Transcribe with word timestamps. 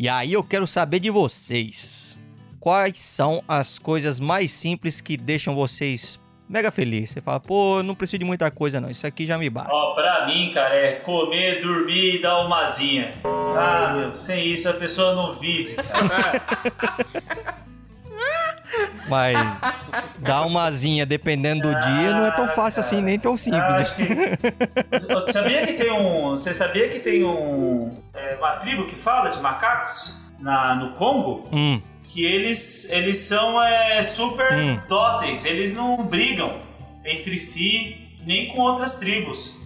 E 0.00 0.08
aí 0.08 0.32
eu 0.32 0.44
quero 0.44 0.64
saber 0.64 1.00
de 1.00 1.10
vocês. 1.10 2.16
Quais 2.60 3.00
são 3.00 3.42
as 3.48 3.80
coisas 3.80 4.20
mais 4.20 4.52
simples 4.52 5.00
que 5.00 5.16
deixam 5.16 5.56
vocês 5.56 6.20
mega 6.48 6.70
felizes? 6.70 7.10
Você 7.10 7.20
fala, 7.20 7.40
pô, 7.40 7.82
não 7.82 7.96
preciso 7.96 8.20
de 8.20 8.24
muita 8.24 8.48
coisa 8.48 8.80
não, 8.80 8.88
isso 8.88 9.04
aqui 9.04 9.26
já 9.26 9.36
me 9.36 9.50
basta. 9.50 9.72
Ó, 9.72 9.96
pra 9.96 10.24
mim, 10.28 10.52
cara, 10.54 10.72
é 10.76 10.92
comer, 11.00 11.60
dormir 11.60 12.14
e 12.14 12.22
dar 12.22 12.46
uma 12.46 12.66
zinha. 12.66 13.10
Ah, 13.24 13.92
meu, 13.92 14.14
sem 14.14 14.46
isso 14.46 14.68
a 14.68 14.74
pessoa 14.74 15.16
não 15.16 15.34
vive, 15.34 15.74
cara. 15.74 17.48
Mas 19.08 19.36
dar 20.18 20.44
uma 20.44 20.64
asinha 20.64 21.06
dependendo 21.06 21.62
do 21.62 21.80
dia 21.80 22.12
não 22.12 22.26
é 22.26 22.30
tão 22.30 22.48
fácil 22.48 22.80
assim, 22.80 23.00
nem 23.00 23.18
tão 23.18 23.36
simples. 23.36 23.90
Que... 23.90 25.32
sabia 25.32 25.66
que 25.66 25.72
tem 25.74 25.92
um. 25.92 26.30
Você 26.30 26.52
sabia 26.52 26.88
que 26.88 27.00
tem 27.00 27.24
um. 27.24 27.96
É, 28.14 28.36
uma 28.36 28.56
tribo 28.56 28.86
que 28.86 28.96
fala 28.96 29.30
de 29.30 29.40
macacos 29.40 30.20
na, 30.38 30.74
no 30.74 30.92
Congo? 30.94 31.48
Hum. 31.52 31.80
Que 32.04 32.24
eles, 32.24 32.90
eles 32.90 33.18
são 33.18 33.62
é, 33.62 34.02
super 34.02 34.52
hum. 34.58 34.80
dóceis, 34.88 35.44
eles 35.44 35.74
não 35.74 36.04
brigam 36.04 36.60
entre 37.04 37.38
si 37.38 38.08
nem 38.26 38.48
com 38.48 38.60
outras 38.62 38.96
tribos. 38.96 39.56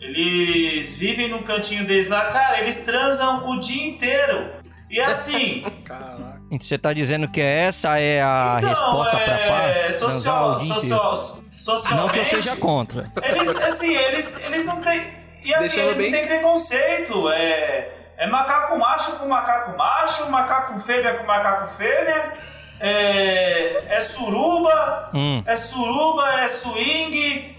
Eles 0.00 0.94
vivem 0.96 1.28
num 1.28 1.42
cantinho 1.42 1.86
deles 1.86 2.08
lá, 2.08 2.26
cara, 2.26 2.60
eles 2.60 2.76
transam 2.76 3.48
o 3.48 3.58
dia 3.58 3.86
inteiro. 3.86 4.50
E 4.90 5.00
assim. 5.00 5.64
Caraca. 5.84 6.35
Você 6.50 6.78
tá 6.78 6.92
dizendo 6.92 7.28
que 7.28 7.40
essa 7.40 7.98
é 7.98 8.22
a 8.22 8.56
então, 8.58 8.68
resposta 8.68 9.16
é... 9.16 9.24
pra 9.24 9.48
paz? 9.48 9.96
Social, 9.96 10.58
social, 10.60 11.16
socialmente, 11.56 11.94
não 11.94 12.08
que 12.08 12.18
eu 12.18 12.24
seja 12.24 12.56
contra. 12.56 13.10
Eles, 13.22 13.48
assim, 13.48 13.94
eles, 13.94 14.36
eles 14.44 14.64
não 14.64 14.80
têm. 14.80 15.06
E 15.42 15.54
assim, 15.54 15.68
Deixando 15.68 15.84
eles 15.86 15.96
bem... 15.96 16.10
não 16.10 16.18
têm 16.18 16.26
preconceito. 16.28 17.30
É, 17.30 17.88
é 18.16 18.26
macaco 18.28 18.78
macho 18.78 19.12
com 19.12 19.26
macaco 19.26 19.76
macho, 19.76 20.30
macaco 20.30 20.78
fêmea 20.78 21.14
com 21.14 21.24
macaco 21.24 21.68
fêmea. 21.76 22.32
É, 22.78 23.96
é 23.96 24.00
suruba, 24.00 25.10
hum. 25.14 25.42
é 25.46 25.56
suruba, 25.56 26.40
é 26.40 26.48
swing, 26.48 27.56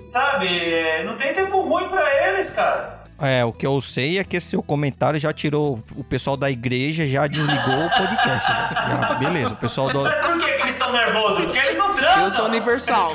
sabe? 0.00 0.46
É, 0.48 1.02
não 1.04 1.16
tem 1.16 1.34
tempo 1.34 1.60
ruim 1.60 1.88
pra 1.88 2.28
eles, 2.28 2.50
cara. 2.50 2.99
É, 3.20 3.44
o 3.44 3.52
que 3.52 3.66
eu 3.66 3.78
sei 3.82 4.18
é 4.18 4.24
que 4.24 4.36
esse 4.36 4.48
seu 4.48 4.62
comentário 4.62 5.20
já 5.20 5.32
tirou. 5.32 5.82
O 5.94 6.02
pessoal 6.02 6.36
da 6.36 6.50
igreja 6.50 7.06
já 7.06 7.26
desligou 7.26 7.86
o 7.86 7.90
podcast. 7.90 8.48
Já, 8.48 8.88
já, 8.88 9.14
beleza, 9.14 9.52
o 9.52 9.56
pessoal 9.56 9.88
do. 9.90 10.02
Mas 10.02 10.18
por 10.18 10.38
que, 10.38 10.52
que 10.52 10.62
eles 10.62 10.72
estão 10.72 10.92
nervosos? 10.92 11.44
Porque 11.44 11.58
eles 11.58 11.76
não 11.76 11.94
transam. 11.94 12.24
Eu 12.24 12.30
sou 12.30 12.44
universal. 12.46 13.12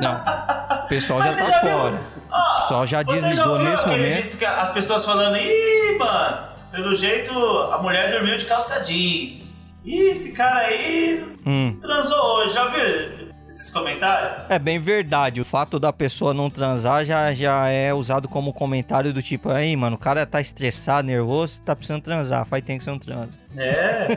Não. 0.00 0.22
O 0.84 0.88
pessoal 0.88 1.20
Mas 1.20 1.38
já 1.38 1.44
tá 1.44 1.52
já 1.52 1.60
fora. 1.60 2.00
Ah, 2.30 2.56
o 2.56 2.60
pessoal 2.60 2.86
já 2.86 3.02
desligou 3.02 3.56
já 3.58 3.70
nesse 3.70 3.86
momento. 3.86 4.36
Que 4.36 4.44
as 4.44 4.70
pessoas 4.70 5.04
falando, 5.04 5.36
ih, 5.36 5.96
mano, 5.98 6.48
pelo 6.70 6.94
jeito 6.94 7.32
a 7.72 7.78
mulher 7.78 8.10
dormiu 8.10 8.36
de 8.36 8.44
calça 8.44 8.80
jeans. 8.80 9.54
Ih, 9.84 10.10
esse 10.10 10.32
cara 10.34 10.60
aí 10.60 11.24
hum. 11.46 11.78
transou 11.80 12.18
hoje, 12.36 12.54
já 12.54 12.66
viu? 12.66 13.19
Esses 13.50 13.70
comentários? 13.70 14.44
É 14.48 14.58
bem 14.58 14.78
verdade. 14.78 15.40
O 15.40 15.44
fato 15.44 15.78
da 15.78 15.92
pessoa 15.92 16.32
não 16.32 16.48
transar 16.48 17.04
já, 17.04 17.32
já 17.32 17.68
é 17.68 17.92
usado 17.92 18.28
como 18.28 18.52
comentário 18.52 19.12
do 19.12 19.22
tipo, 19.22 19.50
aí, 19.50 19.76
mano, 19.76 19.96
o 19.96 19.98
cara 19.98 20.24
tá 20.24 20.40
estressado, 20.40 21.06
nervoso, 21.06 21.60
tá 21.62 21.74
precisando 21.74 22.02
transar, 22.02 22.46
faz 22.46 22.62
tempo 22.62 22.78
que 22.78 22.84
você 22.84 22.90
não 22.90 22.98
transa. 22.98 23.38
É. 23.56 24.16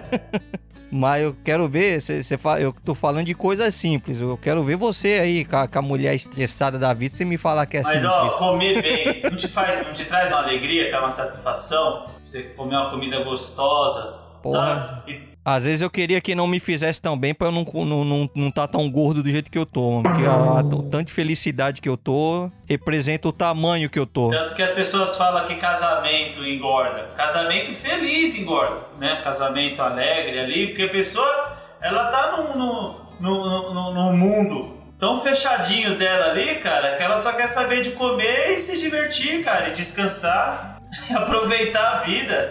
Mas 0.95 1.23
eu 1.23 1.35
quero 1.43 1.67
ver, 1.67 1.99
cê, 1.99 2.21
cê 2.21 2.37
fala, 2.37 2.59
eu 2.59 2.71
tô 2.71 2.93
falando 2.93 3.25
de 3.25 3.33
coisas 3.33 3.73
simples. 3.73 4.21
Eu 4.21 4.37
quero 4.37 4.63
ver 4.63 4.75
você 4.75 5.19
aí, 5.19 5.43
com 5.43 5.55
a, 5.57 5.67
com 5.67 5.79
a 5.79 5.81
mulher 5.81 6.13
estressada 6.13 6.77
da 6.77 6.93
vida, 6.93 7.15
você 7.15 7.25
me 7.25 7.35
falar 7.35 7.65
que 7.65 7.77
é 7.77 7.81
Mas, 7.81 7.93
simples. 7.93 8.11
Mas, 8.11 8.33
ó, 8.33 8.37
comer 8.37 8.79
bem 8.79 9.21
não 9.23 9.35
te 9.35 9.47
faz, 9.47 9.83
não 9.83 9.91
te 9.91 10.05
traz 10.05 10.31
uma 10.31 10.43
alegria, 10.43 10.89
que 10.89 10.93
é 10.93 10.99
uma 10.99 11.09
satisfação? 11.09 12.11
Você 12.23 12.43
comer 12.43 12.75
uma 12.75 12.91
comida 12.91 13.23
gostosa, 13.23 14.19
Porra. 14.43 15.01
sabe? 15.03 15.11
E 15.11 15.32
às 15.45 15.65
vezes 15.65 15.81
eu 15.81 15.89
queria 15.89 16.21
que 16.21 16.33
não 16.33 16.47
me 16.47 16.59
fizesse 16.59 17.01
tão 17.01 17.17
bem 17.17 17.33
pra 17.33 17.47
eu 17.47 17.51
não, 17.51 17.65
não, 17.85 18.05
não, 18.05 18.29
não 18.33 18.51
tá 18.51 18.65
tão 18.65 18.89
gordo 18.89 19.21
do 19.21 19.29
jeito 19.29 19.51
que 19.51 19.57
eu 19.57 19.65
tô. 19.65 20.01
Porque 20.01 20.23
a, 20.25 20.59
a, 20.59 20.63
tanta 20.89 21.11
felicidade 21.11 21.81
que 21.81 21.89
eu 21.89 21.97
tô 21.97 22.49
representa 22.65 23.27
o 23.27 23.33
tamanho 23.33 23.89
que 23.89 23.99
eu 23.99 24.05
tô. 24.05 24.29
Tanto 24.29 24.55
que 24.55 24.61
as 24.61 24.71
pessoas 24.71 25.17
falam 25.17 25.45
que 25.45 25.55
casamento 25.55 26.45
engorda. 26.45 27.09
Casamento 27.15 27.73
feliz 27.73 28.35
engorda, 28.35 28.83
né? 28.97 29.19
Casamento 29.21 29.81
alegre 29.81 30.39
ali, 30.39 30.67
porque 30.67 30.83
a 30.83 30.89
pessoa, 30.89 31.57
ela 31.81 32.05
tá 32.05 32.37
no, 32.37 32.57
no, 32.57 33.05
no, 33.19 33.73
no, 33.73 33.93
no 33.93 34.13
mundo 34.13 34.77
tão 34.97 35.19
fechadinho 35.19 35.97
dela 35.97 36.27
ali, 36.27 36.55
cara, 36.55 36.95
que 36.95 37.03
ela 37.03 37.17
só 37.17 37.33
quer 37.33 37.47
saber 37.47 37.81
de 37.81 37.91
comer 37.91 38.55
e 38.55 38.59
se 38.59 38.77
divertir, 38.77 39.43
cara, 39.43 39.67
e 39.67 39.73
descansar 39.73 40.79
e 41.11 41.13
aproveitar 41.13 41.95
a 41.95 41.97
vida. 41.97 42.49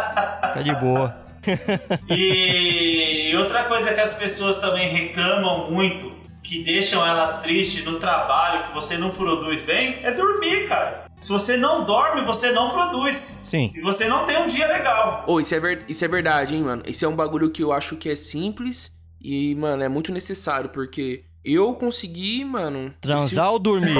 Tá 0.50 0.62
de 0.62 0.74
boa 0.74 1.19
e 2.10 3.34
outra 3.36 3.64
coisa 3.64 3.92
que 3.94 4.00
as 4.00 4.12
pessoas 4.12 4.58
também 4.58 4.88
reclamam 4.88 5.70
muito, 5.70 6.12
que 6.42 6.62
deixam 6.62 7.06
elas 7.06 7.42
tristes 7.42 7.84
no 7.84 7.98
trabalho, 7.98 8.68
que 8.68 8.74
você 8.74 8.96
não 8.96 9.10
produz 9.10 9.60
bem, 9.60 9.98
é 10.02 10.12
dormir, 10.12 10.66
cara. 10.66 11.10
Se 11.20 11.30
você 11.30 11.56
não 11.56 11.84
dorme, 11.84 12.24
você 12.24 12.50
não 12.50 12.70
produz. 12.70 13.40
Sim. 13.44 13.70
E 13.74 13.80
você 13.80 14.08
não 14.08 14.24
tem 14.24 14.38
um 14.38 14.46
dia 14.46 14.66
legal. 14.66 15.24
Oh, 15.26 15.38
isso, 15.38 15.54
é 15.54 15.60
ver... 15.60 15.84
isso 15.86 16.02
é 16.02 16.08
verdade, 16.08 16.54
hein, 16.54 16.62
mano? 16.62 16.82
Isso 16.86 17.04
é 17.04 17.08
um 17.08 17.14
bagulho 17.14 17.50
que 17.50 17.62
eu 17.62 17.72
acho 17.72 17.96
que 17.96 18.08
é 18.08 18.16
simples 18.16 18.98
e, 19.20 19.54
mano, 19.54 19.82
é 19.82 19.88
muito 19.88 20.10
necessário, 20.10 20.70
porque 20.70 21.24
eu 21.44 21.74
consegui, 21.74 22.42
mano. 22.42 22.94
Transar 23.02 23.46
se... 23.46 23.52
ou 23.52 23.58
dormir? 23.58 23.94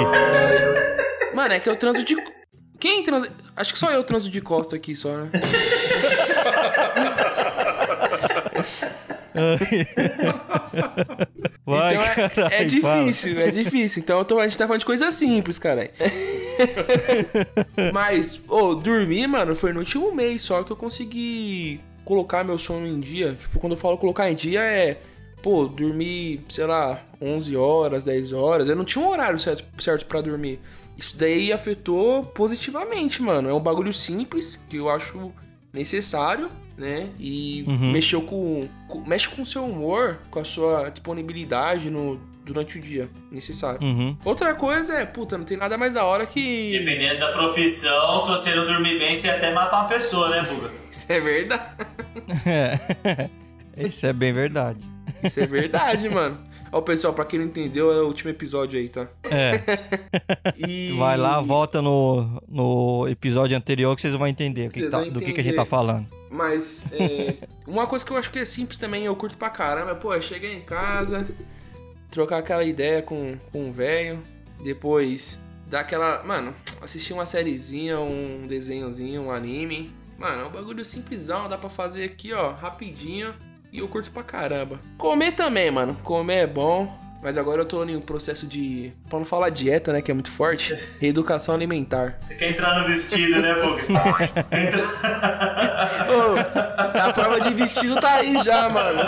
mano, 1.35 1.53
é 1.53 1.59
que 1.59 1.69
eu 1.69 1.75
transo 1.75 2.03
de. 2.03 2.15
Quem 2.79 3.03
transa. 3.03 3.29
Acho 3.55 3.73
que 3.73 3.77
só 3.79 3.91
eu 3.91 4.03
transo 4.03 4.29
de 4.29 4.41
costa 4.41 4.75
aqui, 4.75 4.95
só, 4.95 5.15
né? 5.15 5.29
Vai, 11.65 11.93
então 11.93 12.03
é, 12.03 12.29
carai, 12.29 12.61
é 12.61 12.65
difícil, 12.65 13.35
fala. 13.35 13.47
é 13.47 13.51
difícil. 13.51 14.03
Então 14.03 14.23
tô, 14.25 14.39
a 14.39 14.47
gente 14.47 14.57
tá 14.57 14.65
falando 14.65 14.79
de 14.79 14.85
coisa 14.85 15.11
simples, 15.11 15.57
cara. 15.57 15.91
Mas, 17.93 18.41
ô, 18.47 18.57
oh, 18.57 18.75
dormir, 18.75 19.27
mano, 19.27 19.55
foi 19.55 19.73
no 19.73 19.79
último 19.79 20.13
mês 20.13 20.41
só 20.41 20.63
que 20.63 20.71
eu 20.71 20.75
consegui 20.75 21.79
colocar 22.03 22.43
meu 22.43 22.57
sono 22.57 22.87
em 22.87 22.99
dia. 22.99 23.37
Tipo, 23.39 23.59
quando 23.59 23.73
eu 23.73 23.77
falo 23.77 23.97
colocar 23.97 24.29
em 24.29 24.35
dia 24.35 24.61
é. 24.61 24.99
Pô, 25.41 25.65
dormir, 25.65 26.41
sei 26.49 26.67
lá, 26.67 27.01
11 27.19 27.55
horas, 27.57 28.03
10 28.03 28.31
horas. 28.31 28.69
Eu 28.69 28.75
não 28.75 28.85
tinha 28.85 29.03
um 29.03 29.09
horário 29.09 29.39
certo, 29.39 29.63
certo 29.81 30.05
para 30.05 30.21
dormir. 30.21 30.59
Isso 30.95 31.17
daí 31.17 31.51
afetou 31.51 32.23
positivamente, 32.25 33.23
mano. 33.23 33.49
É 33.49 33.53
um 33.53 33.59
bagulho 33.59 33.91
simples 33.91 34.59
que 34.69 34.77
eu 34.77 34.87
acho 34.87 35.31
necessário, 35.73 36.49
né? 36.77 37.09
E 37.19 37.63
uhum. 37.67 37.91
mexeu 37.91 38.21
com, 38.21 38.67
com, 38.87 39.01
mexe 39.01 39.29
com 39.29 39.41
o 39.41 39.45
seu 39.45 39.65
humor, 39.65 40.19
com 40.29 40.39
a 40.39 40.43
sua 40.43 40.89
disponibilidade 40.89 41.89
no, 41.89 42.19
durante 42.43 42.77
o 42.77 42.81
dia 42.81 43.09
necessário. 43.31 43.81
Uhum. 43.81 44.17
Outra 44.25 44.53
coisa 44.53 44.95
é, 44.95 45.05
puta, 45.05 45.37
não 45.37 45.45
tem 45.45 45.57
nada 45.57 45.77
mais 45.77 45.93
da 45.93 46.03
hora 46.03 46.25
que. 46.25 46.77
Dependendo 46.77 47.19
da 47.19 47.31
profissão, 47.31 48.17
se 48.19 48.29
você 48.29 48.55
não 48.55 48.65
dormir 48.65 48.97
bem, 48.99 49.15
você 49.15 49.29
até 49.29 49.53
matar 49.53 49.81
uma 49.81 49.87
pessoa, 49.87 50.29
né, 50.29 50.41
Buga? 50.41 50.69
Isso 50.91 51.11
é 51.11 51.19
verdade. 51.19 51.71
É. 53.75 53.87
Isso 53.87 54.05
é 54.05 54.13
bem 54.13 54.33
verdade. 54.33 54.79
Isso 55.23 55.39
é 55.39 55.47
verdade, 55.47 56.09
mano. 56.09 56.39
Ó, 56.71 56.79
pessoal, 56.81 57.13
pra 57.13 57.25
quem 57.25 57.39
não 57.39 57.47
entendeu, 57.47 57.91
é 57.91 58.01
o 58.01 58.07
último 58.07 58.29
episódio 58.29 58.79
aí, 58.79 58.87
tá? 58.87 59.07
É. 59.29 59.61
e... 60.55 60.93
Vai 60.97 61.17
lá, 61.17 61.41
volta 61.41 61.81
no, 61.81 62.41
no 62.47 63.07
episódio 63.09 63.57
anterior 63.57 63.93
que 63.93 64.01
vocês 64.01 64.15
vão 64.15 64.25
entender, 64.25 64.69
que 64.69 64.87
tá, 64.87 65.01
do 65.03 65.19
que, 65.19 65.33
que 65.33 65.41
a 65.41 65.43
gente 65.43 65.55
tá 65.55 65.65
falando. 65.65 66.07
Mas, 66.29 66.87
é, 66.93 67.35
uma 67.67 67.85
coisa 67.85 68.05
que 68.05 68.11
eu 68.11 68.17
acho 68.17 68.31
que 68.31 68.39
é 68.39 68.45
simples 68.45 68.79
também, 68.79 69.03
eu 69.03 69.15
curto 69.17 69.37
pra 69.37 69.49
caramba, 69.49 69.95
pô, 69.95 70.13
é 70.13 70.21
chegar 70.21 70.47
em 70.47 70.61
casa, 70.61 71.27
trocar 72.09 72.37
aquela 72.37 72.63
ideia 72.63 73.01
com, 73.01 73.37
com 73.51 73.69
o 73.69 73.73
velho, 73.73 74.23
depois 74.63 75.37
dar 75.67 75.81
aquela. 75.81 76.23
Mano, 76.23 76.55
assistir 76.81 77.11
uma 77.13 77.25
sériezinha, 77.25 77.99
um 77.99 78.45
desenhozinho, 78.47 79.23
um 79.23 79.31
anime. 79.31 79.91
Mano, 80.17 80.43
é 80.43 80.45
um 80.45 80.51
bagulho 80.51 80.85
simplesão, 80.85 81.49
dá 81.49 81.57
pra 81.57 81.69
fazer 81.69 82.03
aqui, 82.03 82.31
ó, 82.31 82.51
rapidinho. 82.51 83.33
E 83.71 83.79
eu 83.79 83.87
curto 83.87 84.11
pra 84.11 84.23
caramba. 84.23 84.79
Comer 84.97 85.31
também, 85.31 85.71
mano. 85.71 85.95
Comer 86.03 86.39
é 86.39 86.47
bom. 86.47 86.99
Mas 87.21 87.37
agora 87.37 87.61
eu 87.61 87.65
tô 87.65 87.85
em 87.85 87.95
um 87.95 88.01
processo 88.01 88.47
de. 88.47 88.91
Pra 89.07 89.19
não 89.19 89.25
falar 89.25 89.49
dieta, 89.49 89.93
né? 89.93 90.01
Que 90.01 90.09
é 90.09 90.13
muito 90.13 90.31
forte. 90.31 90.75
Reeducação 90.99 91.53
alimentar. 91.53 92.15
Você 92.17 92.33
quer 92.33 92.49
entrar 92.49 92.79
no 92.79 92.87
vestido, 92.87 93.39
né, 93.39 93.53
Boga? 93.61 93.83
Você 94.35 94.49
quer 94.55 94.73
entrar. 94.73 96.07
Ô, 96.09 96.99
a 96.99 97.13
prova 97.13 97.39
de 97.39 97.53
vestido 97.53 97.99
tá 98.01 98.15
aí 98.15 98.43
já, 98.43 98.67
mano. 98.69 99.01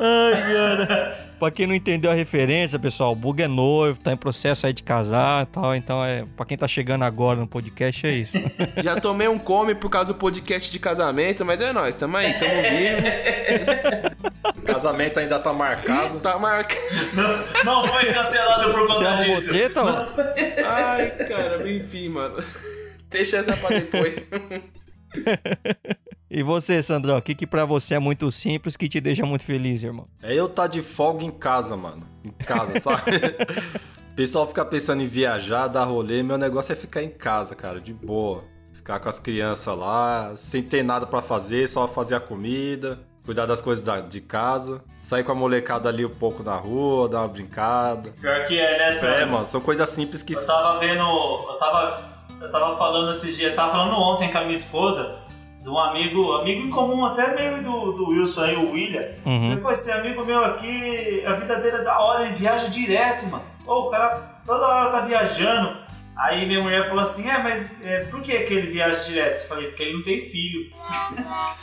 Ai, 0.00 0.32
cara. 0.52 1.31
Pra 1.42 1.50
quem 1.50 1.66
não 1.66 1.74
entendeu 1.74 2.08
a 2.08 2.14
referência, 2.14 2.78
pessoal, 2.78 3.10
o 3.10 3.16
Bug 3.16 3.42
é 3.42 3.48
noivo, 3.48 3.98
tá 3.98 4.12
em 4.12 4.16
processo 4.16 4.64
aí 4.64 4.72
de 4.72 4.84
casar 4.84 5.42
e 5.42 5.46
tal. 5.46 5.74
Então, 5.74 6.04
é, 6.04 6.24
pra 6.36 6.46
quem 6.46 6.56
tá 6.56 6.68
chegando 6.68 7.02
agora 7.02 7.40
no 7.40 7.48
podcast, 7.48 8.06
é 8.06 8.12
isso. 8.12 8.38
Já 8.80 8.94
tomei 9.00 9.26
um 9.26 9.40
come 9.40 9.74
por 9.74 9.90
causa 9.90 10.12
do 10.12 10.18
podcast 10.20 10.70
de 10.70 10.78
casamento, 10.78 11.44
mas 11.44 11.60
é 11.60 11.72
nóis, 11.72 11.96
tamo 11.96 12.16
aí, 12.16 12.32
tamo 12.34 12.62
vivo. 12.62 13.02
casamento 14.64 15.18
ainda 15.18 15.40
tá 15.40 15.52
marcado. 15.52 16.20
Tá 16.20 16.38
marcado. 16.38 16.80
Não, 17.12 17.64
não 17.64 17.88
foi 17.88 18.12
cancelado 18.12 18.70
por 18.70 18.86
conta 18.86 19.16
Você 19.16 19.24
disso. 19.24 19.50
Treta, 19.50 19.82
Ai, 20.64 21.10
cara, 21.26 21.68
enfim, 21.68 22.08
mano. 22.08 22.36
Deixa 23.10 23.38
essa 23.38 23.56
pra 23.56 23.70
depois. 23.70 24.14
E 26.34 26.42
você, 26.42 26.82
Sandrão, 26.82 27.18
o 27.18 27.22
que, 27.22 27.34
que 27.34 27.46
pra 27.46 27.66
você 27.66 27.96
é 27.96 27.98
muito 27.98 28.30
simples 28.32 28.74
que 28.74 28.88
te 28.88 29.00
deixa 29.02 29.26
muito 29.26 29.44
feliz, 29.44 29.82
irmão? 29.82 30.08
É 30.22 30.34
eu 30.34 30.48
tá 30.48 30.66
de 30.66 30.80
folga 30.80 31.22
em 31.24 31.30
casa, 31.30 31.76
mano. 31.76 32.02
Em 32.24 32.30
casa, 32.30 32.72
sabe? 32.80 33.10
O 34.10 34.14
pessoal 34.14 34.46
fica 34.46 34.64
pensando 34.64 35.02
em 35.02 35.06
viajar, 35.06 35.68
dar 35.68 35.84
rolê. 35.84 36.22
Meu 36.22 36.38
negócio 36.38 36.72
é 36.72 36.76
ficar 36.76 37.02
em 37.02 37.10
casa, 37.10 37.54
cara, 37.54 37.80
de 37.82 37.92
boa. 37.92 38.44
Ficar 38.72 38.98
com 38.98 39.10
as 39.10 39.20
crianças 39.20 39.76
lá, 39.76 40.32
sem 40.34 40.62
ter 40.62 40.82
nada 40.82 41.06
pra 41.06 41.20
fazer, 41.20 41.68
só 41.68 41.86
fazer 41.86 42.14
a 42.14 42.20
comida, 42.20 42.98
cuidar 43.26 43.44
das 43.46 43.60
coisas 43.60 43.84
da- 43.84 44.00
de 44.00 44.20
casa, 44.22 44.82
sair 45.02 45.22
com 45.24 45.32
a 45.32 45.34
molecada 45.34 45.88
ali 45.90 46.04
um 46.04 46.10
pouco 46.14 46.42
na 46.42 46.54
rua, 46.56 47.08
dar 47.10 47.18
uma 47.20 47.28
brincada. 47.28 48.10
Pior 48.20 48.46
que 48.46 48.58
é, 48.58 48.78
né, 48.78 48.88
É, 48.88 48.92
Sandro? 48.92 49.28
mano, 49.30 49.46
são 49.46 49.60
coisas 49.60 49.88
simples 49.90 50.22
que. 50.22 50.32
Eu 50.34 50.46
tava 50.46 50.80
vendo. 50.80 51.02
Eu 51.02 51.56
tava. 51.58 52.10
Eu 52.40 52.50
tava 52.50 52.76
falando 52.76 53.10
esses 53.10 53.36
dias, 53.36 53.50
eu 53.50 53.54
tava 53.54 53.70
falando 53.70 53.94
ontem 53.94 54.28
com 54.28 54.38
a 54.38 54.40
minha 54.40 54.52
esposa 54.54 55.21
de 55.62 55.70
um 55.70 55.78
amigo, 55.78 56.32
amigo 56.32 56.66
em 56.66 56.70
comum 56.70 57.04
até 57.04 57.34
meio 57.34 57.62
do, 57.62 57.92
do 57.92 58.08
Wilson 58.08 58.42
aí, 58.42 58.56
o 58.56 58.72
William. 58.72 59.06
Uhum. 59.24 59.54
Depois, 59.54 59.78
esse 59.78 59.92
amigo 59.92 60.24
meu 60.24 60.44
aqui, 60.44 61.22
a 61.24 61.34
vida 61.34 61.56
dele 61.56 61.76
é 61.76 61.82
da 61.84 61.98
hora, 62.00 62.24
ele 62.24 62.34
viaja 62.34 62.68
direto, 62.68 63.26
mano. 63.26 63.44
Pô, 63.64 63.86
o 63.86 63.90
cara 63.90 64.40
toda 64.44 64.66
hora 64.66 64.90
tá 64.90 65.00
viajando. 65.02 65.80
Aí 66.16 66.46
minha 66.46 66.60
mulher 66.60 66.86
falou 66.86 67.00
assim, 67.00 67.28
é, 67.28 67.38
mas 67.38 67.84
é, 67.86 68.04
por 68.04 68.20
que, 68.20 68.38
que 68.40 68.52
ele 68.52 68.70
viaja 68.70 69.02
direto? 69.04 69.42
Eu 69.42 69.48
falei, 69.48 69.68
porque 69.68 69.82
ele 69.82 69.94
não 69.94 70.02
tem 70.02 70.20
filho. 70.20 70.70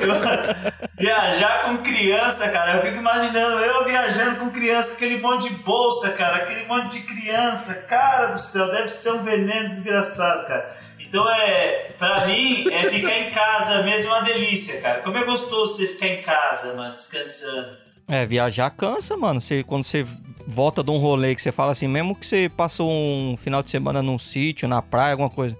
Eu- 0.00 0.86
viajar 0.98 1.62
com 1.64 1.78
criança, 1.78 2.48
cara, 2.50 2.76
eu 2.76 2.80
fico 2.82 2.96
imaginando 2.96 3.58
eu 3.58 3.84
viajando 3.84 4.36
com 4.36 4.50
criança, 4.50 4.92
aquele 4.92 5.18
monte 5.18 5.48
de 5.48 5.54
bolsa, 5.56 6.10
cara, 6.10 6.36
aquele 6.36 6.66
monte 6.66 6.98
de 6.98 7.06
criança, 7.06 7.74
cara 7.88 8.26
do 8.26 8.38
céu, 8.38 8.70
deve 8.70 8.88
ser 8.88 9.10
um 9.12 9.22
veneno 9.22 9.68
desgraçado, 9.68 10.46
cara. 10.46 10.70
Então 11.08 11.28
é, 11.30 11.88
pra 11.98 12.26
mim, 12.26 12.66
é 12.70 12.88
ficar 12.90 13.14
em 13.18 13.30
casa 13.30 13.82
mesmo 13.82 14.08
uma 14.10 14.20
delícia, 14.20 14.80
cara. 14.80 15.00
Como 15.00 15.16
é 15.16 15.24
gostoso 15.24 15.76
você 15.76 15.86
ficar 15.86 16.06
em 16.08 16.20
casa, 16.22 16.74
mano, 16.74 16.94
descansando. 16.94 17.76
É, 18.08 18.24
viajar 18.26 18.70
cansa, 18.70 19.16
mano. 19.16 19.40
Você, 19.40 19.62
quando 19.64 19.84
você 19.84 20.06
volta 20.46 20.82
de 20.82 20.90
um 20.90 20.98
rolê 20.98 21.34
que 21.34 21.42
você 21.42 21.50
fala 21.50 21.72
assim, 21.72 21.88
mesmo 21.88 22.14
que 22.14 22.26
você 22.26 22.48
passou 22.48 22.88
um 22.90 23.36
final 23.36 23.62
de 23.62 23.70
semana 23.70 24.00
num 24.02 24.18
sítio, 24.18 24.68
na 24.68 24.80
praia, 24.82 25.12
alguma 25.12 25.30
coisa. 25.30 25.56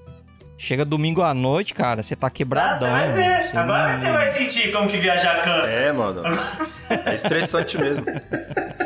Chega 0.58 0.84
domingo 0.86 1.20
à 1.22 1.34
noite, 1.34 1.74
cara, 1.74 2.02
você 2.02 2.16
tá 2.16 2.28
Ah, 2.28 2.30
quebradão. 2.30 2.74
você 2.74 2.86
vai 2.90 3.12
ver. 3.12 3.44
Você 3.48 3.56
Agora 3.58 3.82
não- 3.82 3.90
que 3.90 3.96
você 3.98 4.10
vai 4.12 4.26
sentir 4.26 4.72
como 4.72 4.88
que 4.88 4.96
viajar 4.96 5.42
cansa. 5.42 5.74
É, 5.74 5.92
mano. 5.92 6.22
É 7.04 7.14
estressante 7.14 7.76
mesmo. 7.78 8.06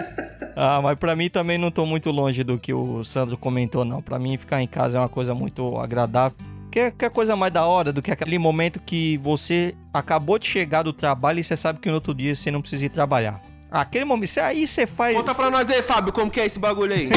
Ah, 0.63 0.83
mas 0.83 0.99
pra 0.99 1.17
mim 1.17 1.31
também 1.31 1.57
não 1.57 1.71
tô 1.71 1.87
muito 1.87 2.11
longe 2.11 2.45
do 2.45 2.59
que 2.59 2.71
o 2.75 3.03
Sandro 3.03 3.39
comentou, 3.39 3.83
não. 3.83 4.03
Pra 4.03 4.19
mim, 4.19 4.37
ficar 4.37 4.61
em 4.61 4.67
casa 4.67 4.99
é 4.99 5.01
uma 5.01 5.09
coisa 5.09 5.35
muito 5.35 5.79
agradável. 5.79 6.37
Que, 6.71 6.91
que 6.91 7.07
é 7.07 7.09
coisa 7.09 7.35
mais 7.35 7.51
da 7.51 7.65
hora 7.65 7.95
do 7.95 8.03
que 8.03 8.11
aquele 8.11 8.39
momento 8.39 8.79
que 8.79 9.17
você 9.17 9.75
acabou 9.93 10.39
de 10.39 10.47
chegar 10.47 10.83
do 10.83 10.93
trabalho 10.93 11.41
e 11.41 11.45
você 11.45 11.57
sabe 11.57 11.81
que 11.81 11.89
no 11.89 11.95
outro 11.95 12.13
dia 12.15 12.35
você 12.35 12.51
não 12.51 12.61
precisa 12.61 12.85
ir 12.85 12.91
trabalhar. 12.91 13.41
Aquele 13.71 14.05
momento, 14.05 14.37
aí 14.37 14.69
você 14.69 14.87
faz. 14.87 15.17
Conta 15.17 15.35
pra 15.35 15.51
nós 15.51 15.71
aí, 15.71 15.81
Fábio, 15.81 16.13
como 16.13 16.31
que 16.31 16.39
é 16.39 16.45
esse 16.45 16.59
bagulho 16.59 16.93
aí? 16.93 17.09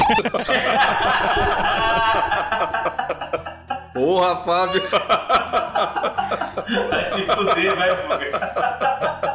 Porra, 3.93 4.37
Fábio. 4.37 4.81
Vai 6.89 7.03
se 7.03 7.23
fuder, 7.23 7.75
vai, 7.75 7.89
Guga. 8.03 9.33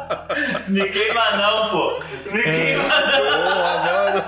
Me 0.67 0.85
queima 0.89 1.31
não, 1.37 1.69
pô. 1.69 1.99
Me 2.31 2.43
queima 2.43 2.83
não. 2.83 3.43
Porra, 3.43 3.83
mano. 3.83 4.23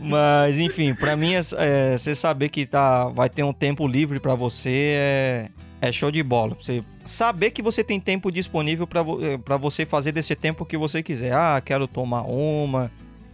Mas, 0.00 0.58
enfim, 0.58 0.94
pra 0.94 1.16
mim, 1.16 1.34
é- 1.34 1.40
é, 1.58 1.98
você 1.98 2.14
saber 2.14 2.48
que 2.48 2.64
tá, 2.64 3.08
vai 3.08 3.28
ter 3.28 3.42
um 3.42 3.52
tempo 3.52 3.86
livre 3.86 4.20
pra 4.20 4.34
você 4.34 4.94
é, 4.96 5.48
é 5.80 5.92
show 5.92 6.10
de 6.10 6.22
bola. 6.22 6.54
Você 6.58 6.82
saber 7.04 7.50
que 7.50 7.60
você 7.60 7.82
tem 7.82 7.98
tempo 7.98 8.30
disponível 8.30 8.86
pra 8.86 9.02
vo- 9.02 9.24
eh, 9.24 9.36
pra 9.36 9.56
você 9.56 9.84
fazer 9.84 10.12
desse 10.12 10.34
tempo 10.36 10.64
que 10.64 10.76
você 10.76 11.02
quiser. 11.02 11.32
Ah, 11.32 11.60
quero 11.64 11.86
tomar 11.88 12.22
uma, 12.22 12.90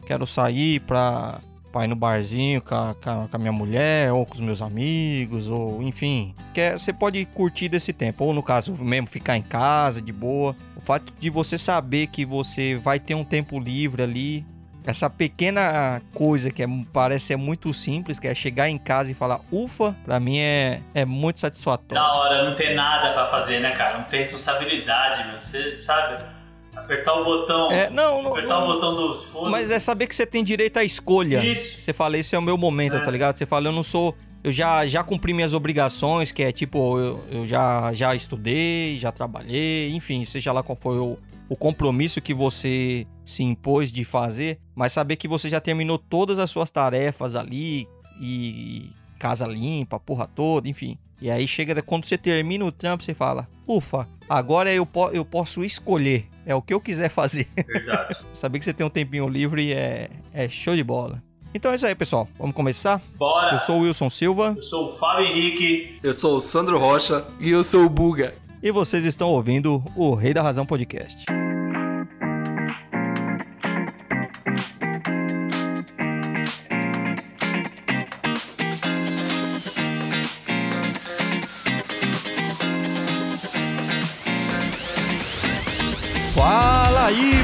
quero 0.07 0.27
sair 0.27 0.81
pra, 0.81 1.41
pra 1.77 1.85
ir 1.85 1.89
no 1.89 1.97
barzinho 1.97 2.63
com 2.63 2.75
a, 2.75 2.95
com 2.95 3.29
a- 3.31 3.39
minha 3.39 3.53
mulher, 3.53 4.11
ou 4.13 4.25
com 4.25 4.35
os 4.35 4.41
meus 4.41 4.63
amigos, 4.63 5.49
ou 5.49 5.83
enfim. 5.83 6.35
Quer, 6.55 6.79
você 6.79 6.93
pode 6.93 7.25
curtir 7.27 7.69
desse 7.69 7.93
tempo. 7.93 8.25
Ou 8.25 8.33
no 8.33 8.43
caso, 8.43 8.73
mesmo 8.83 9.07
ficar 9.07 9.37
em 9.37 9.43
casa, 9.43 10.01
de 10.01 10.13
boa. 10.13 10.57
O 10.75 10.81
fato 10.81 11.13
de 11.21 11.29
você 11.29 11.59
saber 11.59 12.07
que 12.07 12.25
você 12.25 12.77
vai 12.77 12.99
ter 12.99 13.15
um 13.15 13.25
tempo 13.25 13.61
livre 13.61 14.03
ali 14.03 14.47
essa 14.87 15.11
pequena 15.11 16.01
coisa 16.15 16.49
que 16.51 16.63
é- 16.63 16.69
parece 16.93 17.27
ser 17.27 17.37
muito 17.37 17.75
simples, 17.75 18.21
que 18.21 18.29
é 18.29 18.35
chegar 18.37 18.69
em 18.71 18.79
casa 18.79 19.11
e 19.11 19.15
falar 19.15 19.41
ufa, 19.51 19.97
pra 20.05 20.21
mim 20.21 20.39
é, 20.39 20.81
é 20.95 21.05
muito 21.05 21.41
satisfatório. 21.41 21.95
Da 22.03 22.13
hora, 22.15 22.49
não 22.49 22.55
ter 22.55 22.73
nada 22.75 23.13
pra 23.13 23.27
fazer, 23.27 23.59
né, 23.61 23.73
cara? 23.73 23.99
Não 23.99 24.05
ter 24.05 24.19
responsabilidade, 24.19 25.27
meu. 25.29 25.41
Você, 25.43 25.83
sabe? 25.83 26.25
Apertar 26.77 27.15
o 27.15 27.25
botão. 27.25 27.71
É, 27.73 27.91
não, 27.91 28.23
não, 28.23 28.31
apertar 28.33 28.59
o 28.59 28.61
não 28.61 28.67
botão 28.75 28.95
dos 28.95 29.25
foda 29.25 29.51
mas 29.51 29.71
é 29.71 29.79
saber 29.79 30.07
que 30.07 30.15
você 30.15 30.27
tem 30.27 30.45
direito 30.45 30.77
à 30.79 30.85
escolha. 30.85 31.45
Isso. 31.45 31.81
Você 31.81 31.93
fala, 31.93 32.17
esse 32.19 32.35
é 32.35 32.39
o 32.39 32.43
meu 32.43 32.57
momento, 32.57 32.97
É. 32.97 33.01
tá 33.01 33.11
ligado? 33.11 33.37
Você 33.37 33.47
fala, 33.47 33.69
eu 33.69 33.73
não 33.73 33.83
sou. 33.83 34.15
Eu 34.45 34.53
já, 34.53 34.87
já 34.87 35.03
cumpri 35.03 35.33
minhas 35.35 35.55
obrigações, 35.55 36.31
que 36.31 36.43
é 36.43 36.53
tipo, 36.53 36.99
eu, 36.99 37.25
eu 37.31 37.47
já, 37.47 37.93
já 37.93 38.15
estudei, 38.15 38.97
já 38.97 39.11
trabalhei, 39.11 39.91
enfim, 39.93 40.25
seja 40.25 40.53
lá 40.53 40.63
qual 40.63 40.79
foi 40.81 40.99
o, 40.99 41.19
o 41.49 41.57
compromisso 41.57 42.21
que 42.21 42.33
você 42.33 43.07
se 43.25 43.43
impôs 43.43 43.91
de 43.91 44.05
fazer, 44.05 44.61
mas 44.73 44.93
saber 44.93 45.17
que 45.17 45.27
você 45.27 45.49
já 45.49 45.61
terminou 45.61 45.99
todas 45.99 46.39
as 46.39 46.49
suas 46.49 46.71
tarefas 46.71 47.35
ali 47.35 47.89
e 48.21 48.89
casa 49.19 49.47
limpa, 49.47 49.99
porra 49.99 50.29
toda, 50.29 50.69
enfim. 50.69 50.97
E 51.21 51.29
aí 51.31 51.49
chega 51.49 51.83
quando 51.83 52.05
você 52.07 52.17
termina 52.17 52.65
o 52.65 52.71
trampo, 52.71 53.03
você 53.03 53.15
fala: 53.15 53.49
"Ufa, 53.67 54.07
agora 54.29 54.71
eu, 54.73 54.87
po 54.87 55.09
eu 55.11 55.25
posso 55.25 55.65
escolher, 55.65 56.29
é 56.47 56.55
o 56.55 56.63
que 56.63 56.73
eu 56.73 56.81
quiser 56.81 57.11
fazer". 57.11 57.47
Verdade. 57.67 58.17
Saber 58.33 58.59
que 58.59 58.65
você 58.65 58.73
tem 58.73 58.87
um 58.87 58.91
tempinho 58.91 59.29
livre 59.29 59.73
é, 59.73 60.09
é 60.33 60.49
show 60.49 60.75
de 60.75 60.83
bola. 60.85 61.23
Então 61.55 61.73
é 61.73 61.75
isso 61.75 61.87
aí, 61.87 61.95
pessoal. 61.95 62.29
Vamos 62.39 62.55
começar? 62.55 63.01
Bora. 63.17 63.55
Eu 63.55 63.59
sou 63.61 63.79
o 63.79 63.83
Wilson 63.83 64.11
Silva 64.11 64.53
Eu 64.57 64.63
sou 64.63 64.89
o 64.91 64.93
Fábio 64.99 65.25
Henrique. 65.27 65.99
Eu 66.03 66.13
sou 66.15 66.37
o 66.37 66.41
Sandro 66.41 66.79
Rocha. 66.79 67.25
e 67.41 67.51
eu 67.51 67.65
sou 67.65 67.85
o 67.85 67.89
Buga. 67.89 68.35
e 68.63 68.71
vocês 68.71 69.05
estão 69.05 69.29
ouvindo 69.31 69.83
o 69.95 70.15
Rei 70.15 70.35
da 70.35 70.43
Razão 70.43 70.67
Podcast. 70.67 71.25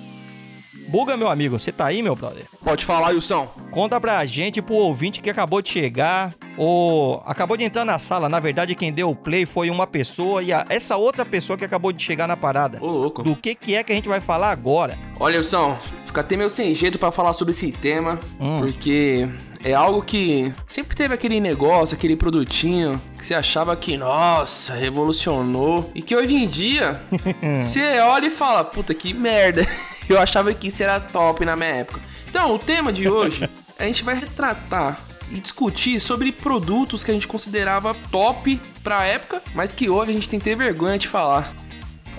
Buga, 0.86 1.16
meu 1.16 1.28
amigo, 1.28 1.58
você 1.58 1.72
tá 1.72 1.86
aí, 1.86 2.02
meu 2.04 2.14
brother? 2.14 2.44
Pode 2.62 2.84
falar, 2.84 3.08
Wilson. 3.08 3.48
Conta 3.72 4.00
pra 4.00 4.24
gente, 4.24 4.62
pro 4.62 4.74
ouvinte 4.74 5.20
que 5.20 5.28
acabou 5.28 5.60
de 5.60 5.70
chegar, 5.70 6.34
ou 6.56 7.20
acabou 7.26 7.56
de 7.56 7.64
entrar 7.64 7.84
na 7.84 7.98
sala. 7.98 8.28
Na 8.28 8.38
verdade, 8.38 8.76
quem 8.76 8.92
deu 8.92 9.10
o 9.10 9.16
play 9.16 9.44
foi 9.44 9.70
uma 9.70 9.88
pessoa 9.88 10.40
e 10.40 10.52
a- 10.52 10.66
essa 10.68 10.96
outra 10.96 11.24
pessoa 11.24 11.56
que 11.58 11.64
acabou 11.64 11.92
de 11.92 12.00
chegar 12.00 12.28
na 12.28 12.36
parada. 12.36 12.78
Ô, 12.80 12.86
louco. 12.86 13.24
Do 13.24 13.34
que, 13.34 13.56
que 13.56 13.74
é 13.74 13.82
que 13.82 13.90
a 13.90 13.94
gente 13.96 14.08
vai 14.08 14.20
falar 14.20 14.52
agora? 14.52 14.96
Olha, 15.18 15.38
Wilson, 15.38 15.76
fico 16.06 16.20
até 16.20 16.36
meio 16.36 16.50
sem 16.50 16.72
jeito 16.76 16.96
pra 16.96 17.10
falar 17.10 17.32
sobre 17.32 17.50
esse 17.52 17.72
tema, 17.72 18.20
porque 18.60 19.28
é 19.64 19.72
algo 19.74 20.02
que 20.02 20.52
sempre 20.66 20.96
teve 20.96 21.14
aquele 21.14 21.40
negócio, 21.40 21.96
aquele 21.96 22.16
produtinho 22.16 23.00
que 23.16 23.24
você 23.24 23.34
achava 23.34 23.76
que, 23.76 23.96
nossa, 23.96 24.74
revolucionou. 24.74 25.90
E 25.94 26.02
que 26.02 26.16
hoje 26.16 26.34
em 26.34 26.46
dia, 26.46 27.00
você 27.62 27.98
olha 28.00 28.26
e 28.26 28.30
fala, 28.30 28.64
puta 28.64 28.92
que 28.92 29.14
merda. 29.14 29.66
Eu 30.08 30.20
achava 30.20 30.52
que 30.52 30.68
isso 30.68 30.82
era 30.82 30.98
top 30.98 31.44
na 31.44 31.54
minha 31.54 31.70
época. 31.70 32.00
Então, 32.28 32.54
o 32.54 32.58
tema 32.58 32.92
de 32.92 33.08
hoje, 33.08 33.48
a 33.78 33.84
gente 33.84 34.02
vai 34.02 34.14
retratar 34.16 35.00
e 35.30 35.38
discutir 35.38 36.00
sobre 36.00 36.32
produtos 36.32 37.04
que 37.04 37.10
a 37.10 37.14
gente 37.14 37.28
considerava 37.28 37.94
top 38.10 38.60
pra 38.82 39.04
época, 39.04 39.42
mas 39.54 39.70
que 39.70 39.88
hoje 39.88 40.10
a 40.10 40.14
gente 40.14 40.28
tem 40.28 40.38
que 40.38 40.44
ter 40.44 40.56
vergonha 40.56 40.98
de 40.98 41.08
falar. 41.08 41.54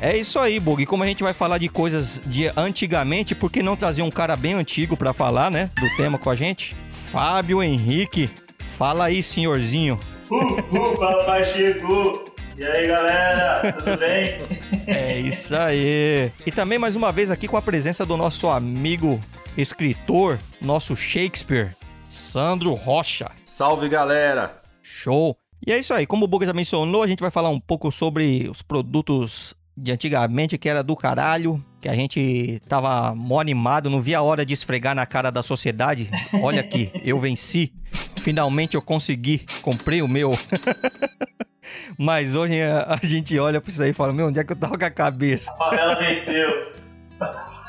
É 0.01 0.17
isso 0.17 0.39
aí, 0.39 0.59
Bug. 0.59 0.83
E 0.83 0.85
como 0.85 1.03
a 1.03 1.05
gente 1.05 1.23
vai 1.23 1.33
falar 1.33 1.57
de 1.57 1.69
coisas 1.69 2.21
de 2.25 2.51
antigamente, 2.57 3.35
por 3.35 3.51
que 3.51 3.63
não 3.63 3.75
trazer 3.75 4.01
um 4.01 4.09
cara 4.09 4.35
bem 4.35 4.53
antigo 4.53 4.97
pra 4.97 5.13
falar, 5.13 5.49
né? 5.51 5.69
Do 5.79 5.95
tema 5.95 6.17
com 6.17 6.29
a 6.29 6.35
gente? 6.35 6.75
Fábio 7.13 7.61
Henrique. 7.61 8.27
Fala 8.75 9.05
aí, 9.05 9.21
senhorzinho. 9.21 9.99
Uh, 10.31 10.35
uh, 10.35 10.97
papai 10.97 11.45
chegou. 11.45 12.25
E 12.57 12.65
aí, 12.65 12.87
galera, 12.87 13.71
tudo 13.71 13.99
bem? 13.99 14.41
É 14.87 15.19
isso 15.19 15.55
aí. 15.55 16.31
E 16.43 16.51
também 16.51 16.79
mais 16.79 16.95
uma 16.95 17.11
vez 17.11 17.29
aqui 17.29 17.47
com 17.47 17.55
a 17.55 17.61
presença 17.61 18.03
do 18.03 18.17
nosso 18.17 18.49
amigo 18.49 19.21
escritor, 19.55 20.39
nosso 20.59 20.95
Shakespeare, 20.95 21.75
Sandro 22.09 22.73
Rocha. 22.73 23.29
Salve, 23.45 23.87
galera! 23.87 24.61
Show! 24.81 25.37
E 25.65 25.71
é 25.71 25.77
isso 25.77 25.93
aí, 25.93 26.07
como 26.07 26.25
o 26.25 26.27
Boga 26.27 26.47
já 26.47 26.53
mencionou, 26.53 27.03
a 27.03 27.07
gente 27.07 27.21
vai 27.21 27.31
falar 27.31 27.49
um 27.49 27.59
pouco 27.59 27.91
sobre 27.91 28.49
os 28.49 28.63
produtos 28.63 29.53
de 29.77 29.91
antigamente 29.91 30.57
que 30.57 30.67
era 30.67 30.83
do 30.83 30.95
caralho, 30.95 31.63
que 31.83 31.89
a 31.89 31.93
gente 31.93 32.61
tava 32.67 33.13
mó 33.13 33.41
animado, 33.41 33.89
não 33.89 33.99
via 33.99 34.19
a 34.19 34.21
hora 34.21 34.45
de 34.45 34.53
esfregar 34.53 34.95
na 34.95 35.05
cara 35.05 35.29
da 35.29 35.43
sociedade. 35.43 36.09
Olha 36.41 36.61
aqui, 36.61 36.89
eu 37.03 37.19
venci. 37.19 37.73
Finalmente 38.15 38.75
eu 38.75 38.81
consegui, 38.81 39.45
comprei 39.61 40.01
o 40.01 40.07
meu. 40.07 40.31
Mas 41.99 42.35
hoje 42.35 42.61
a, 42.61 42.97
a 43.01 43.05
gente 43.05 43.37
olha 43.37 43.59
pra 43.59 43.69
isso 43.69 43.83
aí 43.83 43.89
e 43.89 43.93
fala, 43.93 44.13
meu, 44.13 44.27
onde 44.27 44.39
é 44.39 44.43
que 44.45 44.53
eu 44.53 44.55
tava 44.55 44.77
com 44.77 44.85
a 44.85 44.89
cabeça? 44.89 45.51
A 45.51 45.55
favela 45.57 45.95
venceu. 45.95 46.71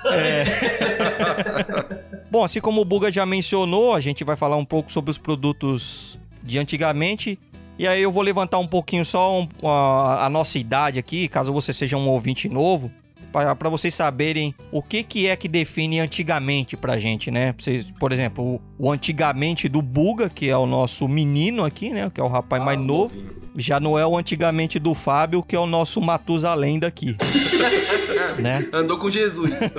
Bom, 2.31 2.45
assim 2.45 2.61
como 2.61 2.81
o 2.81 2.85
Buga 2.85 3.11
já 3.11 3.27
mencionou, 3.27 3.95
a 3.95 4.01
gente 4.01 4.23
vai 4.23 4.37
falar 4.37 4.57
um 4.57 4.65
pouco 4.65 4.93
sobre 4.93 5.11
os 5.11 5.19
produtos 5.19 6.21
de 6.41 6.57
antigamente. 6.59 7.37
E 7.77 7.89
aí 7.89 8.01
eu 8.01 8.13
vou 8.13 8.23
levantar 8.23 8.59
um 8.61 8.69
pouquinho 8.69 9.05
só 9.05 9.41
um- 9.41 9.49
a, 9.69 10.27
a 10.27 10.31
nossa 10.31 10.57
idade 10.59 11.01
aqui, 11.01 11.27
caso 11.27 11.53
você 11.53 11.73
seja 11.73 11.97
um 11.97 12.09
ouvinte 12.09 12.49
novo, 12.49 12.93
para 13.57 13.69
vocês 13.69 13.95
saberem 13.95 14.55
o 14.71 14.81
que, 14.81 15.03
que 15.03 15.27
é 15.27 15.35
que 15.35 15.49
define 15.49 15.99
antigamente 16.01 16.77
pra 16.77 16.99
gente, 16.99 17.31
né? 17.31 17.53
Pra 17.53 17.65
Vocês, 17.65 17.91
por 17.99 18.13
exemplo, 18.13 18.61
o, 18.79 18.87
o 18.87 18.93
antigamente 18.93 19.69
do 19.69 19.83
Buga, 19.83 20.29
que 20.29 20.49
é 20.49 20.57
o 20.57 20.67
nosso 20.67 21.09
menino 21.09 21.65
aqui, 21.65 21.91
né? 21.91 22.11
Que 22.15 22.21
é 22.21 22.25
o 22.25 22.29
rapaz 22.29 22.63
mais 22.65 22.79
Ah, 22.79 22.83
novo. 22.83 23.15
novinho. 23.15 23.45
Já 23.57 23.79
não 23.79 23.97
é 23.97 24.05
o 24.05 24.19
antigamente 24.19 24.81
do 24.81 24.95
Fábio, 24.95 25.41
que 25.41 25.55
é 25.55 25.59
o 25.61 25.67
nosso 25.67 26.01
Matusalém 26.01 26.77
daqui. 26.79 27.17
né? 28.41 28.67
Andou 28.73 28.99
com 28.99 29.09
Jesus. 29.09 29.61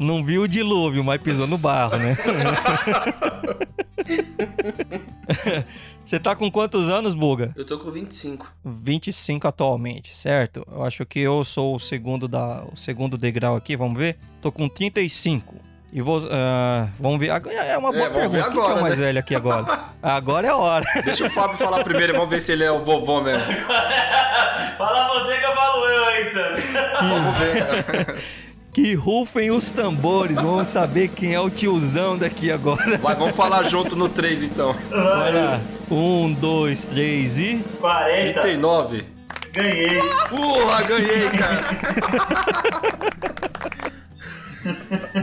Não 0.00 0.24
viu 0.24 0.42
o 0.42 0.48
dilúvio, 0.48 1.04
mas 1.04 1.20
pisou 1.20 1.46
no 1.46 1.58
barro, 1.58 1.98
né? 1.98 2.16
Você 6.06 6.20
tá 6.20 6.36
com 6.36 6.48
quantos 6.48 6.88
anos, 6.88 7.16
Buga? 7.16 7.52
Eu 7.56 7.64
tô 7.64 7.78
com 7.80 7.90
25. 7.90 8.46
25 8.64 9.48
atualmente, 9.48 10.14
certo? 10.14 10.64
Eu 10.70 10.84
acho 10.84 11.04
que 11.04 11.18
eu 11.18 11.44
sou 11.44 11.74
o 11.74 11.80
segundo 11.80 12.28
da 12.28 12.62
o 12.72 12.76
segundo 12.76 13.18
degrau 13.18 13.56
aqui, 13.56 13.76
vamos 13.76 13.98
ver? 13.98 14.16
Tô 14.40 14.52
com 14.52 14.68
35. 14.68 15.56
E 15.92 16.00
vou, 16.00 16.20
ah, 16.30 16.88
vamos 17.00 17.18
ver. 17.18 17.30
Agora- 17.30 17.56
É 17.56 17.76
uma 17.76 17.90
boa 17.90 18.04
É, 18.06 18.10
vamos 18.10 18.30
ver 18.32 18.42
pergunta. 18.44 18.44
Quem 18.44 18.52
que 18.52 18.58
é 18.58 18.62
agora, 18.62 18.78
o 18.78 18.82
mais 18.82 18.98
né? 18.98 19.04
velho 19.06 19.18
aqui 19.18 19.34
agora? 19.34 19.80
Agora 20.02 20.46
é 20.46 20.50
a 20.50 20.56
hora. 20.56 20.86
Deixa 21.04 21.26
o 21.26 21.30
Fábio 21.30 21.56
falar 21.56 21.82
primeiro, 21.82 22.12
vamos 22.12 22.28
ver 22.30 22.40
se 22.40 22.52
ele 22.52 22.62
é 22.62 22.70
o 22.70 22.84
vovô 22.84 23.20
mesmo. 23.22 23.44
Fala 24.78 25.08
você 25.08 25.38
que 25.38 25.44
eu 25.44 25.54
falo 25.56 25.84
eu, 25.86 26.10
hein, 26.16 26.24
Sandro? 26.24 26.62
Vamos 27.00 27.38
ver. 27.38 28.16
Que 28.76 28.92
rufem 28.92 29.50
os 29.50 29.70
tambores, 29.70 30.36
vamos 30.36 30.68
saber 30.68 31.08
quem 31.08 31.32
é 31.32 31.40
o 31.40 31.48
tiozão 31.48 32.18
daqui 32.18 32.52
agora. 32.52 32.98
Vai, 32.98 33.14
vamos 33.14 33.34
falar 33.34 33.62
junto 33.62 33.96
no 33.96 34.06
3 34.06 34.42
então. 34.42 34.76
Lá. 34.90 35.58
Um, 35.90 36.30
dois, 36.34 36.84
três 36.84 37.38
e. 37.38 37.64
40. 37.80 38.38
39. 38.38 39.06
Ganhei. 39.50 39.98
Porra, 40.28 40.82
ganhei, 40.82 41.30
cara. 41.30 41.64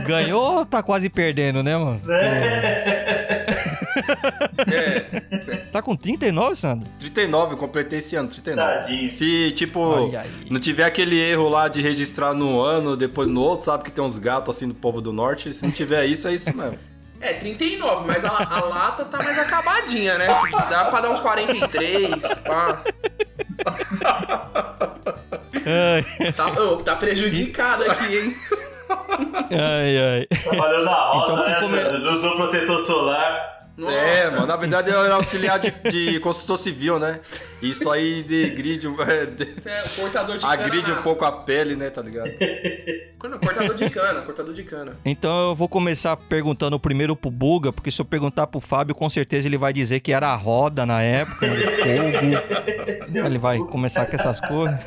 Ganhou 0.04 0.58
ou 0.58 0.66
tá 0.66 0.82
quase 0.82 1.08
perdendo, 1.08 1.62
né, 1.62 1.76
mano? 1.76 2.00
É, 2.10 3.23
Tá 5.72 5.82
com 5.82 5.96
39, 5.96 6.56
Sandro? 6.56 6.88
39, 6.98 7.54
eu 7.54 7.56
completei 7.58 7.98
esse 7.98 8.14
ano, 8.16 8.28
39. 8.28 8.74
Tadinho. 8.74 9.08
Se, 9.08 9.50
tipo, 9.52 10.10
não 10.50 10.60
tiver 10.60 10.84
aquele 10.84 11.18
erro 11.20 11.48
lá 11.48 11.68
de 11.68 11.80
registrar 11.80 12.32
num 12.34 12.60
ano, 12.60 12.96
depois 12.96 13.28
no 13.28 13.40
outro, 13.40 13.64
sabe 13.66 13.84
que 13.84 13.90
tem 13.90 14.02
uns 14.04 14.18
gatos 14.18 14.56
assim 14.56 14.68
do 14.68 14.74
povo 14.74 15.00
do 15.00 15.12
norte, 15.12 15.52
se 15.52 15.64
não 15.64 15.72
tiver 15.72 16.04
isso, 16.06 16.28
é 16.28 16.34
isso 16.34 16.54
mesmo. 16.56 16.78
é 17.20 17.32
39, 17.34 18.06
mas 18.06 18.24
a, 18.24 18.28
a 18.30 18.60
lata 18.64 19.04
tá 19.04 19.18
mais 19.18 19.38
acabadinha, 19.38 20.16
né? 20.18 20.26
Dá 20.70 20.84
pra 20.86 21.00
dar 21.00 21.10
uns 21.10 21.20
43, 21.20 22.22
pá. 22.44 22.82
Tá, 26.36 26.48
ô, 26.60 26.76
tá 26.78 26.96
prejudicado 26.96 27.84
aqui, 27.90 28.18
hein? 28.18 28.36
ai, 29.50 29.96
ai. 29.98 30.38
Trabalhou 30.42 30.84
na 30.84 30.94
roça, 31.10 31.32
Então, 31.32 31.46
né, 31.48 31.56
como 31.60 31.76
é- 31.76 31.82
Sandro? 31.84 31.98
Não 32.00 32.12
usou 32.12 32.36
protetor 32.36 32.78
solar. 32.78 33.53
Nossa. 33.76 33.92
É, 33.92 34.30
mano, 34.30 34.46
na 34.46 34.54
verdade 34.56 34.88
eu 34.88 35.04
era 35.04 35.14
auxiliar 35.16 35.58
de, 35.58 35.72
de 35.90 36.20
construtor 36.20 36.56
civil, 36.56 36.98
né? 37.00 37.18
Isso 37.60 37.90
aí 37.90 38.22
degride, 38.22 38.86
é, 39.08 39.26
de- 39.26 39.44
Isso 39.58 39.68
é 39.68 39.82
cortador 39.96 40.36
de 40.36 40.42
cana. 40.42 40.52
agride 40.54 40.90
um 40.92 40.94
nato. 40.94 41.02
pouco 41.02 41.24
a 41.24 41.32
pele, 41.32 41.74
né, 41.74 41.90
tá 41.90 42.00
ligado? 42.00 42.30
Cortador 43.18 43.74
de 43.74 43.90
cana, 43.90 44.22
cortador 44.22 44.54
de 44.54 44.62
cana. 44.62 44.92
Então 45.04 45.48
eu 45.48 45.54
vou 45.56 45.68
começar 45.68 46.16
perguntando 46.16 46.78
primeiro 46.78 47.16
pro 47.16 47.30
Buga, 47.32 47.72
porque 47.72 47.90
se 47.90 48.00
eu 48.00 48.04
perguntar 48.04 48.46
pro 48.46 48.60
Fábio, 48.60 48.94
com 48.94 49.10
certeza 49.10 49.48
ele 49.48 49.58
vai 49.58 49.72
dizer 49.72 49.98
que 50.00 50.12
era 50.12 50.28
a 50.28 50.36
roda 50.36 50.86
na 50.86 51.02
época, 51.02 51.46
né, 51.48 51.56
fogo. 51.56 53.18
Ele 53.26 53.38
vai 53.38 53.58
começar 53.58 54.06
com 54.06 54.14
essas 54.14 54.38
coisas. 54.40 54.78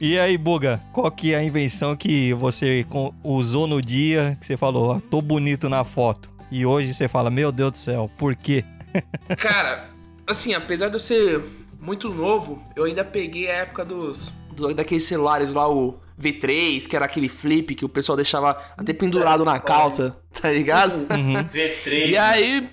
E 0.00 0.18
aí, 0.18 0.36
Buga, 0.36 0.80
qual 0.92 1.10
que 1.10 1.32
é 1.32 1.36
a 1.38 1.42
invenção 1.42 1.96
que 1.96 2.32
você 2.34 2.86
usou 3.24 3.66
no 3.66 3.80
dia 3.80 4.36
que 4.40 4.46
você 4.46 4.56
falou, 4.56 4.96
ó, 4.96 5.00
tô 5.00 5.22
bonito 5.22 5.68
na 5.68 5.84
foto? 5.84 6.30
E 6.50 6.66
hoje 6.66 6.92
você 6.92 7.08
fala, 7.08 7.30
meu 7.30 7.50
Deus 7.50 7.70
do 7.72 7.78
céu, 7.78 8.10
por 8.18 8.36
quê? 8.36 8.62
Cara, 9.38 9.88
assim, 10.26 10.52
apesar 10.54 10.88
de 10.88 10.94
eu 10.96 11.00
ser 11.00 11.42
muito 11.80 12.10
novo, 12.10 12.62
eu 12.76 12.84
ainda 12.84 13.04
peguei 13.04 13.48
a 13.50 13.54
época 13.54 13.84
dos. 13.84 14.32
do- 14.54 14.74
daqueles 14.74 15.04
celulares 15.04 15.50
lá, 15.50 15.68
o 15.70 15.98
V3, 16.20 16.86
que 16.86 16.94
era 16.96 17.04
aquele 17.06 17.28
flip 17.28 17.74
que 17.74 17.84
o 17.84 17.88
pessoal 17.88 18.16
deixava 18.16 18.56
até 18.76 18.92
pendurado 18.92 19.44
na 19.44 19.58
calça, 19.58 20.16
tá 20.40 20.50
ligado? 20.50 21.06
V3. 21.52 22.10
E 22.10 22.16
aí, 22.18 22.68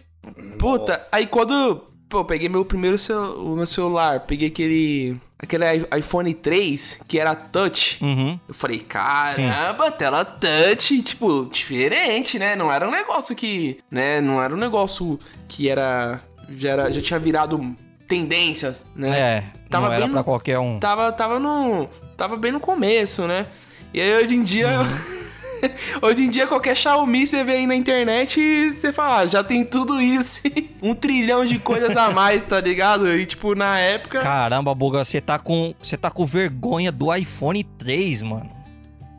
puta, 0.60 1.02
aí 1.12 1.26
quando. 1.26 1.88
Pô, 2.10 2.20
eu 2.20 2.26
peguei 2.26 2.48
meu 2.48 2.64
primeiro 2.64 2.98
cel- 2.98 3.40
o 3.44 3.56
meu 3.56 3.66
celular, 3.66 4.20
peguei 4.28 4.50
aquele. 4.50 5.16
Aquele 5.44 5.66
iPhone 5.98 6.34
3, 6.34 7.02
que 7.08 7.20
era 7.20 7.36
touch. 7.36 7.98
Uhum. 8.04 8.40
Eu 8.48 8.54
falei, 8.54 8.80
caramba, 8.80 9.92
tela 9.92 10.24
touch, 10.26 11.02
tipo, 11.02 11.50
diferente, 11.52 12.40
né? 12.40 12.56
Não 12.56 12.72
era 12.72 12.88
um 12.88 12.92
negócio 12.92 13.36
que, 13.36 13.80
né? 13.92 14.22
Não 14.22 14.42
era 14.42 14.54
um 14.54 14.58
negócio 14.58 15.20
que 15.48 15.70
era 15.70 16.22
já, 16.58 16.70
era, 16.72 16.92
já 16.92 17.02
tinha 17.02 17.20
virado 17.20 17.76
tendência, 18.08 18.76
né? 18.96 19.20
É, 19.20 19.44
Tava 19.70 19.88
não 19.88 19.94
era 19.94 20.08
no- 20.08 20.24
qualquer 20.24 20.60
um. 20.60 20.80
Tava, 20.80 21.12
tava 21.12 21.40
no, 21.40 21.88
tava 22.18 22.36
bem 22.36 22.52
no 22.52 22.60
começo, 22.60 23.28
né? 23.28 23.48
E 23.94 24.02
aí 24.02 24.24
hoje 24.24 24.36
em 24.36 24.44
dia, 24.44 24.68
hoje 26.02 26.24
em 26.24 26.30
dia 26.30 26.46
qualquer 26.48 26.76
Xiaomi 26.76 27.26
você 27.28 27.44
vê 27.44 27.54
aí 27.54 27.68
na 27.68 27.76
internet 27.76 28.40
e 28.40 28.72
você 28.72 28.92
fala, 28.94 29.20
ah, 29.20 29.26
já 29.28 29.44
tem 29.44 29.64
tudo 29.64 30.02
isso, 30.02 30.42
um 30.82 30.94
trilhão 30.94 31.46
de 31.46 31.60
coisas 31.60 31.96
a 31.98 32.12
mais, 32.12 32.44
tá 32.44 32.60
ligado? 32.60 33.12
E 33.16 33.26
tipo 33.26 33.56
na 33.56 33.78
época, 33.80 34.20
Caramba, 34.22 34.74
Buga, 34.76 35.04
você 35.04 35.20
tá 35.22 35.38
com 35.40 35.74
você 35.82 35.98
tá 35.98 36.10
com 36.10 36.26
vergonha 36.26 36.92
do 36.92 37.14
iPhone 37.14 37.64
3, 37.64 38.22
mano. 38.24 38.50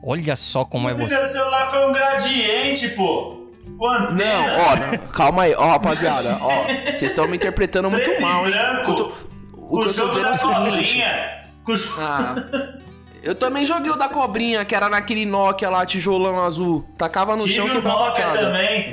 Olha 0.02 0.36
só 0.36 0.64
como 0.64 0.88
é 0.88 0.92
O 0.92 0.96
você. 0.96 1.04
primeiro 1.06 1.26
celular 1.26 1.70
foi 1.70 1.88
um 1.88 1.92
gradiente, 1.92 2.88
pô. 2.90 3.40
Não, 3.66 3.86
ó, 3.88 4.76
não, 4.76 4.98
calma 5.08 5.44
aí, 5.44 5.54
ó, 5.56 5.66
rapaziada, 5.70 6.36
ó. 6.40 6.64
Vocês 6.84 7.10
estão 7.10 7.26
me 7.26 7.36
interpretando 7.36 7.90
muito 7.90 8.20
mal, 8.20 8.44
hein? 8.44 8.50
branco. 8.52 8.90
O 8.90 8.94
tô, 8.94 9.12
o 9.56 9.80
o 9.84 9.88
jogo 9.88 10.18
é 10.18 10.22
da 10.22 10.32
o. 10.32 11.64
Com 11.64 11.72
os- 11.72 11.88
Ah. 11.98 12.34
Eu 13.24 13.34
também 13.34 13.64
joguei 13.64 13.90
o 13.90 13.96
da 13.96 14.08
cobrinha, 14.08 14.64
que 14.64 14.74
era 14.74 14.88
naquele 14.88 15.24
Nokia 15.26 15.70
lá, 15.70 15.84
tijolão 15.86 16.42
azul. 16.44 16.84
Tacava 16.98 17.32
no 17.36 17.42
Tive 17.42 17.54
chão 17.54 17.66
e 17.66 17.78
o 17.78 17.82
casa. 18.12 18.40
também. 18.46 18.92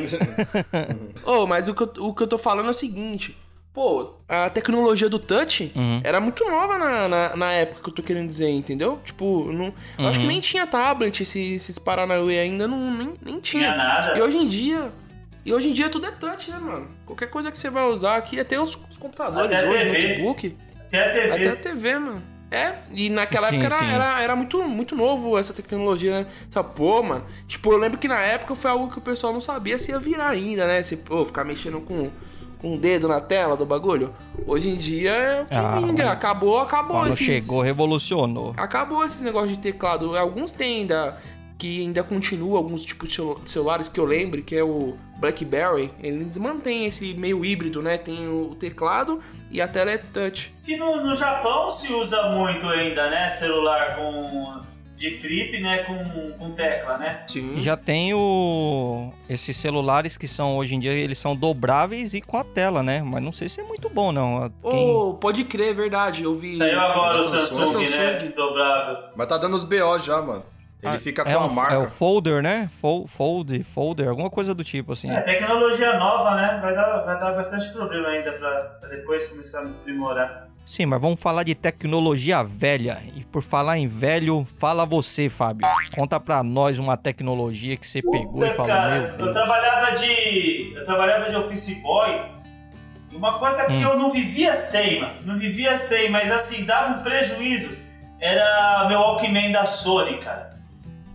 Ô, 1.26 1.46
mas 1.46 1.68
o 1.68 1.74
que, 1.74 1.84
eu, 1.84 1.92
o 2.06 2.14
que 2.14 2.24
eu 2.24 2.28
tô 2.28 2.38
falando 2.38 2.68
é 2.68 2.72
o 2.72 2.74
seguinte. 2.74 3.38
pô, 3.74 4.16
a 4.28 4.50
tecnologia 4.50 5.08
do 5.10 5.18
touch 5.20 5.72
Uhum. 5.76 6.02
era 6.04 6.20
muito 6.20 6.44
nova 6.50 6.78
na, 6.78 7.08
na, 7.08 7.36
na 7.38 7.52
época 7.54 7.82
que 7.84 7.90
eu 7.90 7.94
tô 7.94 8.02
querendo 8.02 8.28
dizer, 8.30 8.50
entendeu? 8.50 9.00
Tipo, 9.06 9.52
não, 9.52 9.74
eu 9.98 10.08
acho 10.08 10.20
que 10.20 10.26
Uhum. 10.26 10.32
nem 10.32 10.40
tinha 10.42 10.68
tablet, 10.68 11.22
esses, 11.24 11.36
esses 11.56 11.80
Paranauê 11.80 12.40
ainda 12.40 12.68
não, 12.68 12.92
nem, 12.94 13.14
nem 13.22 13.40
Tinha 13.40 13.64
tinha. 13.72 13.76
nada. 13.76 14.18
E 14.18 14.22
hoje 14.22 14.38
em 14.38 14.48
dia. 14.48 14.92
E 15.46 15.54
hoje 15.54 15.70
em 15.70 15.74
dia 15.74 15.90
tudo 15.90 16.06
é 16.06 16.12
touch, 16.12 16.52
né, 16.52 16.60
mano? 16.60 16.88
Qualquer 17.06 17.28
coisa 17.28 17.50
que 17.50 17.58
você 17.58 17.70
vai 17.70 17.86
usar 17.88 18.16
aqui, 18.18 18.40
até 18.40 18.60
os, 18.62 18.78
os 18.90 18.98
computadores 18.98 19.52
Até 19.58 19.68
hoje, 19.68 19.86
TV. 19.86 20.08
notebook. 20.10 20.58
Até 20.88 21.00
a 21.06 21.12
TV. 21.12 21.32
Até 21.32 21.50
a 21.50 21.56
TV, 21.56 22.00
mano. 22.00 22.24
É, 22.52 22.74
e 22.92 23.10
naquela 23.10 23.48
Sim, 23.48 23.60
época 23.60 23.76
era, 23.78 23.94
era, 23.94 24.22
era 24.22 24.36
muito, 24.36 24.62
muito 24.64 24.94
novo 24.94 25.38
essa 25.38 25.54
tecnologia, 25.54 26.20
né? 26.20 26.28
Sabe, 26.50 26.70
pô, 26.76 27.02
mano. 27.02 27.24
Tipo, 27.48 27.72
eu 27.72 27.78
lembro 27.78 27.98
que 27.98 28.10
na 28.10 28.20
época 28.20 28.54
foi 28.56 28.70
algo 28.70 28.90
que 28.90 28.98
o 28.98 29.02
pessoal 29.02 29.32
não 29.32 29.40
sabia 29.40 29.80
se 29.80 29.92
ia 29.92 30.00
virar 30.00 30.28
ainda, 30.28 30.68
né? 30.68 30.84
Se, 30.84 30.98
pô, 30.98 31.24
ficar 31.24 31.46
mexendo 31.46 31.80
com, 31.80 32.12
com 32.58 32.76
o 32.76 32.78
dedo 32.78 33.08
na 33.08 33.22
tela 33.22 33.56
do 33.56 33.66
bagulho. 33.66 34.14
Hoje 34.46 34.70
em 34.70 34.76
dia 34.76 35.12
é 35.12 35.42
o 35.44 35.46
que 35.46 35.56
Ah, 35.56 35.80
vinga. 35.80 36.12
Acabou, 36.12 36.60
acabou 36.60 36.98
Quando 36.98 37.14
esses... 37.14 37.26
chegou, 37.26 37.62
revolucionou. 37.62 38.54
Acabou 38.58 39.06
esses 39.06 39.22
negócios 39.22 39.54
de 39.54 39.60
teclado. 39.60 40.18
Alguns 40.18 40.52
tem 40.52 40.82
ainda 40.82 41.18
que 41.62 41.82
ainda 41.82 42.02
continua 42.02 42.58
alguns 42.58 42.84
tipos 42.84 43.10
de 43.10 43.16
celu- 43.18 43.40
celulares 43.46 43.88
que 43.88 44.00
eu 44.00 44.06
lembre, 44.06 44.42
que 44.42 44.56
é 44.56 44.64
o 44.64 44.96
BlackBerry. 45.20 45.92
Eles 46.02 46.36
mantêm 46.38 46.86
esse 46.88 47.14
meio 47.14 47.46
híbrido, 47.46 47.84
né? 47.84 48.00
Tem 48.00 48.28
o 48.28 48.56
teclado 48.56 49.22
e 49.52 49.62
a 49.62 49.68
tela 49.68 49.92
é 49.92 49.98
touch. 50.00 50.48
Diz 50.48 50.62
que 50.62 50.76
no, 50.76 51.06
no 51.06 51.14
Japão 51.14 51.70
se 51.70 51.94
usa 51.94 52.30
muito 52.32 52.66
ainda, 52.66 53.12
né? 53.12 53.28
Celular 53.28 53.96
com. 53.96 54.62
de 54.96 55.12
flip, 55.12 55.60
né? 55.60 55.84
Com, 55.84 56.32
com 56.32 56.52
tecla, 56.52 56.98
né? 56.98 57.24
Sim. 57.28 57.54
Já 57.60 57.78
tem 57.78 58.12
o... 58.12 59.12
esses 59.30 59.56
celulares 59.56 60.18
que 60.18 60.28
são, 60.28 60.58
hoje 60.58 60.74
em 60.74 60.80
dia, 60.80 60.94
eles 60.94 61.20
são 61.20 61.36
dobráveis 61.36 62.16
e 62.16 62.22
com 62.22 62.38
a 62.38 62.44
tela, 62.44 62.82
né? 62.82 63.04
Mas 63.04 63.22
não 63.22 63.32
sei 63.32 63.48
se 63.48 63.62
é 63.62 63.64
muito 63.64 63.88
bom, 63.88 64.12
não. 64.12 64.52
Quem... 64.68 64.90
Oh, 64.90 65.14
pode 65.14 65.44
crer, 65.44 65.70
é 65.70 65.74
verdade. 65.74 66.24
Eu 66.24 66.34
vi. 66.36 66.50
Saiu 66.50 66.80
agora 66.80 67.20
o 67.20 67.24
Samsung, 67.24 67.60
Samsung, 67.68 67.80
né? 67.84 67.88
Samsung. 68.20 68.32
Dobrável. 68.36 68.98
Mas 69.16 69.28
tá 69.28 69.38
dando 69.38 69.56
os 69.56 69.64
BO 69.64 70.00
já, 70.04 70.20
mano. 70.24 70.44
Ele 70.84 70.96
Ah, 70.96 71.00
fica 71.00 71.24
com 71.24 71.30
é 71.30 71.34
a 71.34 71.40
um- 71.42 71.50
marca. 71.50 71.74
É 71.76 71.78
o 71.78 71.88
folder, 71.88 72.42
né? 72.42 72.68
Fol- 72.82 73.06
Fold, 73.06 73.62
folder, 73.64 74.08
alguma 74.10 74.30
coisa 74.32 74.54
do 74.56 74.64
tipo, 74.64 74.94
assim. 74.94 75.12
É, 75.12 75.22
tecnologia 75.22 75.98
nova, 76.00 76.36
né? 76.36 76.60
Vai 76.62 76.74
dar, 76.74 77.02
vai 77.06 77.20
dar 77.20 77.34
bastante 77.34 77.70
problema 77.72 78.08
ainda 78.10 78.32
pra, 78.34 78.62
pra 78.80 78.90
depois 78.90 79.26
começar 79.26 79.60
a 79.62 79.66
aprimorar. 79.66 80.48
Sim, 80.66 80.86
mas 80.88 81.02
vamos 81.02 81.20
falar 81.22 81.44
de 81.44 81.54
tecnologia 81.56 82.44
velha. 82.44 83.00
E 83.16 83.24
por 83.26 83.42
falar 83.44 83.78
em 83.78 83.88
velho, 83.88 84.46
fala 84.60 84.86
você, 84.86 85.28
Fábio. 85.30 85.68
Conta 85.94 86.20
pra 86.20 86.42
nós 86.44 86.80
uma 86.80 86.96
tecnologia 86.98 87.76
que 87.78 87.86
você 87.88 88.02
pegou 88.02 88.44
e 88.46 88.50
Puta, 88.50 88.54
falou, 88.54 88.68
cara, 88.72 88.96
meu 89.00 89.08
eu 89.10 89.18
Deus. 89.18 89.34
trabalhava 89.34 89.92
de. 89.92 90.74
Eu 90.76 90.84
trabalhava 90.84 91.30
de 91.30 91.36
office 91.36 91.82
boy. 91.84 92.22
E 93.12 93.16
uma 93.16 93.38
coisa 93.38 93.66
que 93.66 93.74
Hum. 93.74 93.82
eu 93.90 93.98
não 94.00 94.10
vivia 94.10 94.54
sem, 94.54 95.02
mano. 95.02 95.14
Não 95.26 95.36
vivia 95.36 95.76
sem, 95.76 96.10
mas 96.10 96.32
assim, 96.32 96.64
dava 96.64 97.00
um 97.00 97.04
prejuízo. 97.04 97.78
Era 98.20 98.86
meu 98.88 99.00
Walkman 99.00 99.52
da 99.52 99.66
Sony, 99.66 100.18
cara. 100.18 100.51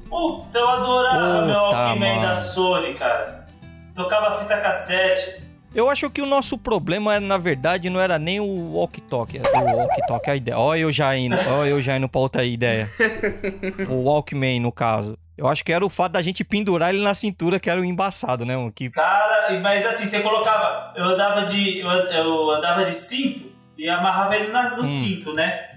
Puta, 0.08 0.58
eu 0.58 0.68
adorava 0.68 1.34
Puta, 1.34 1.46
meu 1.46 1.56
Walkman 1.56 2.20
da 2.20 2.36
Sony, 2.36 2.94
cara. 2.94 3.46
Tocava 3.94 4.38
fita 4.38 4.58
cassete. 4.58 5.44
Eu 5.74 5.90
acho 5.90 6.08
que 6.08 6.22
o 6.22 6.26
nosso 6.26 6.56
problema, 6.56 7.20
na 7.20 7.36
verdade, 7.36 7.90
não 7.90 8.00
era 8.00 8.18
nem 8.18 8.40
o 8.40 8.72
walkie-talkie. 8.74 9.38
O 9.40 9.76
walkie-talkie, 9.76 10.30
a 10.30 10.36
ideia. 10.36 10.58
Ó, 10.58 10.74
eu 10.74 10.90
já 10.90 11.14
indo, 11.16 11.36
ó, 11.50 11.64
eu 11.66 11.82
já 11.82 11.96
indo 11.98 12.08
pra 12.08 12.20
outra 12.20 12.44
ideia. 12.44 12.88
O 13.90 14.04
Walkman, 14.04 14.60
no 14.60 14.72
caso. 14.72 15.18
Eu 15.36 15.46
acho 15.46 15.62
que 15.62 15.70
era 15.72 15.84
o 15.84 15.90
fato 15.90 16.12
da 16.12 16.22
gente 16.22 16.42
pendurar 16.42 16.94
ele 16.94 17.02
na 17.04 17.14
cintura, 17.14 17.60
que 17.60 17.68
era 17.68 17.78
o 17.78 17.84
embaçado, 17.84 18.46
né? 18.46 18.56
mano? 18.56 18.72
Que 18.72 18.88
Cara, 18.88 19.60
mas 19.60 19.84
assim, 19.84 20.06
você 20.06 20.20
colocava. 20.20 20.94
Eu 20.96 21.04
andava 21.04 21.44
de. 21.44 21.78
Eu, 21.80 21.88
eu 21.90 22.50
andava 22.52 22.82
de 22.84 22.94
cinto 22.94 23.52
e 23.76 23.86
amarrava 23.86 24.34
ele 24.34 24.50
na- 24.50 24.72
Hum. 24.72 24.76
no 24.78 24.84
cinto, 24.84 25.34
né? 25.34 25.75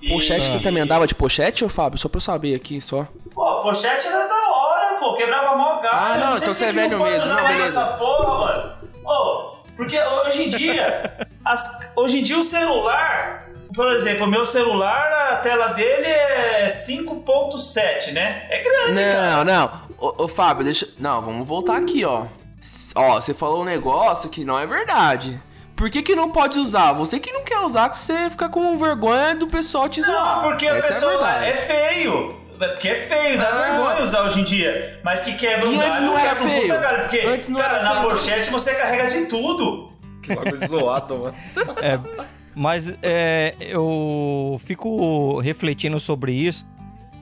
E- 0.00 0.08
Pochete, 0.10 0.46
você 0.50 0.60
também 0.60 0.82
andava 0.82 1.06
de 1.06 1.14
pochete, 1.14 1.64
ô 1.64 1.68
Fábio? 1.68 1.98
Só 1.98 2.08
pra 2.08 2.18
eu 2.18 2.20
saber 2.22 2.54
aqui, 2.54 2.80
só. 2.80 3.06
Pô, 3.34 3.60
pochete 3.60 4.06
era 4.06 4.26
da 4.28 4.48
hora, 4.50 4.96
pô. 4.98 5.14
Quebrava 5.14 5.56
mó 5.56 5.80
galho. 5.80 5.88
Ah, 5.92 6.16
não, 6.30 6.36
então 6.36 6.54
você 6.54 6.66
é 6.66 6.72
velho 6.72 6.96
não 6.98 7.04
mesmo, 7.04 7.26
não, 7.28 7.36
beleza. 7.48 7.62
essa 7.80 7.84
porra, 7.96 8.38
mano. 8.38 8.72
Ô, 9.04 9.56
porque 9.76 9.98
hoje 10.00 10.44
em 10.44 10.48
dia, 10.48 11.28
as- 11.44 11.90
hoje 11.96 12.20
em 12.20 12.22
dia 12.22 12.38
o 12.38 12.42
celular, 12.42 13.48
por 13.74 13.92
exemplo, 13.94 14.24
o 14.24 14.30
meu 14.30 14.46
celular, 14.46 15.32
a 15.32 15.36
tela 15.36 15.68
dele 15.68 16.06
é 16.06 16.68
5.7, 16.68 18.12
né? 18.12 18.46
É 18.50 18.62
grande, 18.62 19.02
cara. 19.02 19.44
Não, 19.44 19.44
não. 19.44 19.70
Ô, 19.98 20.24
ô, 20.24 20.28
Fábio, 20.28 20.64
deixa. 20.64 20.88
Não, 20.98 21.20
vamos 21.20 21.46
voltar 21.46 21.76
aqui, 21.76 22.04
ó. 22.04 22.26
Ó, 22.94 23.20
você 23.20 23.32
falou 23.34 23.62
um 23.62 23.64
negócio 23.64 24.28
que 24.30 24.44
não 24.44 24.58
é 24.58 24.66
verdade. 24.66 25.40
Por 25.78 25.88
que, 25.88 26.02
que 26.02 26.14
não 26.16 26.30
pode 26.32 26.58
usar? 26.58 26.92
Você 26.94 27.20
que 27.20 27.30
não 27.32 27.44
quer 27.44 27.60
usar, 27.60 27.88
que 27.88 27.96
você 27.96 28.28
fica 28.28 28.48
com 28.48 28.76
vergonha 28.76 29.36
do 29.36 29.46
pessoal 29.46 29.88
te 29.88 30.02
zoar. 30.02 30.42
Não, 30.42 30.50
porque 30.50 30.66
a 30.66 30.74
Essa 30.76 30.88
pessoa 30.88 31.12
é, 31.12 31.16
a 31.24 31.36
é, 31.46 31.52
verdade. 31.52 31.66
feio. 31.94 32.36
É 32.60 32.66
Porque 32.68 32.88
é 32.88 32.96
feio, 32.96 33.38
dá 33.38 33.48
Ah. 33.48 33.54
vergonha 33.70 34.02
usar 34.02 34.22
hoje 34.24 34.40
em 34.40 34.44
dia. 34.44 35.00
Mas 35.04 35.20
que 35.20 35.34
quebra 35.34 35.68
um 35.68 35.72
E 35.72 35.76
antes 35.76 35.88
galho, 35.90 36.06
não 36.06 36.18
era 36.18 36.28
quebra 36.30 36.44
um 36.44 36.48
feio. 36.48 36.62
puta 36.62 36.76
galho. 36.80 37.00
Porque, 37.02 37.18
Antes 37.20 37.48
não 37.48 37.60
cara, 37.60 37.74
era 37.76 37.84
na 37.84 37.94
feio, 38.00 38.10
pochete 38.10 38.50
você 38.50 38.74
carrega 38.74 39.06
de 39.06 39.26
tudo. 39.26 39.92
Que 40.20 40.34
bagulho 40.34 40.58
zoado, 40.66 41.18
mano. 41.18 41.34
É, 41.80 42.00
mas 42.56 42.92
é, 43.00 43.54
eu 43.60 44.60
fico 44.64 45.38
refletindo 45.38 46.00
sobre 46.00 46.32
isso 46.32 46.66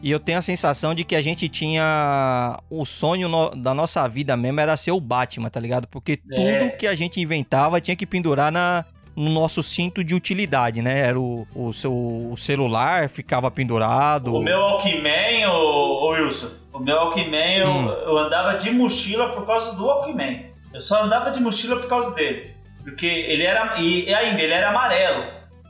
e 0.07 0.11
eu 0.11 0.21
tenho 0.21 0.39
a 0.39 0.43
sensação 0.43 0.95
de 0.95 1.05
que 1.05 1.17
a 1.17 1.23
gente 1.23 1.49
tinha 1.49 2.59
o 2.71 2.85
sonho 2.85 3.29
no- 3.29 3.51
da 3.51 3.75
nossa 3.75 4.07
vida 4.09 4.37
mesmo 4.37 4.61
era 4.61 4.77
ser 4.77 4.93
o 4.93 5.01
Batman, 5.01 5.49
tá 5.51 5.61
ligado? 5.61 5.87
Porque 5.89 6.19
É. 6.31 6.59
tudo 6.65 6.77
que 6.77 6.87
a 6.87 6.95
gente 6.95 7.21
inventava 7.21 7.81
tinha 7.81 7.97
que 7.97 8.07
pendurar 8.07 8.51
na, 8.53 8.85
no 9.17 9.31
nosso 9.31 9.63
cinto 9.63 10.05
de 10.05 10.15
utilidade, 10.15 10.83
né? 10.83 11.01
Era 11.01 11.19
o, 11.19 11.47
o 11.55 11.73
seu 11.73 11.93
o 11.93 12.37
celular 12.37 13.09
ficava 13.09 13.51
pendurado. 13.51 14.35
O 14.35 14.43
meu 14.43 14.59
Walkman, 14.59 15.47
ô, 15.49 16.05
ô 16.05 16.11
Wilson, 16.11 16.51
o 16.73 16.79
meu 16.79 16.95
Walkman, 16.97 17.57
eu, 17.59 17.69
Hum. 17.69 17.89
eu 17.89 18.19
andava 18.19 18.55
de 18.59 18.71
mochila 18.71 19.31
por 19.31 19.47
causa 19.47 19.73
do 19.75 19.85
Walkman. 19.87 20.47
Eu 20.73 20.81
só 20.81 21.03
andava 21.03 21.31
de 21.31 21.41
mochila 21.41 21.77
por 21.77 21.89
causa 21.89 22.15
dele. 22.15 22.55
Porque 22.85 23.07
ele 23.07 23.43
era. 23.45 23.81
E 23.81 24.13
ainda, 24.15 24.41
ele 24.43 24.53
era 24.53 24.69
amarelo. 24.69 25.25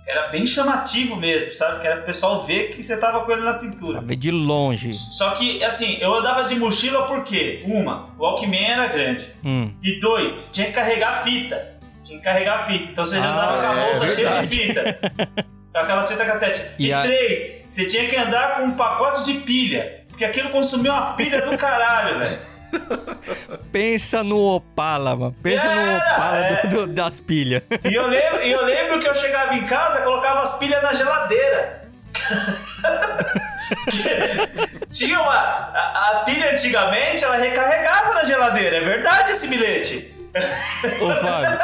Era 0.08 0.28
bem 0.28 0.46
chamativo 0.46 1.16
mesmo, 1.16 1.52
sabe? 1.52 1.80
Que 1.80 1.86
era 1.88 2.00
o 2.00 2.04
pessoal 2.04 2.44
ver 2.44 2.70
que 2.70 2.82
você 2.82 2.96
tava 2.96 3.24
com 3.24 3.32
ele 3.32 3.42
na 3.42 3.54
cintura. 3.54 4.00
Ver 4.00 4.14
de 4.16 4.30
longe. 4.30 4.92
Só 4.94 5.30
que, 5.30 5.62
assim, 5.64 5.98
eu 6.00 6.14
andava 6.14 6.44
de 6.44 6.54
mochila 6.54 7.06
porque, 7.06 7.64
uma, 7.66 8.14
o 8.16 8.22
Walkman 8.22 8.64
era 8.70 8.86
grande. 8.86 9.28
Hum. 9.44 9.72
E 9.82 9.98
dois, 9.98 10.48
tinha 10.52 10.68
que 10.68 10.72
carregar 10.74 11.24
fita. 11.24 11.74
Tinha 12.04 12.18
que 12.18 12.24
carregar 12.24 12.66
fita. 12.68 12.88
Então 12.92 13.04
você 13.04 13.16
já 13.16 13.24
Ah, 13.24 13.32
andava 13.32 13.60
com 13.60 13.66
a 13.66 13.80
é 13.80 13.84
bolsa 13.86 14.08
cheia 14.14 14.46
de 14.46 14.56
fita. 14.56 14.98
com 15.74 15.78
aquelas 15.78 16.08
fitas 16.08 16.26
cassete. 16.26 16.62
E, 16.78 16.86
E 16.86 16.92
a- 16.92 17.02
três, 17.02 17.64
você 17.68 17.84
tinha 17.86 18.06
que 18.06 18.16
andar 18.16 18.56
com 18.58 18.62
um 18.66 18.70
pacote 18.72 19.24
de 19.24 19.34
pilha. 19.40 20.04
Porque 20.08 20.24
aquilo 20.24 20.50
consumia 20.50 20.92
uma 20.92 21.12
pilha 21.14 21.42
do 21.42 21.58
caralho, 21.58 22.20
velho. 22.20 22.38
Pensa 23.72 24.22
no 24.22 24.38
Opala, 24.56 25.14
mano. 25.16 25.36
Pensa 25.42 25.64
no 25.66 25.80
Era, 25.80 25.98
Opala 26.14 26.36
é. 26.38 26.66
do- 26.66 26.86
do- 26.86 26.92
das 26.92 27.20
pilhas. 27.20 27.62
E 27.84 27.94
eu 27.94 28.06
lembro, 28.06 28.38
eu 28.40 28.64
lembro 28.64 29.00
que 29.00 29.08
eu 29.08 29.14
chegava 29.14 29.54
em 29.54 29.64
casa 29.64 30.02
colocava 30.02 30.42
as 30.42 30.58
pilhas 30.58 30.82
na 30.82 30.92
geladeira. 30.94 31.82
Tinha 34.90 35.20
uma. 35.20 35.34
A, 35.34 36.10
a 36.12 36.22
pilha 36.24 36.52
antigamente 36.52 37.24
ela 37.24 37.36
recarregava 37.36 38.14
na 38.14 38.24
geladeira, 38.24 38.76
é 38.76 38.80
verdade 38.80 39.32
esse 39.32 39.48
bilhete? 39.48 40.14
Ô, 41.00 41.10
Fábio, 41.20 41.58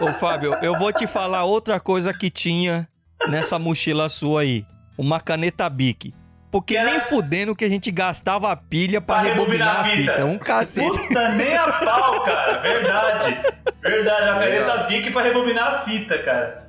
ô, 0.00 0.12
Fábio, 0.14 0.58
eu 0.62 0.76
vou 0.78 0.92
te 0.92 1.06
falar 1.06 1.44
outra 1.44 1.78
coisa 1.78 2.12
que 2.12 2.28
tinha 2.30 2.88
nessa 3.28 3.58
mochila 3.58 4.08
sua 4.08 4.42
aí. 4.42 4.64
Uma 4.96 5.20
caneta 5.20 5.68
Bic. 5.70 6.12
Porque 6.50 6.74
Que 6.74 6.80
era- 6.80 6.90
nem 6.90 7.00
fudendo 7.00 7.54
que 7.54 7.64
a 7.64 7.68
gente 7.68 7.90
gastava 7.90 8.50
a 8.50 8.56
pilha 8.56 9.00
pra, 9.00 9.16
Pra 9.16 9.24
rebobinar, 9.24 9.84
rebobinar 9.84 9.92
a 9.92 9.96
fita. 9.96 10.12
fita. 10.14 10.24
Um 10.26 10.38
cacete. 10.38 10.98
Puta, 10.98 11.28
nem 11.30 11.54
a 11.56 11.68
pau, 11.68 12.22
cara. 12.22 12.58
Verdade. 12.62 13.36
Verdade, 13.82 14.30
uma 14.30 14.40
caneta. 14.40 14.76
Bic 14.84 15.10
pra 15.10 15.22
rebobinar 15.22 15.74
a 15.74 15.78
fita, 15.82 16.18
cara. 16.22 16.66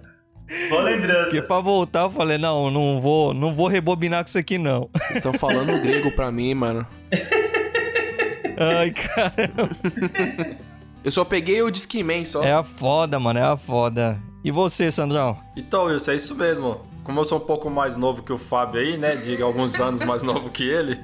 Boa 0.69 0.81
Porque 0.81 0.95
lembrança. 0.95 1.41
pra 1.43 1.59
voltar 1.59 2.01
eu 2.01 2.09
falei, 2.09 2.37
não, 2.39 2.71
não 2.71 2.99
vou, 2.99 3.33
não 3.35 3.53
vou 3.53 3.67
rebobinar 3.67 4.23
com 4.23 4.29
isso 4.29 4.37
aqui 4.37 4.57
não. 4.57 4.89
Vocês 4.97 5.17
estão 5.17 5.31
falando 5.33 5.79
grego 5.81 6.11
pra 6.11 6.31
mim, 6.31 6.53
mano. 6.55 6.85
Ai, 8.57 8.91
cara. 8.91 9.49
Eu 11.03 11.11
só 11.11 11.23
peguei 11.23 11.61
o 11.61 11.69
Discman 11.71 12.25
só. 12.25 12.43
É 12.43 12.51
a 12.51 12.63
foda, 12.63 13.19
mano, 13.19 13.39
é 13.39 13.43
a 13.43 13.55
foda. 13.55 14.19
E 14.43 14.51
você, 14.51 14.91
Sandrão? 14.91 15.37
Então, 15.55 15.83
Wilson, 15.85 16.11
é 16.11 16.15
isso 16.15 16.35
mesmo. 16.35 16.81
Como 17.03 17.19
eu 17.19 17.25
sou 17.25 17.37
um 17.37 17.41
pouco 17.41 17.69
mais 17.69 17.97
novo 17.97 18.21
que 18.23 18.31
o 18.31 18.37
Fábio 18.37 18.79
aí, 18.81 18.97
né? 18.97 19.09
De 19.15 19.41
alguns 19.41 19.77
anos 19.81 20.01
mais 20.03 20.21
novo 20.23 20.49
que 20.49 20.63
ele. 20.63 20.99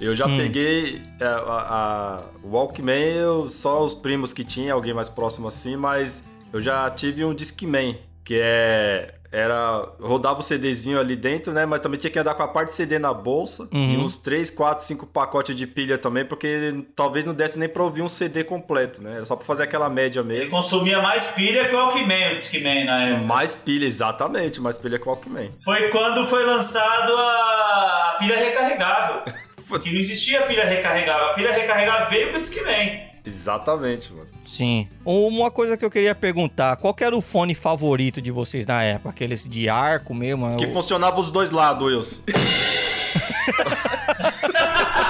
Eu 0.00 0.14
já 0.14 0.26
peguei 0.26 1.02
é, 1.20 1.24
a, 1.24 1.36
a- 1.36 2.22
o 2.42 2.50
Walkman, 2.56 2.98
eu- 3.12 3.48
só 3.48 3.82
os 3.84 3.92
primos 3.94 4.32
que 4.32 4.42
tinha, 4.44 4.72
alguém 4.72 4.94
mais 4.94 5.08
próximo 5.10 5.46
assim, 5.48 5.76
mas 5.76 6.24
eu 6.52 6.60
já 6.60 6.88
tive 6.90 7.24
um 7.24 7.34
Discman, 7.34 7.98
que 8.24 8.38
é, 8.42 9.14
era 9.32 9.88
rodava 10.00 10.40
o 10.40 10.42
CDzinho 10.42 10.98
ali 10.98 11.14
dentro, 11.14 11.52
né? 11.52 11.64
Mas 11.64 11.80
também 11.80 11.98
tinha 11.98 12.10
que 12.10 12.18
andar 12.18 12.34
com 12.34 12.42
a 12.42 12.48
parte 12.48 12.74
CD 12.74 12.98
na 12.98 13.14
bolsa 13.14 13.68
Uhum. 13.72 13.92
e 13.92 13.96
uns 13.96 14.16
3, 14.16 14.50
4, 14.50 14.84
5 14.84 15.06
pacotes 15.06 15.54
de 15.54 15.66
pilha 15.66 15.96
também, 15.96 16.24
porque 16.24 16.84
talvez 16.96 17.24
não 17.24 17.32
desse 17.34 17.58
nem 17.58 17.68
pra 17.68 17.82
ouvir 17.82 18.02
um 18.02 18.08
CD 18.08 18.42
completo, 18.42 19.02
né? 19.02 19.16
Era 19.16 19.24
só 19.24 19.36
pra 19.36 19.44
fazer 19.46 19.62
aquela 19.62 19.88
média 19.88 20.20
Ele 20.20 20.28
mesmo. 20.28 20.50
consumia 20.50 21.00
mais 21.00 21.26
pilha 21.28 21.68
que 21.68 21.74
o 21.74 21.78
Walkman, 21.78 22.32
o 22.32 22.34
Discman 22.34 22.84
na 22.84 23.02
época. 23.08 23.26
Mais 23.26 23.54
pilha, 23.54 23.86
exatamente, 23.86 24.60
mais 24.60 24.76
pilha 24.78 24.98
que 24.98 25.06
o 25.06 25.10
Walkman. 25.10 25.50
Foi 25.64 25.88
quando 25.90 26.26
foi 26.26 26.44
lançado 26.44 27.12
a, 27.16 28.10
a 28.14 28.16
pilha 28.18 28.36
recarregável. 28.36 29.22
Porque 29.68 29.88
não 29.88 29.98
existia 29.98 30.42
pilha 30.42 30.64
recarregável. 30.64 31.26
A 31.28 31.34
pilha 31.34 31.52
recarregável 31.52 32.10
veio 32.10 32.30
com 32.32 32.36
o 32.38 32.40
Discman. 32.40 33.09
Exatamente, 33.24 34.12
mano. 34.12 34.28
Sim. 34.40 34.88
Uma 35.04 35.50
coisa 35.50 35.76
que 35.76 35.84
eu 35.84 35.90
queria 35.90 36.14
perguntar, 36.14 36.76
qual 36.76 36.94
era 37.00 37.14
o 37.16 37.20
fone 37.20 37.54
favorito 37.54 38.20
de 38.22 38.30
vocês 38.30 38.66
na 38.66 38.82
época? 38.82 39.10
Aqueles 39.10 39.46
de 39.46 39.68
arco 39.68 40.14
mesmo? 40.14 40.56
Que 40.56 40.66
O- 40.66 40.72
funcionava 40.72 41.20
os 41.20 41.30
dois 41.30 41.50
lados, 41.50 41.86
Wilson. 41.86 42.20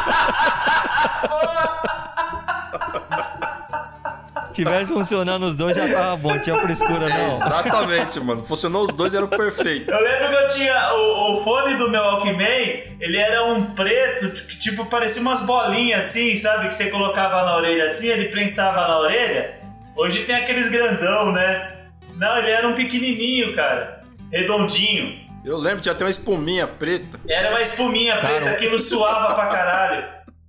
Tivesse 4.65 4.93
funcionando 4.93 5.45
os 5.45 5.55
dois 5.55 5.77
já 5.77 5.89
tava 5.93 6.17
bom, 6.17 6.39
tinha 6.39 6.57
frescura 6.59 7.09
não. 7.09 7.37
Exatamente, 7.37 8.21
mano. 8.21 8.45
Funcionou 8.45 8.85
os 8.85 8.93
dois, 8.95 9.15
era 9.15 9.25
o 9.25 9.29
perfeito. 9.29 9.91
Eu 9.91 10.01
lembro 10.03 10.29
que 10.31 10.35
eu 10.37 10.47
tinha 10.49 10.93
o, 10.95 11.35
o 11.41 11.45
fone 11.45 11.77
do 11.77 11.91
meu 11.91 12.01
Walkman, 12.03 12.97
ele 13.01 13.17
era 13.17 13.45
um 13.45 13.75
preto, 13.75 14.31
que 14.47 14.59
tipo 14.59 14.85
parecia 14.87 15.23
umas 15.23 15.41
bolinhas 15.41 16.05
assim, 16.05 16.35
sabe? 16.37 16.69
Que 16.69 16.75
você 16.75 16.91
colocava 16.91 17.43
na 17.45 17.57
orelha 17.57 17.85
assim, 17.87 18.09
ele 18.09 18.29
prensava 18.29 18.87
na 18.87 18.99
orelha. 18.99 19.59
Hoje 19.97 20.21
tem 20.25 20.35
aqueles 20.37 20.69
grandão, 20.69 21.33
né? 21.33 21.77
Não, 22.17 22.37
ele 22.39 22.51
era 22.51 22.69
um 22.69 22.75
pequenininho, 22.75 23.55
cara. 23.55 24.01
Redondinho. 24.33 25.29
Eu 25.45 25.57
lembro, 25.57 25.81
tinha 25.81 25.93
até 25.93 26.05
uma 26.05 26.11
espuminha 26.11 26.67
preta. 26.67 27.19
Era 27.29 27.51
uma 27.51 27.61
espuminha 27.63 28.17
Cara, 28.19 28.35
preta, 28.35 28.51
o- 28.51 28.55
aquilo 28.55 28.79
suava 28.79 29.35
pra 29.35 29.47
caralho. 29.47 30.05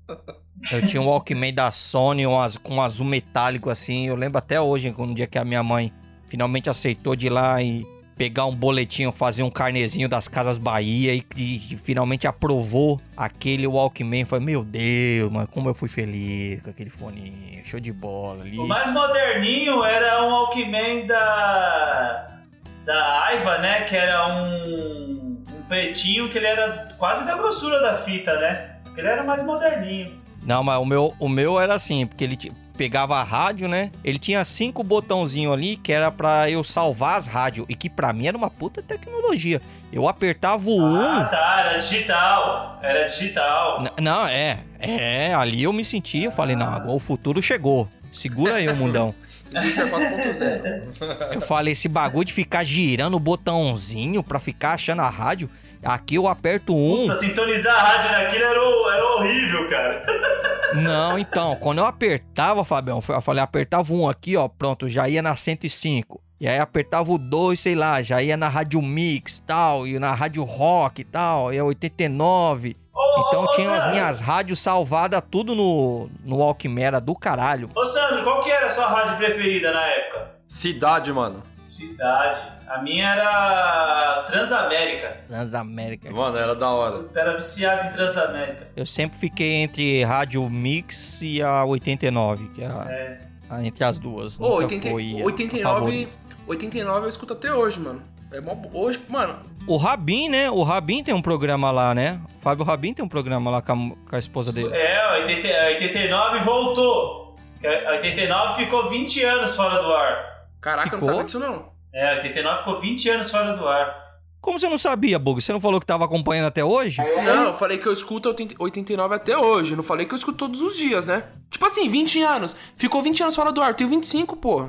Eu 0.71 0.85
tinha 0.87 1.01
um 1.01 1.07
Walkman 1.07 1.53
da 1.53 1.71
Sony 1.71 2.25
um 2.27 2.39
az- 2.39 2.57
com 2.57 2.75
um 2.75 2.81
azul 2.81 3.05
metálico 3.05 3.69
assim. 3.69 4.07
Eu 4.07 4.15
lembro 4.15 4.37
até 4.37 4.59
hoje, 4.59 4.93
um 4.97 5.13
dia 5.13 5.27
que 5.27 5.37
a 5.37 5.45
minha 5.45 5.63
mãe 5.63 5.91
finalmente 6.27 6.69
aceitou 6.69 7.15
de 7.15 7.27
ir 7.27 7.29
lá 7.29 7.61
e 7.61 7.85
pegar 8.17 8.45
um 8.45 8.51
boletinho, 8.51 9.11
fazer 9.11 9.41
um 9.41 9.49
carnezinho 9.49 10.07
das 10.07 10.27
Casas 10.27 10.59
Bahia 10.59 11.13
e, 11.15 11.25
e 11.35 11.77
finalmente 11.83 12.27
aprovou 12.27 13.01
aquele 13.17 13.65
Walkman. 13.65 14.25
Foi, 14.25 14.39
meu 14.39 14.63
Deus, 14.63 15.31
mano, 15.31 15.47
como 15.47 15.69
eu 15.69 15.73
fui 15.73 15.89
feliz 15.89 16.61
com 16.61 16.69
aquele 16.69 16.89
fone. 16.91 17.61
Show 17.65 17.79
de 17.79 17.91
bola 17.91 18.43
ali. 18.43 18.57
O 18.59 18.67
mais 18.67 18.91
moderninho 18.93 19.83
era 19.83 20.23
um 20.25 20.29
Walkman 20.31 21.07
da. 21.07 22.39
da 22.85 23.23
Aiva, 23.25 23.57
né? 23.57 23.81
Que 23.81 23.95
era 23.95 24.27
um. 24.27 25.43
um 25.51 25.61
pretinho 25.67 26.29
que 26.29 26.37
ele 26.37 26.47
era 26.47 26.89
quase 26.97 27.25
da 27.25 27.35
grossura 27.35 27.81
da 27.81 27.95
fita, 27.95 28.37
né? 28.39 28.75
Porque 28.83 28.99
ele 29.01 29.07
era 29.09 29.23
mais 29.23 29.43
moderninho. 29.43 30.20
Não, 30.43 30.63
mas 30.63 30.79
o 30.79 30.85
meu, 30.85 31.13
o 31.19 31.29
meu 31.29 31.59
era 31.59 31.75
assim, 31.75 32.05
porque 32.07 32.23
ele 32.23 32.37
pegava 32.75 33.15
a 33.17 33.23
rádio, 33.23 33.67
né? 33.67 33.91
Ele 34.03 34.17
tinha 34.17 34.43
cinco 34.43 34.83
botãozinhos 34.83 35.53
ali 35.53 35.75
que 35.75 35.91
era 35.93 36.11
pra 36.11 36.49
eu 36.49 36.63
salvar 36.63 37.17
as 37.17 37.27
rádios. 37.27 37.65
E 37.69 37.75
que 37.75 37.89
pra 37.89 38.11
mim 38.11 38.25
era 38.27 38.35
uma 38.35 38.49
puta 38.49 38.81
tecnologia. 38.81 39.61
Eu 39.93 40.07
apertava 40.09 40.67
o 40.67 40.81
1. 40.83 41.01
Ah, 41.01 41.23
tá, 41.25 41.63
era 41.67 41.77
digital. 41.77 42.79
Era 42.81 43.03
digital. 43.05 43.81
N- 43.81 43.91
Não, 44.01 44.25
é. 44.25 44.59
É, 44.79 45.33
ali 45.33 45.61
eu 45.61 45.71
me 45.71 45.85
senti, 45.85 46.23
eu 46.23 46.31
falei, 46.31 46.55
não, 46.55 46.65
agora 46.67 46.91
o 46.95 46.99
futuro 46.99 47.39
chegou. 47.41 47.87
Segura 48.11 48.55
aí, 48.55 48.67
o 48.67 48.75
mundão. 48.75 49.13
4.0. 49.51 51.33
Eu 51.33 51.41
falei, 51.41 51.73
esse 51.73 51.87
bagulho 51.87 52.25
de 52.25 52.33
ficar 52.33 52.63
girando 52.63 53.15
o 53.15 53.19
botãozinho 53.19 54.23
pra 54.23 54.39
ficar 54.39 54.73
achando 54.73 55.01
a 55.01 55.09
rádio. 55.09 55.49
Aqui 55.83 56.15
eu 56.15 56.27
aperto 56.27 56.75
um. 56.75 57.03
Puta, 57.07 57.15
sintonizar 57.15 57.75
a 57.75 57.83
rádio 57.83 58.11
naquilo 58.11 58.43
era, 58.45 58.59
o- 58.61 58.89
era 58.89 59.05
horrível, 59.15 59.69
cara. 59.69 60.05
Não, 60.75 61.19
então, 61.19 61.55
quando 61.57 61.79
eu 61.79 61.85
apertava, 61.85 62.63
Fabião, 62.63 63.01
eu 63.09 63.21
falei, 63.21 63.43
apertava 63.43 63.93
um 63.93 64.07
aqui, 64.07 64.37
ó, 64.37 64.47
pronto, 64.47 64.87
já 64.87 65.09
ia 65.09 65.21
na 65.21 65.35
105. 65.35 66.21
E 66.39 66.47
aí 66.47 66.57
apertava 66.59 67.11
o 67.11 67.17
2, 67.17 67.59
sei 67.59 67.75
lá, 67.75 68.01
já 68.01 68.21
ia 68.21 68.37
na 68.37 68.47
Rádio 68.47 68.81
Mix 68.81 69.43
tal, 69.45 69.85
e 69.85 69.99
na 69.99 70.13
Rádio 70.13 70.43
Rock 70.43 71.01
e 71.01 71.03
tal, 71.03 71.53
e 71.53 71.59
a 71.59 71.63
89. 71.65 72.77
Ô, 72.93 73.27
Então 73.27 73.43
ô, 73.43 73.47
tinha 73.51 73.69
as 73.69 73.77
Sandro, 73.79 73.91
minhas 73.91 74.19
rádios 74.21 74.59
salvadas 74.59 75.21
tudo 75.29 75.53
no, 75.53 76.09
no 76.23 76.37
Walkman, 76.37 76.83
era 76.83 76.99
do 77.01 77.15
caralho. 77.15 77.69
Ô, 77.75 77.83
Sandro, 77.85 78.23
qual 78.23 78.41
que 78.41 78.49
era 78.49 78.65
a 78.67 78.69
sua 78.69 78.87
rádio 78.87 79.17
preferida 79.17 79.71
na 79.71 79.85
época? 79.85 80.31
Cidade, 80.47 81.11
mano. 81.13 81.43
Cidade. 81.71 82.37
A 82.67 82.81
minha 82.81 83.13
era 83.13 84.23
Transamérica. 84.29 85.17
Transamérica. 85.27 86.11
Mano, 86.11 86.37
era 86.37 86.53
da 86.53 86.69
hora. 86.69 86.95
Eu 86.97 87.09
era 87.15 87.33
viciado 87.35 87.87
em 87.87 87.91
Transamérica. 87.93 88.67
Eu 88.75 88.85
sempre 88.85 89.17
fiquei 89.17 89.53
entre 89.55 90.03
Rádio 90.03 90.47
Mix 90.49 91.21
e 91.21 91.41
a 91.41 91.63
89, 91.63 92.49
que 92.49 92.61
é, 92.61 92.67
a- 92.67 92.87
É. 92.89 93.19
a- 93.49 93.63
entre 93.63 93.83
as 93.85 93.97
duas. 93.99 94.37
Ô, 94.39 94.43
Nunca 94.43 94.55
80, 94.63 94.89
foi 94.89 95.21
a 95.21 95.25
89, 95.25 95.73
favorita. 95.79 96.11
89 96.47 97.05
eu 97.05 97.09
escuto 97.09 97.33
até 97.33 97.53
hoje, 97.53 97.79
mano. 97.79 98.01
É 98.33 98.41
mó, 98.41 98.55
hoje, 98.73 98.99
mano, 99.09 99.35
O 99.67 99.77
Rabin, 99.77 100.27
né? 100.27 100.49
O 100.49 100.63
Rabin 100.63 101.03
tem 101.03 101.13
um 101.13 101.21
programa 101.21 101.69
lá, 101.69 101.93
né? 101.93 102.19
O 102.35 102.41
Fábio 102.41 102.65
Rabin 102.65 102.93
tem 102.95 103.05
um 103.05 103.07
programa 103.07 103.51
lá 103.51 103.61
com 103.61 103.71
a, 103.71 104.09
com 104.09 104.15
a 104.15 104.19
esposa 104.19 104.51
dele. 104.51 104.69
É, 104.73 105.21
80, 105.23 105.47
89 105.83 106.39
voltou. 106.39 107.35
A 107.63 107.91
89 107.91 108.55
ficou 108.65 108.89
20 108.89 109.23
anos 109.23 109.55
fora 109.55 109.79
do 109.81 109.93
ar. 109.93 110.40
Caraca, 110.61 110.89
eu 110.89 110.91
não 110.93 110.99
Ficou? 110.99 111.09
sabia 111.09 111.23
disso 111.25 111.39
não. 111.39 111.69
É, 111.93 112.15
89 112.17 112.59
ficou 112.59 112.79
20 112.79 113.09
anos 113.09 113.29
fora 113.31 113.53
do 113.53 113.67
ar. 113.67 114.01
Como 114.39 114.57
você 114.57 114.67
não 114.69 114.77
sabia, 114.77 115.19
Bug? 115.19 115.39
Você 115.41 115.51
não 115.53 115.59
falou 115.59 115.79
que 115.79 115.85
tava 115.85 116.03
acompanhando 116.05 116.47
até 116.47 116.63
hoje? 116.65 116.97
Não, 117.23 117.47
eu 117.49 117.53
falei 117.53 117.77
que 117.77 117.85
eu 117.87 117.93
escuto 117.93 118.29
80 118.29 118.55
89 118.57 119.13
até 119.15 119.37
hoje. 119.37 119.75
Não 119.75 119.83
falei 119.83 120.03
que 120.05 120.13
eu 120.13 120.17
escuto 120.17 120.37
todos 120.37 120.61
os 120.63 120.75
dias, 120.75 121.05
né? 121.07 121.23
Tipo 121.51 121.65
assim, 121.67 121.87
20 121.89 122.23
anos. 122.23 122.55
Ficou 122.75 123.01
20 123.03 123.21
anos 123.21 123.35
fora 123.35 123.51
do 123.51 123.61
ar. 123.61 123.69
Eu 123.69 123.75
tenho 123.75 123.89
25, 123.91 124.35
pô. 124.37 124.67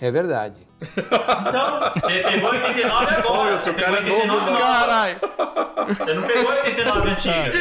É 0.00 0.10
verdade. 0.10 0.56
Então, 0.82 1.92
você 1.94 2.22
pegou 2.24 2.50
89 2.50 3.14
agora. 3.14 3.54
Ô, 3.54 3.56
você 3.56 3.72
cara 3.74 3.98
é 3.98 4.00
novo, 4.00 4.14
89 4.22 4.40
mano. 4.40 4.58
nova. 4.58 4.74
Caralho. 4.74 5.20
Você 5.96 6.14
não 6.14 6.22
pegou 6.24 6.50
89 6.50 7.08
antiga. 7.10 7.52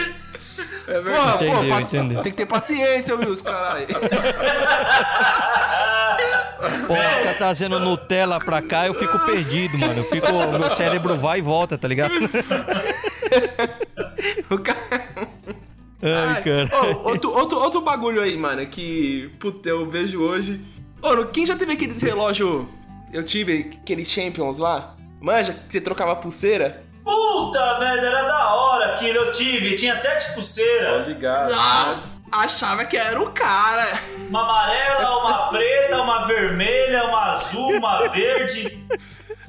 Porra, 0.86 1.38
pô, 1.38 1.44
Entendeu, 1.46 1.70
paci- 1.70 1.98
tem 2.24 2.32
que 2.32 2.32
ter 2.32 2.46
paciência, 2.48 3.16
Wilson, 3.16 3.44
caralho. 3.46 3.88
Pô, 6.88 6.95
fica 6.95 7.34
trazendo 7.38 7.80
Nutella 7.80 8.39
pra 8.39 8.62
cá, 8.62 8.88
eu 8.88 8.93
fico 8.93 9.19
perdido, 9.19 9.78
mano. 9.78 9.99
Eu 9.99 10.06
fico, 10.06 10.28
meu 10.32 10.71
cérebro 10.71 11.17
vai 11.17 11.39
e 11.39 11.41
volta, 11.41 11.78
tá 11.78 11.88
ligado? 11.88 12.13
O 14.49 14.58
cara... 14.60 14.80
Ai, 16.02 16.43
cara. 16.43 16.69
Ô, 16.86 17.10
outro, 17.10 17.32
outro, 17.34 17.58
outro 17.60 17.82
bagulho 17.82 18.21
aí, 18.21 18.38
mano, 18.38 18.65
que, 18.67 19.30
puta, 19.39 19.67
eu 19.69 19.89
vejo 19.89 20.21
hoje. 20.21 20.62
Ô, 21.02 21.26
quem 21.26 21.45
já 21.45 21.56
teve 21.56 21.73
aqueles 21.73 22.02
relógio... 22.02 22.69
Eu 23.12 23.23
tive 23.23 23.71
aqueles 23.82 24.10
Champions 24.10 24.58
lá. 24.58 24.95
Manja, 25.21 25.54
que 25.54 25.71
você 25.71 25.80
trocava 25.80 26.15
pulseira. 26.15 26.84
Puta 27.04 27.80
merda, 27.80 28.08
era 28.08 28.21
da 28.23 28.56
hora 28.56 28.93
aquilo. 28.93 29.17
Eu 29.17 29.32
tive, 29.32 29.76
tinha 29.76 29.93
sete 29.93 30.28
Tô 30.30 30.34
pulseiras. 30.34 31.08
ligado. 31.08 31.54
Nossa, 31.54 32.17
achava 32.32 32.86
que 32.86 32.97
era 32.97 33.21
o 33.21 33.30
cara. 33.32 33.99
Uma 34.30 34.41
amarela, 34.41 35.17
uma 35.19 35.49
preta, 35.49 35.73
uma 36.17 36.28
vermelha, 36.28 37.04
uma 37.06 37.32
azul, 37.32 37.78
uma 37.78 38.08
verde. 38.10 38.86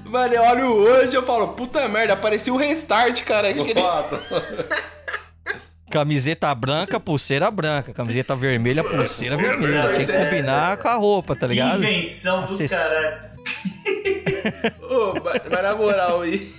Mano, 0.04 0.34
eu 0.34 0.42
olho 0.42 0.66
hoje 0.72 1.12
e 1.12 1.14
eu 1.14 1.22
falo, 1.22 1.48
puta 1.48 1.88
merda, 1.88 2.16
parecia 2.16 2.52
o 2.52 2.56
restart, 2.56 3.22
cara. 3.24 3.48
Aquele- 3.48 3.74
Camiseta 5.90 6.52
branca, 6.54 6.98
pulseira 6.98 7.50
branca. 7.50 7.92
Camiseta 7.92 8.34
vermelha, 8.34 8.82
pulseira 8.82 9.36
vermelha. 9.36 9.92
Tinha 9.92 10.06
que 10.06 10.12
combinar 10.12 10.76
com 10.78 10.88
a 10.88 10.94
roupa, 10.94 11.36
tá 11.36 11.46
ligado? 11.46 11.78
Invenção 11.84 12.44
do 12.44 12.50
Nossa, 12.50 12.68
caralho. 12.68 13.34
Ô, 14.82 15.14
mas, 15.22 15.42
mas 15.50 15.62
na 15.62 15.74
moral, 15.74 16.26
e, 16.26 16.50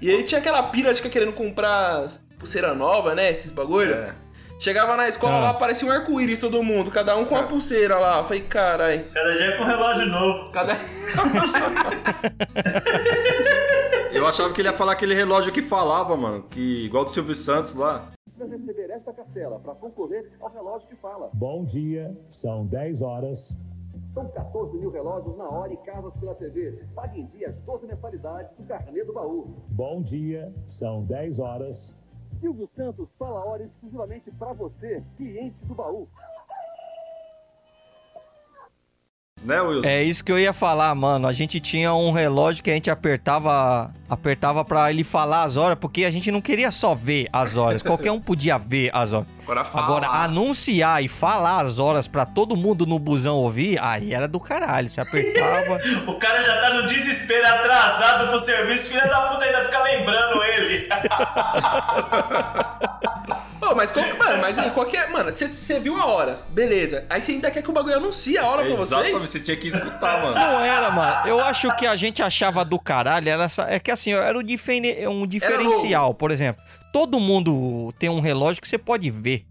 e 0.00 0.10
aí 0.10 0.22
tinha 0.22 0.38
aquela 0.40 0.62
pira 0.64 0.90
de 0.92 0.98
ficar 0.98 1.08
querendo 1.10 1.32
comprar 1.32 2.06
pulseira 2.38 2.74
nova, 2.74 3.14
né? 3.14 3.30
Esses 3.30 3.50
bagulho. 3.50 3.94
É. 3.94 4.14
Chegava 4.62 4.96
na 4.96 5.08
escola 5.08 5.38
Ah. 5.38 5.40
lá, 5.40 5.54
parecia 5.54 5.88
um 5.88 5.90
arco-íris 5.90 6.38
todo 6.38 6.62
mundo, 6.62 6.88
cada 6.88 7.16
um 7.16 7.24
com 7.24 7.34
uma 7.34 7.48
pulseira 7.48 7.98
lá. 7.98 8.18
Eu 8.18 8.24
falei, 8.24 8.42
carai, 8.42 9.06
Cada 9.12 9.32
dia 9.36 9.56
com 9.56 9.64
um 9.64 9.66
relógio 9.66 10.06
novo. 10.06 10.52
cada. 10.52 10.76
Eu 14.14 14.24
achava 14.24 14.52
que 14.52 14.60
ele 14.60 14.68
ia 14.68 14.72
falar 14.72 14.92
aquele 14.92 15.14
relógio 15.14 15.52
que 15.52 15.62
falava, 15.62 16.16
mano. 16.16 16.44
Que, 16.44 16.84
igual 16.84 17.04
do 17.04 17.10
Silvio 17.10 17.34
Santos 17.34 17.74
lá. 17.74 18.08
para 18.38 18.46
receber 18.46 18.88
esta 18.90 19.12
cartela 19.12 19.58
para 19.58 19.74
concorrer 19.74 20.30
ao 20.40 20.48
relógio 20.52 20.86
que 20.88 20.94
fala. 20.94 21.28
Bom 21.34 21.64
dia, 21.64 22.16
são 22.40 22.64
10 22.66 23.02
horas. 23.02 23.40
São 24.14 24.28
14 24.28 24.76
mil 24.78 24.90
relógios 24.92 25.36
na 25.36 25.48
hora 25.48 25.72
e 25.72 25.76
carros 25.78 26.14
pela 26.20 26.34
TV. 26.36 26.84
Pague 26.94 27.20
em 27.20 27.26
dias 27.26 27.52
12 27.66 27.84
mensalidades 27.86 28.52
do 28.56 28.64
carnê 28.66 29.02
do 29.04 29.12
baú. 29.12 29.56
Bom 29.70 30.02
dia, 30.02 30.52
são 30.78 31.02
10 31.04 31.40
horas. 31.40 31.76
Silvio 32.42 32.68
Santos 32.74 33.08
fala 33.16 33.38
a 33.38 33.44
hora 33.44 33.62
exclusivamente 33.62 34.28
para 34.32 34.52
você, 34.52 35.00
cliente 35.16 35.54
do 35.64 35.76
baú. 35.76 36.08
Né, 39.44 39.60
Wilson? 39.60 39.88
É 39.88 40.02
isso 40.02 40.24
que 40.24 40.30
eu 40.30 40.38
ia 40.38 40.52
falar, 40.52 40.94
mano. 40.94 41.26
A 41.26 41.32
gente 41.32 41.58
tinha 41.58 41.92
um 41.92 42.12
relógio 42.12 42.62
que 42.62 42.70
a 42.70 42.74
gente 42.74 42.90
apertava, 42.90 43.90
apertava 44.08 44.64
para 44.64 44.90
ele 44.90 45.02
falar 45.02 45.42
as 45.42 45.56
horas, 45.56 45.76
porque 45.80 46.04
a 46.04 46.10
gente 46.10 46.30
não 46.30 46.40
queria 46.40 46.70
só 46.70 46.94
ver 46.94 47.28
as 47.32 47.56
horas. 47.56 47.82
Qualquer 47.82 48.12
um 48.12 48.20
podia 48.20 48.56
ver 48.56 48.90
as 48.92 49.12
horas. 49.12 49.26
Agora 49.42 49.64
fala. 49.64 49.86
Agora, 49.86 50.06
anunciar 50.24 51.02
e 51.02 51.08
falar 51.08 51.60
as 51.60 51.80
horas 51.80 52.06
pra 52.06 52.24
todo 52.24 52.56
mundo 52.56 52.86
no 52.86 52.98
busão 52.98 53.36
ouvir, 53.36 53.78
aí 53.82 54.14
era 54.14 54.28
do 54.28 54.38
caralho. 54.38 54.88
Você 54.88 55.00
apertava. 55.00 55.78
O 56.06 56.18
cara 56.18 56.40
já 56.42 56.60
tá 56.60 56.74
no 56.74 56.86
desespero, 56.86 57.46
atrasado 57.46 58.28
pro 58.28 58.38
serviço, 58.38 58.90
filha 58.90 59.06
da 59.06 59.22
puta 59.22 59.44
ainda 59.44 59.64
fica 59.64 59.82
lembrando 59.82 60.42
ele. 60.44 60.88
Mas, 63.76 63.92
qual- 63.92 64.06
mano, 64.18 64.40
mas 64.40 64.58
aí, 64.58 64.70
qualquer. 64.70 65.10
Mano, 65.10 65.32
você- 65.32 65.48
você 65.48 65.78
viu 65.80 65.96
a 65.96 66.06
hora, 66.06 66.40
beleza. 66.50 67.04
Aí 67.10 67.22
você 67.22 67.32
ainda 67.32 67.50
quer 67.50 67.62
que 67.62 67.70
o 67.70 67.72
bagulho 67.72 67.96
anuncie 67.96 68.36
a 68.38 68.46
hora 68.46 68.62
pra 68.62 68.72
Exatamente, 68.72 69.12
vocês? 69.18 69.30
você 69.30 69.40
tinha 69.40 69.56
que 69.56 69.68
escutar, 69.68 70.22
mano. 70.22 70.34
Não 70.34 70.60
era, 70.60 70.90
mano. 70.90 71.26
Eu 71.28 71.40
acho 71.40 71.74
que 71.76 71.86
a 71.86 71.96
gente 71.96 72.22
achava 72.22 72.64
do 72.64 72.78
caralho 72.78 73.28
era 73.28 73.44
essa, 73.44 73.62
é 73.68 73.78
que 73.78 73.90
assim, 73.90 74.12
era 74.12 74.38
um, 74.38 74.42
diferen- 74.42 75.06
um 75.08 75.26
diferencial, 75.26 76.14
por 76.14 76.30
exemplo. 76.30 76.62
Todo 76.92 77.18
mundo 77.18 77.92
tem 77.98 78.08
um 78.10 78.20
relógio 78.20 78.60
que 78.60 78.68
você 78.68 78.78
pode 78.78 79.10
ver. 79.10 79.44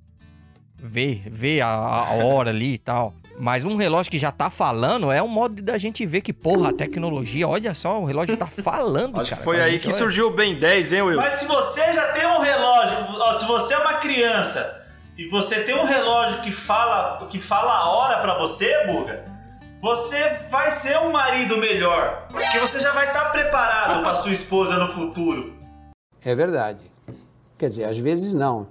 Ver, 0.83 1.23
ver 1.29 1.61
a, 1.61 1.67
a 1.69 2.13
hora 2.23 2.49
ali 2.49 2.73
e 2.73 2.77
tal. 2.77 3.13
Mas 3.39 3.65
um 3.65 3.75
relógio 3.75 4.11
que 4.11 4.19
já 4.19 4.31
tá 4.31 4.49
falando 4.49 5.11
é 5.11 5.21
um 5.21 5.27
modo 5.27 5.61
da 5.63 5.77
gente 5.77 6.05
ver 6.05 6.21
que, 6.21 6.31
porra, 6.31 6.69
a 6.69 6.73
tecnologia, 6.73 7.47
olha 7.47 7.73
só, 7.73 7.99
o 7.99 8.05
relógio 8.05 8.37
tá 8.37 8.45
falando, 8.47 9.19
Acho 9.19 9.31
cara. 9.31 9.39
que 9.39 9.43
foi 9.43 9.61
aí 9.61 9.71
gente, 9.73 9.81
que 9.81 9.87
olha. 9.87 9.97
surgiu 9.97 10.27
o 10.27 10.31
Ben 10.31 10.55
10, 10.55 10.93
hein, 10.93 11.01
Wilson? 11.01 11.21
Mas 11.21 11.33
se 11.33 11.45
você 11.45 11.91
já 11.93 12.11
tem 12.13 12.25
um 12.27 12.39
relógio, 12.39 12.97
ó, 13.19 13.33
se 13.33 13.45
você 13.45 13.73
é 13.73 13.77
uma 13.79 13.95
criança 13.95 14.83
e 15.17 15.27
você 15.29 15.61
tem 15.63 15.75
um 15.75 15.85
relógio 15.85 16.41
que 16.41 16.51
fala, 16.51 17.25
que 17.27 17.39
fala 17.39 17.71
a 17.73 17.89
hora 17.89 18.19
pra 18.19 18.37
você, 18.37 18.85
Buga, 18.85 19.25
você 19.81 20.37
vai 20.51 20.69
ser 20.69 20.99
um 20.99 21.11
marido 21.11 21.57
melhor, 21.57 22.27
porque 22.29 22.59
você 22.59 22.79
já 22.79 22.91
vai 22.91 23.07
estar 23.07 23.25
preparado 23.31 24.03
pra 24.03 24.13
sua 24.13 24.31
esposa 24.31 24.77
no 24.77 24.87
futuro. 24.93 25.55
É 26.23 26.35
verdade. 26.35 26.79
Quer 27.57 27.69
dizer, 27.69 27.85
às 27.85 27.97
vezes 27.97 28.33
não. 28.33 28.67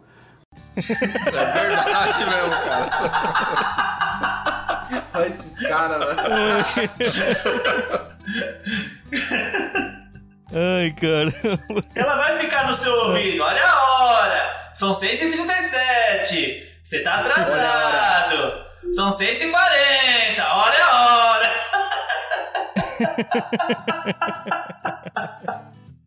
É 0.76 1.44
verdade 1.60 2.24
mesmo, 2.24 2.50
cara. 2.62 3.76
Olha 5.14 5.26
esses 5.26 5.66
caras, 5.66 5.98
velho. 5.98 6.20
Ai, 10.52 10.90
cara. 10.92 11.32
Ela 11.94 12.16
vai 12.16 12.38
ficar 12.38 12.66
no 12.66 12.74
seu 12.74 12.92
ouvido, 12.92 13.42
olha 13.42 13.64
a 13.64 14.02
hora, 14.02 14.70
são 14.74 14.92
6h37, 14.92 16.62
você 16.82 17.02
tá 17.02 17.14
atrasado, 17.20 18.64
são 18.92 19.10
6h40, 19.10 19.52
olha 20.38 20.84
a 20.84 21.04
hora. 21.04 21.50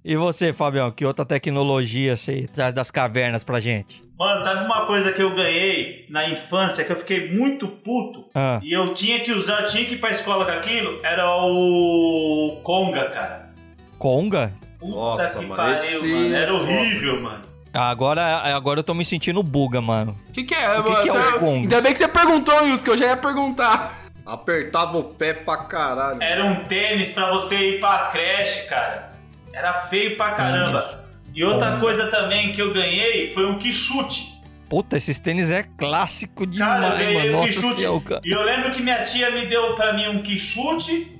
E 0.06 0.16
você, 0.18 0.52
Fabião, 0.52 0.92
que 0.92 1.06
outra 1.06 1.24
tecnologia 1.26 2.18
você 2.18 2.48
traz 2.54 2.74
das 2.74 2.92
cavernas 2.92 3.44
pra 3.44 3.60
gente? 3.62 4.04
Mano, 4.20 4.40
sabe 4.42 4.66
uma 4.66 4.86
coisa 4.86 5.12
que 5.14 5.22
eu 5.22 5.34
ganhei 5.34 6.06
na 6.10 6.28
infância 6.30 6.84
que 6.84 6.92
eu 6.92 6.96
fiquei 6.98 7.34
muito 7.34 7.68
puto? 7.68 8.26
Ah. 8.36 8.60
E 8.62 8.74
eu 8.74 8.94
tinha 8.94 9.20
que 9.22 9.32
usar, 9.32 9.62
eu 9.62 9.70
tinha 9.70 9.86
que 9.86 9.94
ir 9.94 9.98
pra 10.00 10.12
escola 10.12 10.46
com 10.46 10.52
aquilo? 10.52 11.00
Era 11.06 11.26
o 11.36 12.60
Conga, 12.64 13.10
cara. 13.10 13.50
Conga? 13.98 14.54
Puta 14.78 14.92
Nossa, 14.94 15.30
que 15.30 15.36
mano, 15.46 15.56
pariu, 15.56 15.74
esse 15.74 16.08
mano. 16.08 16.36
Era 16.36 16.52
é 16.52 16.54
horrível, 16.54 17.22
mano. 17.22 17.42
Agora, 17.74 18.22
agora 18.56 18.80
eu 18.82 18.84
tô 18.84 18.94
me 18.94 19.06
sentindo 19.06 19.42
buga, 19.42 19.82
mano. 19.82 20.16
O 20.30 20.34
que, 20.34 20.44
que 20.44 20.54
é, 20.54 20.80
O 20.80 20.84
que 20.84 20.90
mano? 20.92 21.04
que 21.04 21.10
é 21.10 21.14
o 21.14 21.16
Tá- 21.16 21.40
Congo? 21.40 21.62
Ainda 21.62 21.82
bem 21.82 21.92
que 21.94 21.98
você 21.98 22.08
perguntou, 22.10 22.62
Wilson, 22.64 22.84
que 22.84 22.90
eu 22.90 22.98
já 22.98 23.06
ia 23.08 23.18
perguntar. 23.18 24.00
Apertava 24.26 24.98
o 24.98 25.04
pé 25.06 25.34
pra 25.34 25.58
caralho. 25.58 26.22
Era 26.22 26.46
um 26.46 26.66
tênis 26.66 27.12
pra 27.12 27.32
você 27.32 27.72
ir 27.76 27.80
pra 27.80 28.10
creche, 28.12 28.68
cara. 28.68 29.13
Era 29.54 29.74
feio 29.84 30.18
pra 30.18 30.32
caramba. 30.32 31.06
E 31.34 31.44
outra 31.44 31.78
coisa 31.80 32.08
também 32.08 32.52
que 32.52 32.62
eu 32.62 32.74
ganhei 32.74 33.34
foi 33.34 33.46
um 33.46 33.58
quichute. 33.58 34.34
Puta, 34.70 34.98
esses 34.98 35.20
tênis 35.20 35.52
é 35.52 35.64
clássico 35.78 36.48
demais, 36.48 36.82
Cara, 36.82 36.94
eu 36.94 36.98
ganhei 36.98 37.18
mano. 37.20 37.30
um 37.38 37.42
Nossa 37.42 37.54
quichute. 37.54 37.80
senhora, 37.82 38.02
cara. 38.02 38.22
E 38.26 38.32
eu 38.32 38.42
lembro 38.44 38.72
que 38.72 38.82
minha 38.82 39.04
tia 39.04 39.30
me 39.32 39.46
deu 39.46 39.76
pra 39.76 39.94
mim 39.94 40.08
um 40.08 40.22
quichute 40.24 41.20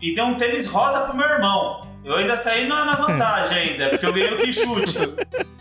e 0.00 0.14
deu 0.14 0.24
um 0.24 0.34
tênis 0.36 0.66
rosa 0.66 1.00
pro 1.02 1.16
meu 1.16 1.28
irmão. 1.28 1.86
Eu 2.04 2.16
ainda 2.16 2.36
saí 2.36 2.66
na, 2.66 2.84
na 2.84 2.94
vantagem 2.96 3.56
ainda, 3.72 3.90
porque 3.90 4.06
eu 4.06 4.12
ganhei 4.12 4.32
o 4.34 4.38
quichute. 4.38 4.98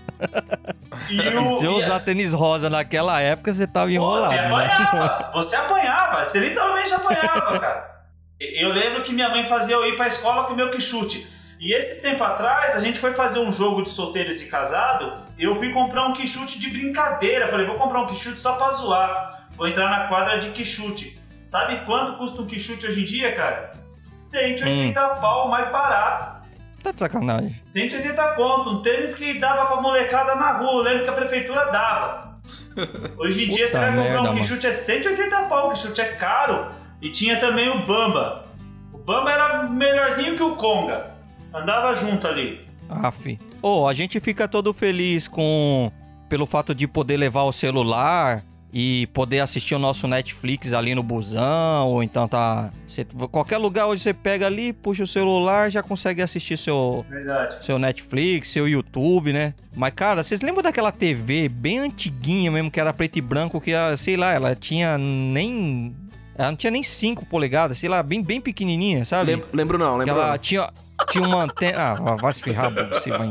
E 1.09 1.19
o, 1.37 1.59
Se 1.59 1.65
eu 1.65 1.73
e 1.73 1.83
usar 1.83 1.99
tênis 1.99 2.33
rosa 2.33 2.71
naquela 2.71 3.21
época, 3.21 3.53
você 3.53 3.67
tava 3.67 3.91
enrolado. 3.91 4.29
você 4.29 4.35
né? 4.35 4.47
apanhava, 4.47 5.29
você 5.33 5.55
apanhava, 5.55 6.25
você 6.25 6.39
literalmente 6.39 6.91
apanhava, 6.93 7.59
cara. 7.59 8.05
Eu 8.39 8.69
lembro 8.73 9.03
que 9.03 9.13
minha 9.13 9.29
mãe 9.29 9.45
fazia 9.45 9.75
eu 9.75 9.85
ir 9.85 9.95
pra 9.95 10.07
escola 10.07 10.45
com 10.45 10.53
o 10.53 10.55
meu 10.55 10.71
quichute. 10.71 11.27
E 11.59 11.73
esses 11.73 12.01
tempos 12.01 12.21
atrás, 12.21 12.75
a 12.75 12.79
gente 12.79 12.99
foi 12.99 13.13
fazer 13.13 13.39
um 13.39 13.51
jogo 13.51 13.81
de 13.81 13.89
solteiros 13.89 14.41
e 14.41 14.47
casado. 14.47 15.23
Eu 15.39 15.55
fui 15.55 15.71
comprar 15.71 16.05
um 16.07 16.13
quichute 16.13 16.59
de 16.59 16.69
brincadeira. 16.69 17.47
Falei, 17.47 17.65
vou 17.65 17.75
comprar 17.75 18.01
um 18.01 18.05
quichute 18.05 18.37
só 18.39 18.53
pra 18.53 18.69
zoar. 18.71 19.47
Vou 19.55 19.67
entrar 19.67 19.89
na 19.89 20.07
quadra 20.07 20.37
de 20.37 20.51
quichute. 20.51 21.19
Sabe 21.43 21.83
quanto 21.85 22.13
custa 22.13 22.41
um 22.41 22.45
quichute 22.45 22.85
hoje 22.85 23.01
em 23.01 23.05
dia, 23.05 23.33
cara? 23.33 23.73
180 24.07 25.01
Hum. 25.13 25.19
pau 25.19 25.49
mais 25.49 25.67
barato. 25.71 26.37
Tá 26.83 26.91
de 26.91 26.99
sacanagem. 26.99 27.59
180 27.65 28.35
conto, 28.35 28.69
um 28.69 28.81
tênis 28.81 29.15
que 29.15 29.39
dava 29.39 29.65
pra 29.65 29.81
molecada 29.81 30.35
na 30.35 30.57
rua, 30.59 30.83
lembro 30.83 31.03
que 31.03 31.09
a 31.09 31.13
prefeitura 31.13 31.65
dava. 31.71 32.37
Hoje 33.17 33.45
em 33.45 33.49
dia 33.49 33.65
Puta 33.65 33.67
você 33.67 33.77
vai 33.79 33.89
comprar 33.89 34.03
merda, 34.13 34.31
um 34.31 34.35
quichute 34.35 34.67
é 34.67 34.71
180 34.71 35.41
pau, 35.43 35.67
o 35.67 35.73
quichute 35.73 35.99
é 35.99 36.05
caro. 36.13 36.71
E 37.01 37.09
tinha 37.09 37.39
também 37.39 37.67
o 37.69 37.85
Bamba. 37.85 38.45
O 38.93 38.97
Bamba 38.99 39.31
era 39.31 39.63
melhorzinho 39.63 40.35
que 40.35 40.43
o 40.43 40.55
Conga. 40.55 41.16
Andava 41.53 41.93
junto 41.95 42.27
ali. 42.27 42.65
Aff. 42.89 43.39
Ô, 43.61 43.87
a 43.87 43.93
gente 43.93 44.19
fica 44.19 44.47
todo 44.47 44.73
feliz 44.73 45.27
com... 45.27 45.91
Pelo 46.29 46.45
fato 46.45 46.75
de 46.75 46.87
poder 46.87 47.15
levar 47.17 47.43
o 47.43 47.51
celular 47.53 48.43
e 48.73 49.07
poder 49.07 49.39
assistir 49.39 49.73
o 49.75 49.79
nosso 49.79 50.07
Netflix 50.09 50.73
ali 50.73 50.93
no 50.93 51.01
busão, 51.01 51.87
ou 51.87 52.03
então 52.03 52.27
tá... 52.27 52.69
Você, 52.85 53.05
qualquer 53.31 53.57
lugar 53.57 53.87
onde 53.87 54.01
você 54.01 54.13
pega 54.13 54.45
ali, 54.45 54.73
puxa 54.73 55.03
o 55.03 55.07
celular, 55.07 55.71
já 55.71 55.81
consegue 55.81 56.21
assistir 56.21 56.57
seu, 56.57 57.05
Verdade. 57.09 57.65
seu 57.65 57.79
Netflix, 57.79 58.49
seu 58.49 58.67
YouTube, 58.67 59.31
né? 59.31 59.53
Mas, 59.73 59.93
cara, 59.95 60.21
vocês 60.21 60.41
lembram 60.41 60.61
daquela 60.61 60.91
TV 60.91 61.47
bem 61.47 61.79
antiguinha 61.79 62.51
mesmo, 62.51 62.69
que 62.69 62.79
era 62.79 62.91
preto 62.93 63.15
e 63.17 63.21
branco, 63.21 63.61
que, 63.61 63.73
ah, 63.73 63.95
sei 63.95 64.17
lá, 64.17 64.33
ela 64.33 64.53
tinha 64.53 64.97
nem... 64.97 65.95
Ela 66.37 66.51
não 66.51 66.57
tinha 66.57 66.69
nem 66.69 66.83
5 66.83 67.25
polegadas, 67.25 67.77
sei 67.79 67.89
lá, 67.89 68.03
bem, 68.03 68.21
bem 68.21 68.39
pequenininha, 68.41 69.05
sabe? 69.05 69.31
Lem- 69.33 69.43
lembro 69.53 69.77
não, 69.77 69.93
Que 69.93 69.99
lembro 69.99 70.13
ela 70.13 70.31
não. 70.31 70.37
tinha, 70.37 70.69
tinha 71.09 71.23
uma 71.27 71.43
antena... 71.43 71.77
Ah, 71.93 72.15
vai- 72.15 72.33
se 72.33 72.41
ferrar, 72.41 72.71
você 72.73 73.09
vai... 73.09 73.29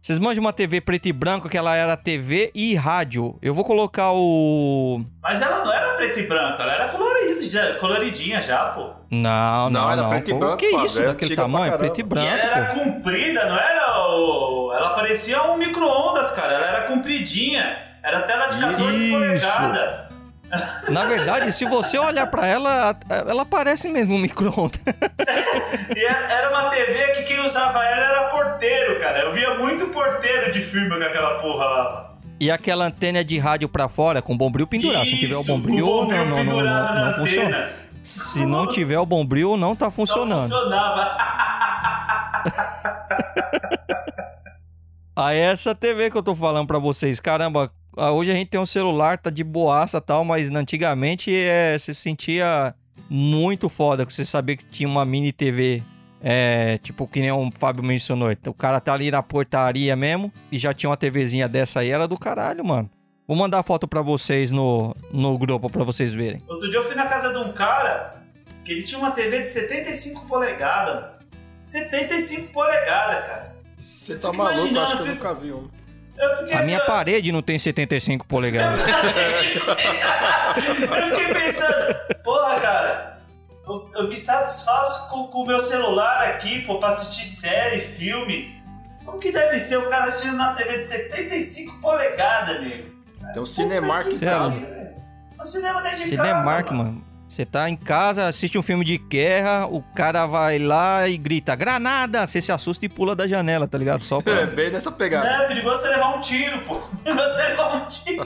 Vocês 0.00 0.18
manjam 0.18 0.42
uma 0.42 0.52
TV 0.52 0.80
preto 0.80 1.06
e 1.06 1.12
branco, 1.12 1.48
que 1.48 1.56
ela 1.56 1.76
era 1.76 1.96
TV 1.96 2.50
e 2.56 2.74
rádio. 2.74 3.38
Eu 3.40 3.54
vou 3.54 3.64
colocar 3.64 4.10
o... 4.12 5.00
Mas 5.22 5.40
ela 5.40 5.64
não 5.64 5.72
era 5.72 5.94
preta 5.94 6.18
e 6.18 6.26
branca, 6.26 6.60
ela 6.64 6.72
era 6.72 6.88
colorida, 6.88 7.40
já- 7.42 7.74
coloridinha 7.76 8.42
já, 8.42 8.64
pô. 8.70 8.90
Não, 9.10 9.70
não, 9.70 9.70
Não, 9.70 9.80
não. 9.82 9.90
era 9.92 10.08
preto 10.08 10.30
e 10.30 10.32
Pô, 10.32 10.38
branco, 10.40 10.56
Que 10.56 10.70
pá, 10.72 10.84
isso, 10.84 10.96
velho, 10.96 11.08
daquele 11.10 11.36
tamanho? 11.36 11.78
Preto 11.78 11.98
e 11.98 12.00
E 12.00 12.02
branco, 12.02 12.26
ela 12.28 12.42
era 12.42 12.64
pô. 12.74 12.80
comprida, 12.80 13.44
não 13.46 13.56
era 13.56 14.08
o... 14.08 14.72
Ela 14.74 14.90
parecia 14.90 15.40
um 15.44 15.56
micro-ondas, 15.56 16.32
cara. 16.32 16.54
Ela 16.54 16.66
era 16.66 16.82
compridinha. 16.88 17.78
Era 18.02 18.22
tela 18.22 18.46
de 18.48 18.58
14 18.58 19.04
Isso. 19.04 19.12
polegadas. 19.14 20.11
Na 20.90 21.06
verdade, 21.06 21.50
se 21.52 21.64
você 21.64 21.98
olhar 21.98 22.26
pra 22.26 22.46
ela, 22.46 22.96
ela 23.08 23.46
parece 23.46 23.88
mesmo 23.88 24.14
um 24.14 24.18
micro-ondas. 24.18 24.80
E 25.96 26.04
era 26.04 26.50
uma 26.50 26.70
TV 26.70 27.08
que 27.12 27.22
quem 27.22 27.40
usava 27.40 27.84
ela 27.84 28.06
era 28.06 28.28
porteiro, 28.28 28.98
cara. 29.00 29.20
Eu 29.20 29.32
via 29.32 29.54
muito 29.58 29.86
porteiro 29.88 30.50
de 30.50 30.60
filme 30.60 30.88
com 30.88 31.02
aquela 31.04 31.38
porra 31.40 31.64
lá. 31.64 32.14
E 32.40 32.50
aquela 32.50 32.86
antena 32.86 33.22
de 33.24 33.38
rádio 33.38 33.68
pra 33.68 33.88
fora, 33.88 34.20
com 34.22 34.36
bombril 34.36 34.66
pendurado. 34.66 35.04
Se 35.04 35.12
não 35.12 35.18
tiver 35.18 35.36
o 35.36 35.40
Isso, 35.40 35.52
bombril, 35.52 35.86
o 35.86 36.00
bombril 36.02 36.24
não, 36.26 36.44
não, 36.44 36.44
não, 36.44 36.94
não, 36.94 37.06
não 37.06 37.14
funciona. 37.14 37.70
Se 38.02 38.46
não 38.46 38.66
tiver 38.66 38.98
o 38.98 39.06
bombril, 39.06 39.56
não 39.56 39.76
tá 39.76 39.86
Não 39.86 39.92
funcionando. 39.92 40.40
funcionava. 40.40 41.16
Aí 45.14 45.38
essa 45.40 45.74
TV 45.74 46.10
que 46.10 46.16
eu 46.16 46.22
tô 46.22 46.34
falando 46.34 46.66
pra 46.66 46.78
vocês, 46.78 47.20
caramba, 47.20 47.70
ah, 47.70 47.81
hoje 47.96 48.30
a 48.30 48.34
gente 48.34 48.48
tem 48.48 48.60
um 48.60 48.66
celular, 48.66 49.18
tá 49.18 49.30
de 49.30 49.44
boaça 49.44 49.98
e 49.98 50.00
tal, 50.00 50.24
mas 50.24 50.50
antigamente 50.50 51.34
é, 51.34 51.78
você 51.78 51.92
sentia 51.92 52.74
muito 53.08 53.68
foda, 53.68 54.06
que 54.06 54.12
você 54.12 54.24
sabia 54.24 54.56
que 54.56 54.64
tinha 54.64 54.88
uma 54.88 55.04
mini 55.04 55.32
TV, 55.32 55.82
é, 56.22 56.78
tipo 56.78 57.06
que 57.06 57.20
nem 57.20 57.30
o 57.30 57.50
Fábio 57.58 57.82
mencionou, 57.82 58.30
o 58.46 58.54
cara 58.54 58.80
tá 58.80 58.94
ali 58.94 59.10
na 59.10 59.22
portaria 59.22 59.94
mesmo 59.94 60.32
e 60.50 60.58
já 60.58 60.72
tinha 60.72 60.88
uma 60.90 60.96
TVzinha 60.96 61.48
dessa 61.48 61.80
aí, 61.80 61.90
era 61.90 62.06
do 62.08 62.18
caralho, 62.18 62.64
mano. 62.64 62.90
Vou 63.26 63.36
mandar 63.36 63.60
a 63.60 63.62
foto 63.62 63.86
pra 63.86 64.02
vocês 64.02 64.50
no, 64.50 64.94
no 65.12 65.38
grupo 65.38 65.70
pra 65.70 65.84
vocês 65.84 66.12
verem. 66.12 66.42
Outro 66.48 66.68
dia 66.68 66.78
eu 66.78 66.84
fui 66.84 66.94
na 66.94 67.06
casa 67.06 67.32
de 67.32 67.38
um 67.38 67.52
cara 67.52 68.20
que 68.64 68.72
ele 68.72 68.82
tinha 68.82 68.98
uma 68.98 69.10
TV 69.10 69.42
de 69.42 69.48
75 69.48 70.26
polegadas. 70.26 70.94
mano. 70.94 71.12
75 71.64 72.52
polegadas, 72.52 73.26
cara. 73.26 73.56
Você 73.78 74.16
tá 74.16 74.32
maluco? 74.32 74.78
Acho 74.78 74.96
que 74.96 75.02
eu 75.02 75.06
eu 75.06 75.14
nunca 75.14 75.34
vi 75.34 75.52
um. 75.52 75.68
Eu 76.16 76.36
fiquei 76.36 76.54
A 76.54 76.62
minha 76.62 76.78
ó, 76.78 76.86
parede 76.86 77.32
não 77.32 77.42
tem 77.42 77.58
75 77.58 78.26
polegadas. 78.26 78.78
eu 80.56 81.16
fiquei 81.16 81.34
pensando, 81.34 81.94
porra, 82.22 82.60
cara, 82.60 83.18
eu 83.94 84.08
me 84.08 84.16
satisfaço 84.16 85.08
com 85.08 85.42
o 85.42 85.46
meu 85.46 85.60
celular 85.60 86.28
aqui, 86.28 86.60
pô, 86.66 86.78
pra 86.78 86.90
assistir 86.90 87.24
série, 87.24 87.80
filme. 87.80 88.60
Como 89.04 89.18
que 89.18 89.32
deve 89.32 89.58
ser 89.58 89.78
o 89.78 89.88
cara 89.88 90.04
assistindo 90.04 90.36
na 90.36 90.54
TV 90.54 90.78
de 90.78 90.84
75 90.84 91.80
polegadas, 91.80 92.60
nego? 92.60 92.90
Tem 93.32 93.42
um 93.42 93.46
Cinemark 93.46 94.06
em 94.08 94.16
Cê 94.16 94.24
é 94.24 94.28
casa. 94.28 94.60
No 95.38 95.44
cinema 95.44 95.82
dentro 95.82 95.98
de 95.98 96.04
Cinemark, 96.04 96.68
casa, 96.68 96.74
mano. 96.74 97.11
Você 97.32 97.46
tá 97.46 97.66
em 97.70 97.76
casa, 97.76 98.26
assiste 98.26 98.58
um 98.58 98.62
filme 98.62 98.84
de 98.84 98.98
guerra, 98.98 99.66
o 99.66 99.80
cara 99.80 100.26
vai 100.26 100.58
lá 100.58 101.08
e 101.08 101.16
grita, 101.16 101.56
granada! 101.56 102.26
Você 102.26 102.42
se 102.42 102.52
assusta 102.52 102.84
e 102.84 102.90
pula 102.90 103.16
da 103.16 103.26
janela, 103.26 103.66
tá 103.66 103.78
ligado? 103.78 104.02
Só 104.04 104.18
É, 104.20 104.20
pra... 104.20 104.46
bem 104.48 104.70
nessa 104.70 104.92
pegada. 104.92 105.26
É 105.26 105.46
perigoso 105.46 105.80
você 105.80 105.88
levar 105.88 106.14
um 106.14 106.20
tiro, 106.20 106.58
pô. 106.60 106.74
Perigoso 107.02 107.30
você 107.32 107.42
levar 107.48 107.74
um 107.76 107.86
tiro. 107.88 108.24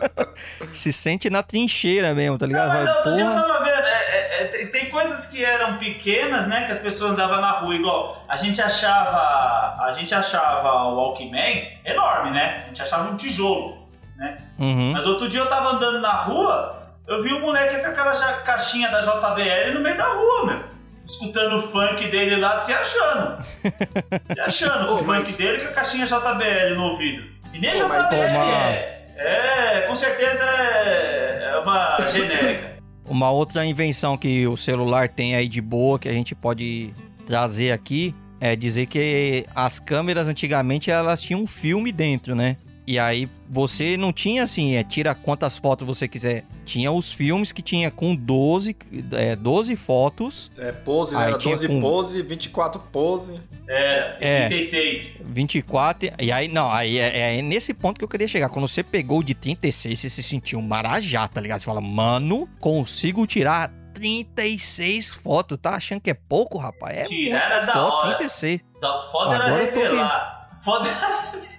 se 0.72 0.90
sente 0.94 1.28
na 1.28 1.42
trincheira 1.42 2.14
mesmo, 2.14 2.38
tá 2.38 2.46
ligado? 2.46 2.68
Mas 2.68 2.86
Vai, 2.86 2.96
outro 2.96 3.14
dia 3.16 3.24
eu 3.26 3.32
tava 3.34 3.58
vendo, 3.64 3.86
é, 3.86 4.04
é, 4.16 4.40
é, 4.40 4.44
tem- 4.46 4.66
tem 4.68 4.90
coisas 4.90 5.26
que 5.26 5.44
eram 5.44 5.76
pequenas, 5.76 6.46
né, 6.48 6.64
que 6.64 6.72
as 6.72 6.78
pessoas 6.78 7.12
andavam 7.12 7.42
na 7.42 7.50
rua, 7.50 7.74
igual 7.74 8.22
a 8.26 8.36
gente 8.38 8.62
achava, 8.62 9.76
a 9.84 9.92
gente 9.94 10.14
achava 10.14 10.84
o 10.84 10.96
Walkman 10.96 11.68
enorme, 11.84 12.30
né? 12.30 12.62
A 12.64 12.66
gente 12.68 12.80
achava 12.80 13.10
um 13.10 13.16
tijolo, 13.18 13.86
né? 14.16 14.38
Uhum. 14.58 14.92
Mas 14.92 15.04
outro 15.04 15.28
dia 15.28 15.40
eu 15.40 15.46
tava 15.50 15.68
andando 15.72 16.00
na 16.00 16.12
rua, 16.22 16.87
eu 17.08 17.22
vi 17.22 17.32
um 17.32 17.40
moleque 17.40 17.78
com 17.78 17.86
aquela 17.86 18.12
caixinha 18.42 18.90
da 18.90 19.00
JBL 19.00 19.72
no 19.74 19.80
meio 19.80 19.96
da 19.96 20.12
rua, 20.12 20.46
meu. 20.46 20.60
Escutando 21.06 21.56
o 21.56 21.62
funk 21.62 22.06
dele 22.08 22.36
lá, 22.36 22.58
se 22.58 22.70
achando. 22.70 23.42
Se 24.22 24.38
achando. 24.38 24.92
O 24.92 24.98
funk 24.98 25.32
dele 25.32 25.58
com 25.58 25.68
a 25.68 25.72
caixinha 25.72 26.04
JBL 26.04 26.74
no 26.76 26.82
ouvido. 26.82 27.26
E 27.54 27.58
nem 27.58 27.82
Ô, 27.82 27.88
mas, 27.88 28.04
JBL 28.04 28.14
ô, 28.14 28.42
é. 28.42 29.04
É, 29.16 29.80
com 29.86 29.96
certeza 29.96 30.44
é, 30.44 31.52
é 31.52 31.58
uma 31.58 32.06
genérica. 32.08 32.78
Uma 33.08 33.30
outra 33.30 33.64
invenção 33.64 34.18
que 34.18 34.46
o 34.46 34.54
celular 34.54 35.08
tem 35.08 35.34
aí 35.34 35.48
de 35.48 35.62
boa, 35.62 35.98
que 35.98 36.10
a 36.10 36.12
gente 36.12 36.34
pode 36.34 36.92
trazer 37.24 37.72
aqui, 37.72 38.14
é 38.38 38.54
dizer 38.54 38.84
que 38.84 39.46
as 39.54 39.80
câmeras 39.80 40.28
antigamente 40.28 40.90
elas 40.90 41.22
tinham 41.22 41.40
um 41.40 41.46
filme 41.46 41.90
dentro, 41.90 42.34
né? 42.34 42.58
E 42.90 42.98
aí 42.98 43.28
você 43.50 43.98
não 43.98 44.14
tinha 44.14 44.44
assim, 44.44 44.74
é, 44.74 44.82
tira 44.82 45.14
quantas 45.14 45.58
fotos 45.58 45.86
você 45.86 46.08
quiser. 46.08 46.44
Tinha 46.64 46.90
os 46.90 47.12
filmes 47.12 47.52
que 47.52 47.60
tinha 47.60 47.90
com 47.90 48.14
12, 48.16 48.74
é, 49.12 49.36
12 49.36 49.76
fotos, 49.76 50.50
É, 50.56 50.72
pose, 50.72 51.14
né? 51.14 51.20
Aí 51.20 51.28
Era 51.28 51.38
tinha 51.38 51.54
12 51.54 51.68
com- 51.68 51.80
pose, 51.82 52.22
24 52.22 52.80
pose. 52.90 53.38
É, 53.68 54.16
É. 54.20 54.48
36. 54.48 55.18
24. 55.22 56.10
E 56.18 56.32
aí, 56.32 56.48
não, 56.48 56.70
aí 56.72 56.98
é, 56.98 57.36
é 57.38 57.42
nesse 57.42 57.74
ponto 57.74 57.98
que 57.98 58.04
eu 58.04 58.08
queria 58.08 58.26
chegar. 58.26 58.48
Quando 58.48 58.66
você 58.66 58.82
pegou 58.82 59.22
de 59.22 59.34
36, 59.34 60.00
você 60.00 60.08
se 60.08 60.22
sentiu 60.22 60.58
um 60.58 60.62
marajá, 60.62 61.28
tá 61.28 61.42
ligado? 61.42 61.58
Você 61.60 61.66
fala, 61.66 61.82
mano, 61.82 62.48
consigo 62.58 63.26
tirar 63.26 63.70
36 63.92 65.14
fotos. 65.14 65.58
Tá 65.60 65.74
achando 65.74 66.00
que 66.00 66.08
é 66.08 66.14
pouco, 66.14 66.56
rapaz? 66.56 66.96
É 66.96 67.02
Tirar 67.02 67.38
muita 67.40 67.54
era 67.54 67.66
da 67.66 67.72
foto, 67.74 68.06
hora. 68.06 68.16
36. 68.16 68.60
Da 68.80 68.98
foda 69.12 69.34
era 69.34 69.44
Agora 69.44 69.66
tô 69.66 69.74
revelar. 69.82 70.38
Foda 70.64 70.88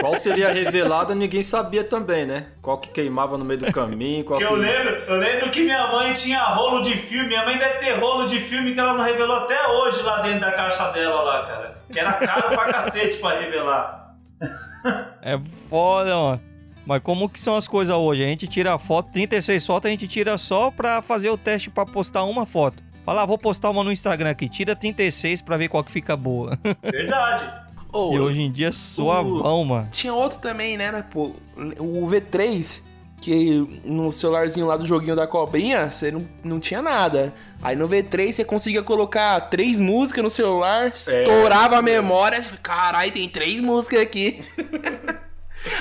Qual 0.00 0.16
seria 0.16 0.52
revelado, 0.52 1.14
ninguém 1.14 1.42
sabia 1.42 1.84
também, 1.84 2.26
né? 2.26 2.46
Qual 2.60 2.78
que 2.78 2.88
queimava 2.88 3.38
no 3.38 3.44
meio 3.44 3.60
do 3.60 3.72
caminho, 3.72 4.24
qual 4.24 4.38
que 4.38 4.44
que... 4.44 4.52
eu 4.52 4.56
lembro, 4.56 4.94
eu 4.94 5.16
lembro 5.16 5.50
que 5.50 5.62
minha 5.62 5.86
mãe 5.90 6.12
tinha 6.12 6.42
rolo 6.42 6.82
de 6.82 6.96
filme. 6.96 7.28
Minha 7.28 7.44
mãe 7.44 7.56
deve 7.56 7.78
ter 7.78 7.92
rolo 7.92 8.26
de 8.26 8.40
filme 8.40 8.74
que 8.74 8.80
ela 8.80 8.94
não 8.94 9.04
revelou 9.04 9.36
até 9.36 9.68
hoje 9.68 10.02
lá 10.02 10.20
dentro 10.20 10.40
da 10.40 10.52
caixa 10.52 10.90
dela 10.90 11.22
lá, 11.22 11.46
cara. 11.46 11.78
Que 11.90 11.98
era 11.98 12.12
caro 12.14 12.48
pra 12.50 12.72
cacete 12.72 13.18
pra 13.18 13.38
revelar. 13.38 14.14
É 15.22 15.38
foda, 15.70 16.12
mano. 16.12 16.42
Mas 16.84 17.00
como 17.02 17.28
que 17.28 17.38
são 17.38 17.54
as 17.54 17.68
coisas 17.68 17.94
hoje? 17.94 18.24
A 18.24 18.26
gente 18.26 18.48
tira 18.48 18.76
foto, 18.78 19.12
36 19.12 19.64
fotos 19.64 19.88
a 19.88 19.90
gente 19.90 20.08
tira 20.08 20.36
só 20.36 20.72
pra 20.72 21.00
fazer 21.00 21.30
o 21.30 21.38
teste 21.38 21.70
pra 21.70 21.86
postar 21.86 22.24
uma 22.24 22.44
foto. 22.44 22.82
Fala, 23.04 23.22
ah, 23.22 23.26
vou 23.26 23.38
postar 23.38 23.70
uma 23.70 23.82
no 23.84 23.92
Instagram 23.92 24.30
aqui. 24.30 24.48
Tira 24.48 24.74
36 24.76 25.42
pra 25.42 25.56
ver 25.56 25.68
qual 25.68 25.82
que 25.82 25.92
fica 25.92 26.16
boa. 26.16 26.58
Verdade. 26.82 27.71
Ô, 27.92 28.14
e 28.14 28.18
hoje 28.18 28.40
em 28.40 28.50
dia 28.50 28.68
é 28.68 28.72
suavão, 28.72 29.64
mano. 29.64 29.88
Tinha 29.92 30.14
outro 30.14 30.38
também, 30.38 30.76
né, 30.76 30.90
né, 30.90 31.04
pô? 31.08 31.32
O 31.78 32.06
V3, 32.06 32.82
que 33.20 33.80
no 33.84 34.12
celularzinho 34.12 34.66
lá 34.66 34.76
do 34.76 34.86
joguinho 34.86 35.14
da 35.14 35.26
cobrinha, 35.26 35.90
você 35.90 36.10
não, 36.10 36.26
não 36.42 36.58
tinha 36.58 36.80
nada. 36.80 37.34
Aí 37.62 37.76
no 37.76 37.88
V3 37.88 38.32
você 38.32 38.44
conseguia 38.44 38.82
colocar 38.82 39.38
três 39.42 39.78
músicas 39.78 40.24
no 40.24 40.30
celular, 40.30 40.92
estourava 40.94 41.76
a 41.76 41.82
memória, 41.82 42.42
caralho, 42.62 43.12
tem 43.12 43.28
três 43.28 43.60
músicas 43.60 44.00
aqui. 44.00 44.40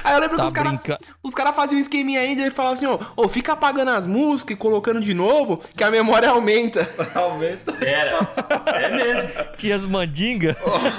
Aí 0.03 0.13
eu 0.13 0.19
lembro 0.19 0.37
Tá 0.37 0.43
que 0.43 0.47
os 0.47 0.53
caras 0.53 0.79
cara 1.35 1.53
faziam 1.53 1.77
um 1.77 1.81
esqueminha 1.81 2.19
ainda 2.19 2.45
e 2.45 2.51
falavam 2.51 2.73
assim, 2.73 2.85
ó, 2.85 2.99
ô, 3.15 3.27
fica 3.27 3.53
apagando 3.53 3.91
as 3.91 4.05
músicas 4.05 4.55
e 4.55 4.57
colocando 4.59 5.01
de 5.01 5.13
novo, 5.13 5.61
que 5.75 5.83
a 5.83 5.89
memória 5.91 6.29
aumenta. 6.29 6.87
Aumenta. 7.15 7.73
Era. 7.83 8.19
É 8.77 8.89
mesmo. 8.95 9.29
Tinha 9.57 9.75
as 9.75 9.85
mandingas. 9.85 10.55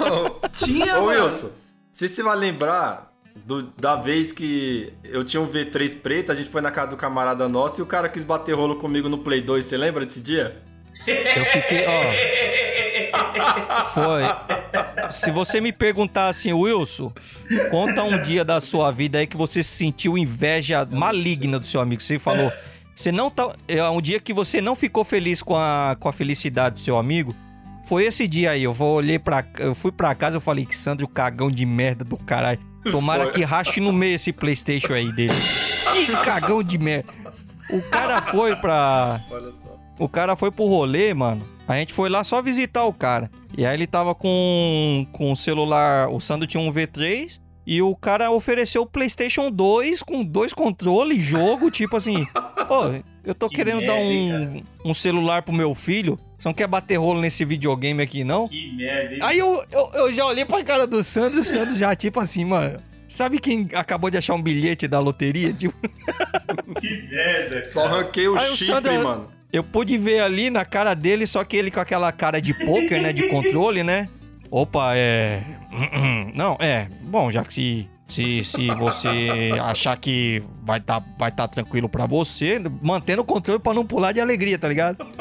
Tinha, 0.53 0.99
Ô, 0.99 1.05
mano. 1.05 1.23
Wilson, 1.25 1.49
se 1.91 2.07
você 2.09 2.21
vai 2.23 2.35
lembrar 2.35 3.11
do- 3.35 3.63
da 3.79 3.95
vez 3.95 4.31
que 4.31 4.93
eu 5.03 5.23
tinha 5.23 5.41
um 5.41 5.47
V3 5.47 6.01
preto, 6.01 6.31
a 6.31 6.35
gente 6.35 6.49
foi 6.49 6.61
na 6.61 6.69
casa 6.71 6.91
do 6.91 6.97
camarada 6.97 7.47
nosso 7.49 7.79
e 7.79 7.83
o 7.83 7.85
cara 7.85 8.07
quis 8.09 8.23
bater 8.23 8.53
rolo 8.53 8.75
comigo 8.77 9.07
no 9.09 9.17
Play 9.19 9.41
2, 9.41 9.63
você 9.65 9.77
lembra 9.77 10.05
desse 10.05 10.21
dia? 10.21 10.61
Eu 11.07 11.45
fiquei, 11.45 11.85
ó. 11.87 12.03
Foi. 13.93 14.23
Se 15.09 15.31
você 15.31 15.59
me 15.61 15.71
perguntar 15.71 16.27
assim, 16.27 16.53
Wilson, 16.53 17.11
conta 17.69 18.03
um 18.03 18.21
dia 18.21 18.43
da 18.43 18.59
sua 18.59 18.91
vida 18.91 19.19
aí 19.19 19.27
que 19.27 19.37
você 19.37 19.63
sentiu 19.63 20.17
inveja 20.17 20.87
maligna 20.89 21.59
do 21.59 21.67
seu 21.67 21.81
amigo. 21.81 22.01
Você 22.01 22.19
falou. 22.19 22.51
Você 22.95 23.11
não 23.11 23.29
tá. 23.29 23.55
É 23.67 23.83
um 23.89 24.01
dia 24.01 24.19
que 24.19 24.33
você 24.33 24.61
não 24.61 24.75
ficou 24.75 25.03
feliz 25.03 25.41
com 25.41 25.55
a, 25.55 25.95
com 25.99 26.07
a 26.07 26.13
felicidade 26.13 26.75
do 26.75 26.81
seu 26.81 26.97
amigo. 26.97 27.35
Foi 27.85 28.05
esse 28.05 28.27
dia 28.27 28.51
aí. 28.51 28.63
Eu 28.63 28.73
vou 28.73 28.95
olhar 28.95 29.19
pra. 29.19 29.43
Eu 29.57 29.73
fui 29.73 29.91
pra 29.91 30.13
casa 30.13 30.37
eu 30.37 30.41
falei 30.41 30.65
que 30.65 30.75
Sandro, 30.75 31.07
cagão 31.07 31.49
de 31.49 31.65
merda 31.65 32.03
do 32.03 32.17
caralho. 32.17 32.59
Tomara 32.91 33.31
que 33.31 33.43
rache 33.43 33.79
no 33.79 33.93
meio 33.93 34.15
esse 34.15 34.31
Playstation 34.31 34.93
aí 34.93 35.11
dele. 35.11 35.33
Que 35.93 36.11
cagão 36.23 36.61
de 36.61 36.77
merda. 36.77 37.11
O 37.69 37.81
cara 37.81 38.21
foi 38.21 38.55
pra. 38.55 39.21
Olha 39.31 39.51
só. 39.51 39.79
O 39.97 40.09
cara 40.09 40.35
foi 40.35 40.51
pro 40.51 40.65
rolê, 40.65 41.13
mano. 41.13 41.47
A 41.67 41.75
gente 41.75 41.93
foi 41.93 42.09
lá 42.09 42.23
só 42.23 42.41
visitar 42.41 42.83
o 42.85 42.93
cara. 42.93 43.29
E 43.57 43.65
aí 43.65 43.73
ele 43.75 43.87
tava 43.87 44.13
com, 44.13 45.07
com 45.11 45.31
o 45.31 45.35
celular. 45.35 46.09
O 46.09 46.19
Sandro 46.19 46.47
tinha 46.47 46.61
um 46.61 46.71
V3. 46.71 47.39
E 47.65 47.81
o 47.81 47.95
cara 47.95 48.29
ofereceu 48.29 48.81
o 48.81 48.85
PlayStation 48.85 49.49
2 49.49 50.03
com 50.03 50.21
dois 50.21 50.51
controles, 50.51 51.23
jogo, 51.23 51.71
tipo 51.71 51.95
assim. 51.95 52.25
Pô, 52.67 52.91
eu 53.23 53.33
tô 53.33 53.47
Que 53.47 53.55
querendo 53.55 53.77
merda, 53.79 53.93
dar 53.93 53.99
um, 54.01 54.63
um 54.83 54.93
celular 54.93 55.43
pro 55.43 55.53
meu 55.53 55.73
filho. 55.73 56.19
Você 56.37 56.49
não 56.49 56.53
quer 56.53 56.67
bater 56.67 56.97
rolo 56.97 57.21
nesse 57.21 57.45
videogame 57.45 58.03
aqui, 58.03 58.25
não? 58.25 58.49
Que 58.49 58.75
merda, 58.75 59.13
hein? 59.13 59.19
Aí 59.23 59.39
eu, 59.39 59.63
eu, 59.71 59.91
eu 59.93 60.13
já 60.13 60.25
olhei 60.25 60.43
pra 60.43 60.61
cara 60.61 60.85
do 60.85 61.01
Sandro 61.01 61.39
e 61.39 61.41
o 61.41 61.45
Sandro 61.45 61.77
já, 61.77 61.95
tipo 61.95 62.19
assim, 62.19 62.43
mano. 62.43 62.77
Sabe 63.07 63.39
quem 63.39 63.69
acabou 63.75 64.09
de 64.09 64.17
achar 64.17 64.33
um 64.33 64.41
bilhete 64.41 64.85
da 64.87 64.99
loteria? 64.99 65.53
Tipo, 65.53 65.77
Que 66.81 67.01
merda. 67.09 67.63
Só 67.63 67.85
ranquei 67.85 68.27
o 68.27 68.35
Aí 68.35 68.49
o 68.49 68.57
chip, 68.57 68.71
Sandro- 68.71 69.03
mano. 69.03 69.27
Eu 69.53 69.63
pude 69.63 69.95
ver 69.99 70.19
ali 70.19 70.49
na 70.49 70.65
cara 70.65 70.95
dele, 70.95 71.27
só 71.27 71.43
que 71.43 71.55
ele 71.55 71.69
com 71.69 71.79
aquela 71.79 72.11
cara 72.11 72.41
de 72.41 72.55
poker, 72.65 73.01
né? 73.03 73.13
De 73.13 73.29
controle, 73.29 73.83
né? 73.83 74.09
Opa, 74.49 74.95
é. 74.95 75.43
Não, 76.33 76.57
é. 76.59 76.87
Bom, 77.03 77.29
já 77.31 77.45
que 77.45 77.53
se, 77.53 77.89
se, 78.07 78.43
se 78.43 78.67
você 78.73 79.51
achar 79.61 79.95
que 79.97 80.41
vai 80.63 80.81
tá, 80.81 81.03
vai 81.19 81.31
tá 81.31 81.47
tranquilo 81.47 81.87
pra 81.87 82.07
você, 82.07 82.59
mantendo 82.81 83.21
o 83.21 83.25
controle 83.25 83.59
pra 83.59 83.75
não 83.75 83.85
pular 83.85 84.11
de 84.11 84.19
alegria, 84.19 84.57
tá 84.57 84.67
ligado? 84.67 85.05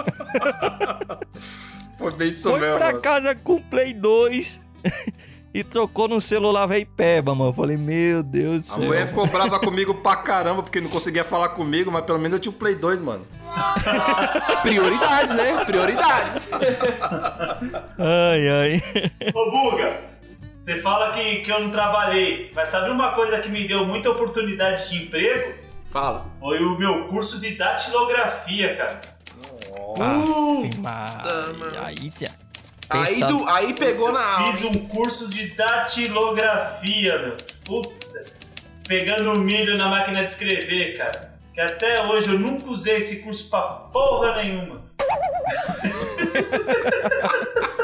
Foi 1.99 2.13
bem 2.17 2.29
isso 2.31 2.51
Foi 2.51 2.59
pra 2.59 2.87
mano. 2.87 3.01
casa 3.01 3.35
com 3.35 3.55
o 3.57 3.61
Play 3.61 3.95
2 3.95 4.61
e 5.55 5.63
trocou 5.63 6.09
no 6.09 6.21
celular 6.21 6.67
velho 6.67 6.87
peba, 6.97 7.35
mano. 7.35 7.51
Eu 7.51 7.55
falei, 7.55 7.77
meu 7.77 8.23
Deus 8.23 8.67
do 8.67 8.73
A 8.73 8.77
céu. 8.77 8.85
mulher 8.87 9.07
ficou 9.07 9.27
brava 9.27 9.61
comigo 9.61 9.95
pra 9.95 10.17
caramba, 10.17 10.63
porque 10.63 10.81
não 10.81 10.89
conseguia 10.89 11.23
falar 11.23 11.51
comigo, 11.51 11.93
mas 11.93 12.05
pelo 12.05 12.19
menos 12.19 12.35
eu 12.35 12.41
tinha 12.41 12.51
o 12.51 12.55
Play 12.55 12.75
2, 12.75 13.03
mano. 13.03 13.25
Prioridades, 14.63 15.35
né? 15.35 15.65
Prioridades. 15.65 16.51
Ai, 17.99 18.49
ai. 18.49 18.83
Ô, 19.35 19.51
Buga, 19.51 20.01
você 20.51 20.81
fala 20.81 21.13
que, 21.13 21.41
que 21.41 21.51
eu 21.51 21.61
não 21.61 21.71
trabalhei, 21.71 22.51
mas 22.55 22.69
sabe 22.69 22.91
uma 22.91 23.13
coisa 23.13 23.39
que 23.41 23.49
me 23.49 23.67
deu 23.67 23.85
muita 23.85 24.11
oportunidade 24.11 24.89
de 24.89 25.05
emprego? 25.05 25.55
Fala. 25.91 26.27
Foi 26.41 26.63
o 26.63 26.79
meu 26.79 27.07
curso 27.07 27.41
de 27.41 27.57
datilografia, 27.57 28.77
cara. 28.77 29.01
Aff, 29.99 30.79
Maria. 30.79 31.83
Aí, 31.83 32.11
tia. 32.11 32.31
Aí, 32.89 33.21
do, 33.21 33.49
aí 33.49 33.75
pegou 33.75 34.13
na 34.13 34.23
aula. 34.23 34.53
Fiz 34.53 34.65
um 34.65 34.87
curso 34.87 35.29
de 35.31 35.55
datilografia, 35.55 37.19
meu. 37.19 37.37
Puta. 37.65 38.25
Pegando 38.87 39.39
milho 39.39 39.79
na 39.79 39.89
máquina 39.89 40.23
de 40.23 40.29
escrever, 40.29 40.99
cara. 40.99 41.32
Que 41.53 41.61
até 41.61 42.03
hoje 42.05 42.29
eu 42.29 42.39
nunca 42.39 42.69
usei 42.69 42.97
esse 42.97 43.23
curso 43.23 43.51
pra 43.51 43.61
porra 43.61 44.37
nenhuma. 44.37 44.83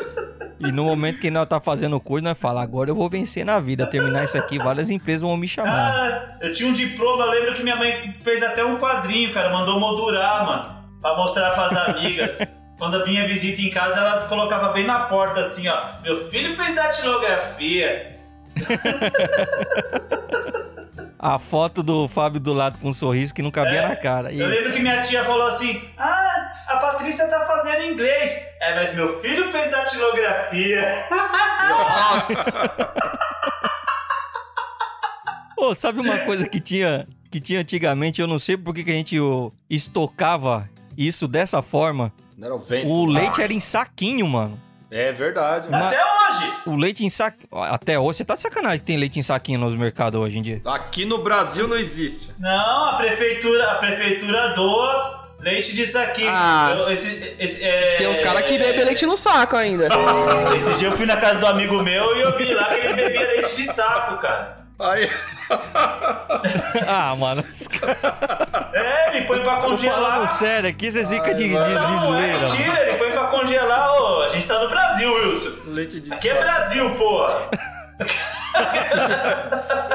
E 0.61 0.73
no 0.73 0.85
momento 0.85 1.21
que 1.21 1.31
nós 1.31 1.47
tá 1.47 1.61
fazendo 1.61 1.95
o 1.95 2.01
curso, 2.01 2.25
nós 2.25 2.37
fala, 2.37 2.61
agora 2.61 2.91
eu 2.91 2.95
vou 2.95 3.09
vencer 3.09 3.45
na 3.45 3.61
vida. 3.61 3.87
Terminar 3.87 4.25
isso 4.25 4.37
aqui, 4.37 4.59
várias 4.59 4.91
empresas 4.91 5.23
vão 5.23 5.37
me 5.37 5.47
chamar. 5.47 5.73
Ah, 5.73 6.37
eu 6.41 6.53
tinha 6.53 6.69
um 6.69 6.73
diploma, 6.73 7.25
lembro 7.27 7.55
que 7.55 7.63
minha 7.63 7.77
mãe 7.77 8.17
fez 8.25 8.43
até 8.43 8.65
um 8.65 8.77
quadrinho, 8.79 9.33
cara. 9.33 9.51
Mandou 9.51 9.79
moldurar, 9.79 10.45
mano. 10.45 10.85
Pra 11.01 11.17
mostrar 11.17 11.53
pras 11.53 11.77
amigas. 11.77 12.41
quando 12.77 13.05
vinha 13.05 13.27
visita 13.27 13.63
em 13.63 13.71
casa, 13.71 14.01
ela 14.01 14.27
colocava 14.27 14.73
bem 14.73 14.85
na 14.85 15.05
porta 15.05 15.41
assim, 15.41 15.69
ó. 15.69 15.81
Meu 16.03 16.29
filho 16.29 16.57
fez 16.57 16.75
datilografia. 16.75 18.19
A 21.19 21.39
foto 21.39 21.83
do 21.83 22.07
Fábio 22.07 22.39
do 22.39 22.53
lado 22.53 22.79
com 22.79 22.89
um 22.89 22.93
sorriso 22.93 23.35
que 23.35 23.43
não 23.43 23.51
cabia 23.51 23.81
É, 23.81 23.89
na 23.89 23.97
cara. 23.97 24.31
E- 24.33 24.39
Eu 24.39 24.47
lembro 24.47 24.73
que 24.73 24.79
minha 24.79 25.01
tia 25.01 25.25
falou 25.25 25.49
assim: 25.49 25.83
Ah, 25.97 26.53
a 26.69 26.77
Patrícia 26.77 27.27
tá 27.29 27.41
fazendo 27.45 27.83
inglês. 27.85 28.31
É, 28.61 28.75
mas 28.77 28.95
meu 28.95 29.21
filho 29.21 29.51
fez 29.51 29.69
datilografia. 29.71 31.07
Nossa! 31.69 32.71
Pô, 35.57 35.75
sabe 35.75 36.01
uma 36.01 36.19
coisa 36.21 36.49
que 36.49 36.61
tinha, 36.61 37.07
que 37.31 37.41
tinha 37.41 37.61
antigamente? 37.61 38.21
Eu 38.21 38.29
não 38.29 38.39
sei 38.39 38.57
por 38.57 38.73
que 38.73 38.85
que 38.85 38.91
a 38.91 38.95
gente 38.95 39.17
estocava 39.69 40.69
isso 40.97 41.27
dessa 41.27 41.61
forma. 41.63 42.13
Não 42.37 42.47
era 42.47 42.55
o 42.55 42.59
vento. 42.61 42.89
O 42.89 43.05
leite 43.07 43.43
era 43.43 43.53
em 43.53 43.59
saquinho, 43.59 44.27
mano. 44.29 44.57
É 44.91 45.13
verdade. 45.13 45.69
Mas- 45.71 45.83
Até 45.87 45.99
hoje. 46.01 46.53
O 46.67 46.77
leite 46.77 47.05
em 47.05 47.11
saquinho. 47.11 47.49
Até 47.53 47.99
hoje, 47.99 48.19
você 48.19 48.25
tá 48.25 48.35
de 48.35 48.43
sacanagem 48.43 48.79
que 48.81 48.87
tem 48.87 48.97
leite 48.97 49.19
em 49.19 49.23
saquinho 49.23 49.59
nos 49.61 49.75
mercados 49.75 50.19
hoje 50.21 50.39
em 50.39 50.43
dia. 50.43 50.61
Aqui 50.65 51.05
no 51.05 51.19
Brasil 51.19 51.69
não 51.69 51.77
existe. 51.77 52.31
Não, 52.39 52.85
a 52.91 52.95
prefeitura, 52.97 53.73
a 53.73 53.75
prefeitura 53.77 54.49
doa 54.55 55.29
leite 55.41 55.75
de 55.75 55.87
saquinho. 55.87 56.31
Ah. 56.33 56.75
Eu- 56.77 56.91
esse- 56.91 57.37
esse- 57.39 57.63
é- 57.65 57.97
Tem 57.97 58.09
uns 58.09 58.21
caras 58.21 58.43
que 58.43 58.59
bebem 58.59 58.85
leite 58.85 59.05
no 59.07 59.17
saco 59.17 59.57
ainda. 59.57 59.89
Esse 60.57 60.75
dia 60.79 60.89
eu 60.89 60.93
fui 60.97 61.07
na 61.07 61.17
casa 61.17 61.39
do 61.41 61.47
amigo 61.47 61.83
meu 61.83 62.17
e 62.17 62.23
eu 62.23 62.37
vi 62.37 62.53
lá 62.55 62.65
que 62.75 62.87
ele 62.87 62.95
bebia 62.95 63.27
leite 63.27 63.55
de 63.57 63.65
saco, 63.65 64.17
cara. 64.19 64.58
Aí, 64.81 65.11
ah, 66.87 67.17
mano. 67.17 67.45
É, 68.73 69.17
ele 69.17 69.27
põe 69.27 69.41
pra 69.41 69.57
Tô 69.57 69.61
falando 69.63 69.71
congelar. 69.77 70.29
sério 70.29 70.71
aqui, 70.71 70.93
vocês 70.93 71.09
ficam 71.09 71.35
de, 71.35 71.43
de, 71.45 71.49
de 71.49 71.55
Não, 71.55 71.65
é 71.73 71.99
zoeira. 71.99 72.39
mano. 72.39 72.49
mentira, 72.59 72.81
ele 72.89 72.97
põe 72.99 73.11
pra 73.11 73.25
congelar, 73.25 73.93
ô. 74.01 74.23
A 74.23 74.29
gente 74.29 74.47
tá 74.47 74.59
no 74.63 74.69
Brasil, 74.69 75.13
Wilson. 75.13 75.51
leite 75.67 76.01
de 76.01 76.13
Aqui 76.15 76.29
é. 76.29 76.35
Brasil, 76.39 76.95
porra. 76.95 77.49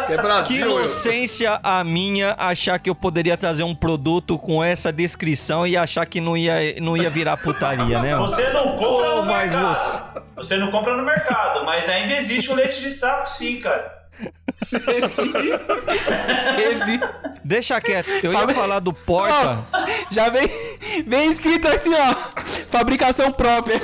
Que 0.05 0.13
é 0.13 0.17
Que 0.17 0.21
Brasil, 0.21 0.65
eu. 0.69 0.79
inocência 0.79 1.59
a 1.63 1.81
minha 1.85 2.35
achar 2.37 2.77
que 2.77 2.89
eu 2.89 2.95
poderia 2.95 3.37
trazer 3.37 3.63
um 3.63 3.73
produto 3.73 4.37
com 4.37 4.61
essa 4.61 4.91
descrição 4.91 5.65
e 5.65 5.77
achar 5.77 6.05
que 6.05 6.19
não 6.19 6.35
ia, 6.35 6.75
não 6.81 6.97
ia 6.97 7.09
virar 7.09 7.37
putaria, 7.37 8.01
né? 8.01 8.11
mano? 8.15 8.27
Você 8.27 8.49
não 8.49 8.75
compra 8.75 9.09
Pô, 9.11 9.15
no 9.21 9.25
mercado. 9.27 10.03
Você 10.35 10.57
não 10.57 10.69
compra 10.71 10.97
no 10.97 11.03
mercado, 11.05 11.63
mas 11.63 11.87
ainda 11.87 12.13
existe 12.15 12.51
o 12.51 12.55
leite 12.55 12.81
de 12.81 12.91
saco 12.91 13.29
sim, 13.29 13.61
cara. 13.61 14.02
Esse 16.71 16.99
Deixa 17.43 17.81
quieto. 17.81 18.09
Eu 18.23 18.31
ia 18.31 18.39
Fala- 18.39 18.53
falar 18.53 18.79
do 18.79 18.93
porta. 18.93 19.65
já 20.11 20.29
vem, 20.29 20.47
vem 21.05 21.29
escrito 21.31 21.67
assim, 21.67 21.91
ó. 21.93 22.15
Fabricação 22.69 23.31
própria. 23.31 23.81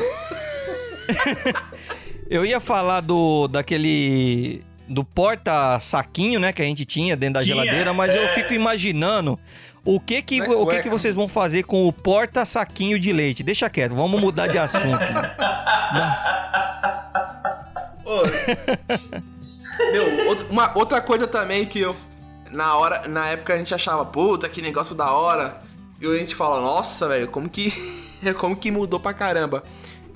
Eu 2.29 2.45
ia 2.45 2.59
falar 2.59 3.01
do 3.01 3.47
daquele 3.47 4.63
do 4.87 5.03
porta 5.03 5.79
saquinho, 5.79 6.39
né, 6.39 6.51
que 6.53 6.61
a 6.61 6.65
gente 6.65 6.83
tinha 6.85 7.15
dentro 7.15 7.35
da 7.35 7.41
Tinha, 7.41 7.55
geladeira, 7.55 7.93
mas 7.93 8.15
eu 8.15 8.23
é. 8.23 8.29
fico 8.33 8.53
imaginando 8.53 9.37
o 9.85 9.99
que 9.99 10.21
que 10.21 10.39
é 10.41 10.49
o 10.49 10.65
que 10.65 10.81
que 10.83 10.89
vocês 10.89 11.13
vão 11.15 11.27
fazer 11.27 11.63
com 11.63 11.87
o 11.87 11.93
porta 11.93 12.43
saquinho 12.45 12.97
de 12.99 13.11
leite? 13.13 13.43
Deixa 13.43 13.69
quieto, 13.69 13.93
vamos 13.95 14.19
mudar 14.21 14.47
de 14.47 14.57
assunto. 14.57 14.99
Ô, 18.05 18.21
Meu, 19.91 20.27
outra, 20.27 20.45
uma, 20.49 20.77
outra 20.77 21.01
coisa 21.01 21.27
também 21.27 21.65
que 21.65 21.79
eu. 21.79 21.95
Na 22.51 22.75
hora, 22.75 23.07
na 23.07 23.27
época 23.27 23.53
a 23.53 23.57
gente 23.57 23.73
achava, 23.73 24.03
puta, 24.05 24.49
que 24.49 24.61
negócio 24.61 24.95
da 24.95 25.11
hora. 25.11 25.59
E 26.01 26.07
a 26.07 26.17
gente 26.17 26.33
fala, 26.35 26.61
nossa, 26.61 27.07
velho, 27.07 27.27
como 27.27 27.49
que. 27.49 27.71
como 28.39 28.55
que 28.55 28.71
mudou 28.71 28.99
pra 28.99 29.13
caramba. 29.13 29.63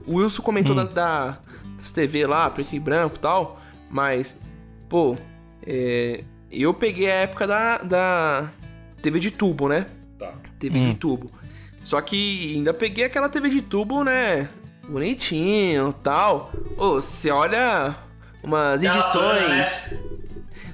O 0.07 0.15
Wilson 0.15 0.41
comentou 0.41 0.75
da, 0.75 0.83
da- 0.83 1.37
das 1.77 1.91
TV 1.91 2.25
lá, 2.25 2.49
preto 2.49 2.73
e 2.75 2.79
branco 2.79 3.15
e 3.17 3.19
tal. 3.19 3.59
Mas, 3.89 4.39
pô, 4.89 5.15
é, 5.65 6.23
eu 6.51 6.73
peguei 6.73 7.09
a 7.09 7.15
época 7.15 7.45
da, 7.47 7.77
da 7.77 8.49
TV 9.01 9.19
de 9.19 9.31
tubo, 9.31 9.67
né? 9.69 9.85
Tá. 10.17 10.33
TV 10.59 10.79
de 10.79 10.93
tubo. 10.95 11.29
Só 11.83 11.99
que 12.01 12.55
ainda 12.55 12.73
peguei 12.73 13.03
aquela 13.05 13.29
TV 13.29 13.49
de 13.49 13.61
tubo, 13.61 14.03
né? 14.03 14.49
Bonitinho 14.87 15.89
e 15.89 15.93
tal. 16.03 16.51
Ô, 16.77 16.93
você 16.95 17.29
olha 17.29 17.95
umas 18.43 18.81
Tela 18.81 19.01
plana, 19.11 19.39
edições. 19.55 19.91
né? 19.91 19.99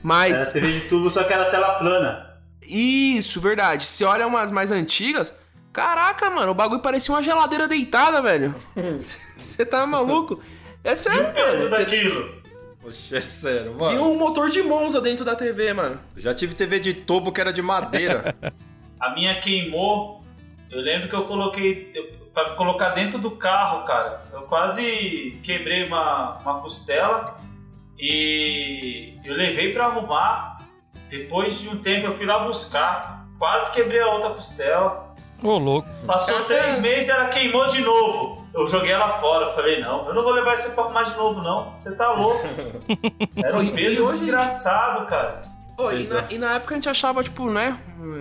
Mas. 0.03 0.41
Era 0.41 0.51
TV 0.51 0.72
de 0.72 0.82
tubo, 0.82 1.09
só 1.09 1.24
que 1.24 1.34
era 1.34 1.45
tela 1.51 1.76
plana. 1.76 2.30
Isso, 2.61 3.39
verdade. 3.41 3.86
Você 3.86 4.03
olha 4.03 4.28
umas 4.28 4.51
mais 4.51 4.72
antigas. 4.72 5.36
Caraca, 5.74 6.30
mano, 6.30 6.51
o 6.51 6.55
bagulho 6.55 6.82
parecia 6.82 7.13
uma 7.13 7.22
geladeira 7.24 7.67
deitada, 7.67 8.22
velho. 8.22 8.55
Você 9.43 9.65
tá 9.65 9.86
maluco? 9.86 10.41
É 10.84 10.91
E 10.91 10.95
sério, 10.95 11.30
o 11.30 11.34
peso 11.34 11.70
mano. 11.70 11.78
daquilo? 11.86 12.39
Poxa, 12.82 13.17
é 13.17 13.22
sério, 13.22 13.65
Tinha 13.78 13.91
mano. 13.91 14.11
um 14.11 14.17
motor 14.17 14.49
de 14.49 14.61
Monza 14.63 14.99
dentro 15.01 15.24
da 15.26 15.36
TV, 15.36 15.74
mano. 15.74 15.99
Eu 16.15 16.22
já 16.22 16.34
tive 16.34 16.53
TV 16.55 16.80
de 16.80 16.93
tubo 16.93 17.32
que 17.32 17.39
era 17.41 17.51
de 17.53 17.61
madeira. 17.61 18.36
A 18.99 19.13
minha 19.13 19.39
queimou. 19.39 20.24
Eu 20.72 20.82
lembro 20.82 21.09
que 21.09 21.15
eu 21.15 21.26
coloquei. 21.26 21.91
eu- 21.95 22.20
Pra 22.32 22.51
colocar 22.55 22.91
dentro 22.91 23.17
do 23.20 23.32
carro, 23.32 23.84
cara. 23.86 24.24
Eu 24.32 24.43
quase 24.43 25.39
quebrei 25.43 25.86
uma, 25.88 26.38
uma 26.38 26.61
costela 26.61 27.38
e 28.00 29.14
eu 29.24 29.34
levei 29.36 29.74
pra 29.74 29.86
arrumar. 29.88 30.58
Depois 31.10 31.60
de 31.60 31.70
um 31.70 31.78
tempo 31.78 32.08
eu 32.08 32.16
fui 32.16 32.26
lá 32.26 32.39
buscar. 32.39 33.28
Quase 33.38 33.72
quebrei 33.74 34.02
a 34.02 34.08
outra 34.14 34.30
costela. 34.32 35.14
Ô, 35.41 35.58
louco. 35.58 35.88
Passou 36.06 36.43
três 36.45 36.78
meses 36.80 37.08
e 37.08 37.12
ela 37.12 37.28
queimou 37.30 37.68
de 37.68 37.82
novo. 37.82 38.45
Eu 38.54 38.68
joguei 38.68 38.91
ela 38.91 39.20
fora. 39.20 39.45
Eu 39.45 39.54
falei, 39.56 39.80
não, 39.80 40.08
eu 40.08 40.14
não 40.14 40.24
vou 40.24 40.34
levar 40.34 40.54
isso 40.56 40.74
pra 40.76 40.84
arrumar 40.84 41.04
de 41.04 41.16
novo, 41.16 41.41
não. 41.41 41.72
Você 41.78 41.95
tá 41.95 42.12
louco. 42.12 42.41
Era 43.38 43.58
um 43.58 43.70
peso 43.72 44.04
hoje- 44.04 44.20
desgraçado, 44.20 45.06
cara. 45.06 45.41
Ô, 45.78 45.91
e, 45.91 46.06
na, 46.08 46.26
e 46.30 46.38
na 46.38 46.56
época 46.56 46.76
a 46.76 46.78
gente 46.78 46.89
achava, 46.89 47.24
tipo, 47.24 47.50
né? 47.50 47.80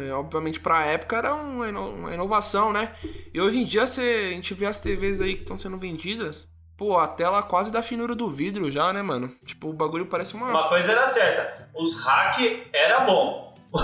é, 0.08 0.12
Obviamente 0.12 0.60
pra 0.60 0.86
época 0.86 1.16
era 1.16 1.34
uma, 1.34 1.68
ino- 1.68 1.90
uma 1.90 2.14
inovação, 2.14 2.72
né? 2.72 2.92
E 3.34 3.40
hoje 3.40 3.58
em 3.58 3.64
dia 3.64 3.84
você, 3.84 4.28
a 4.30 4.34
gente 4.34 4.54
vê 4.54 4.66
as 4.66 4.80
TVs 4.80 5.20
aí 5.20 5.34
que 5.34 5.42
estão 5.42 5.58
sendo 5.58 5.76
vendidas. 5.76 6.46
Pô, 6.78 6.96
a 6.96 7.08
tela 7.08 7.42
quase 7.42 7.72
da 7.72 7.82
finura 7.82 8.14
do 8.14 8.30
vidro 8.30 8.70
já, 8.70 8.92
né, 8.92 9.02
mano? 9.02 9.34
Tipo, 9.44 9.68
o 9.68 9.72
bagulho 9.72 10.06
parece 10.06 10.34
uma. 10.34 10.46
Uma 10.48 10.68
coisa 10.68 10.92
era 10.92 11.04
certa, 11.08 11.68
os 11.74 12.00
hack 12.04 12.38
era 12.72 13.00
bom. 13.00 13.52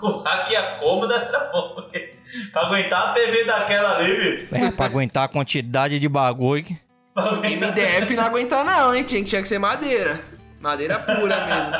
o 0.00 0.18
hack 0.22 0.50
e 0.50 0.56
a 0.56 0.76
cômoda 0.76 1.16
era 1.16 1.50
bom. 1.52 1.74
pra 2.52 2.62
aguentar 2.66 3.08
a 3.08 3.12
TV 3.12 3.44
daquela 3.44 3.96
ali, 3.96 4.14
viu? 4.16 4.48
É, 4.52 4.70
pra 4.70 4.86
aguentar 4.86 5.24
a 5.24 5.28
quantidade 5.28 5.98
de 5.98 6.08
bagulho. 6.08 6.64
aguentar- 7.16 7.72
MDF 7.72 8.14
não 8.14 8.24
aguenta 8.24 8.62
não, 8.62 8.94
hein? 8.94 9.02
Tinha, 9.02 9.24
tinha 9.24 9.42
que 9.42 9.48
ser 9.48 9.58
madeira. 9.58 10.20
Madeira 10.60 11.00
pura 11.00 11.44
mesmo. 11.46 11.74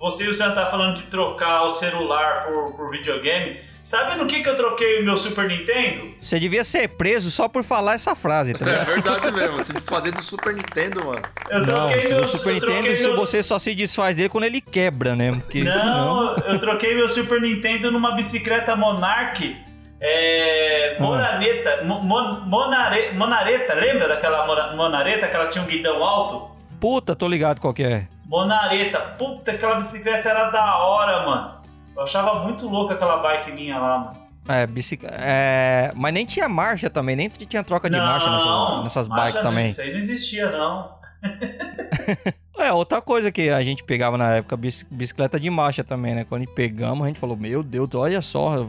Você 0.00 0.24
e 0.24 0.28
o 0.28 0.32
Sam 0.34 0.54
tá 0.54 0.70
falando 0.70 0.96
de 0.96 1.02
trocar 1.04 1.64
o 1.64 1.70
celular 1.70 2.46
por, 2.46 2.72
por 2.72 2.90
videogame. 2.90 3.62
Sabe 3.84 4.16
no 4.16 4.26
que, 4.26 4.42
que 4.42 4.48
eu 4.48 4.56
troquei 4.56 5.00
o 5.00 5.04
meu 5.04 5.18
Super 5.18 5.46
Nintendo? 5.46 6.14
Você 6.18 6.40
devia 6.40 6.64
ser 6.64 6.88
preso 6.88 7.30
só 7.30 7.46
por 7.48 7.62
falar 7.62 7.92
essa 7.94 8.16
frase, 8.16 8.54
tá 8.54 8.64
é 8.64 8.68
ligado? 8.70 8.86
verdade 8.86 9.30
mesmo. 9.32 9.62
Se 9.62 9.74
desfazer 9.74 10.10
do 10.10 10.22
Super 10.22 10.54
Nintendo, 10.54 11.04
mano. 11.04 11.20
Eu 11.50 11.58
Não, 11.66 11.66
troquei 11.66 12.14
o. 12.14 12.24
Super 12.24 12.54
eu 12.54 12.60
troquei 12.60 12.76
Nintendo, 12.80 12.96
se 12.96 13.02
meus- 13.08 13.20
você 13.20 13.42
só 13.42 13.58
se 13.58 13.74
desfaz 13.74 14.16
dele 14.16 14.30
quando 14.30 14.44
ele 14.44 14.62
quebra, 14.62 15.14
né? 15.14 15.32
Porque 15.32 15.58
senão... 15.62 16.34
Não, 16.34 16.36
eu 16.46 16.58
troquei 16.58 16.94
meu 16.94 17.06
Super 17.06 17.42
Nintendo 17.42 17.90
numa 17.92 18.16
bicicleta 18.16 18.74
Monarch. 18.74 19.54
É. 20.00 20.96
Monareta. 20.98 21.84
Mo- 21.84 22.00
mon- 22.02 22.40
monare- 22.46 23.12
monareta, 23.12 23.74
lembra 23.74 24.08
daquela 24.08 24.46
mona- 24.46 24.74
monareta 24.74 25.28
que 25.28 25.36
ela 25.36 25.46
tinha 25.48 25.62
um 25.62 25.66
guidão 25.66 26.02
alto? 26.02 26.54
Puta, 26.80 27.14
tô 27.14 27.28
ligado 27.28 27.60
qual 27.60 27.74
que 27.74 27.82
é. 27.82 28.06
Monareta. 28.26 28.98
Puta, 29.18 29.50
aquela 29.52 29.74
bicicleta 29.76 30.28
era 30.30 30.48
da 30.50 30.78
hora, 30.78 31.26
mano. 31.26 31.63
Eu 31.96 32.02
achava 32.02 32.42
muito 32.42 32.66
louca 32.66 32.94
aquela 32.94 33.18
bike 33.18 33.52
minha 33.52 33.78
lá, 33.78 33.98
mano. 33.98 34.24
É, 34.48 34.66
bicicleta. 34.66 35.16
É... 35.18 35.92
Mas 35.94 36.12
nem 36.12 36.26
tinha 36.26 36.48
marcha 36.48 36.90
também, 36.90 37.16
nem 37.16 37.28
tinha 37.28 37.64
troca 37.64 37.88
de 37.88 37.96
marcha 37.96 38.30
nessas, 38.30 38.84
nessas 38.84 39.08
marcha 39.08 39.24
bikes 39.24 39.34
não, 39.36 39.42
também. 39.50 39.70
Isso 39.70 39.80
aí 39.80 39.90
não 39.90 39.98
existia, 39.98 40.50
não. 40.50 40.94
É, 42.56 42.72
outra 42.72 43.02
coisa 43.02 43.32
que 43.32 43.50
a 43.50 43.62
gente 43.64 43.82
pegava 43.82 44.16
na 44.16 44.36
época, 44.36 44.56
bici- 44.56 44.86
bicicleta 44.88 45.40
de 45.40 45.50
marcha 45.50 45.82
também, 45.82 46.14
né? 46.14 46.24
Quando 46.24 46.46
pegamos, 46.46 47.04
a 47.04 47.08
gente 47.08 47.18
falou, 47.18 47.36
meu 47.36 47.62
Deus, 47.62 47.88
olha 47.94 48.22
só, 48.22 48.64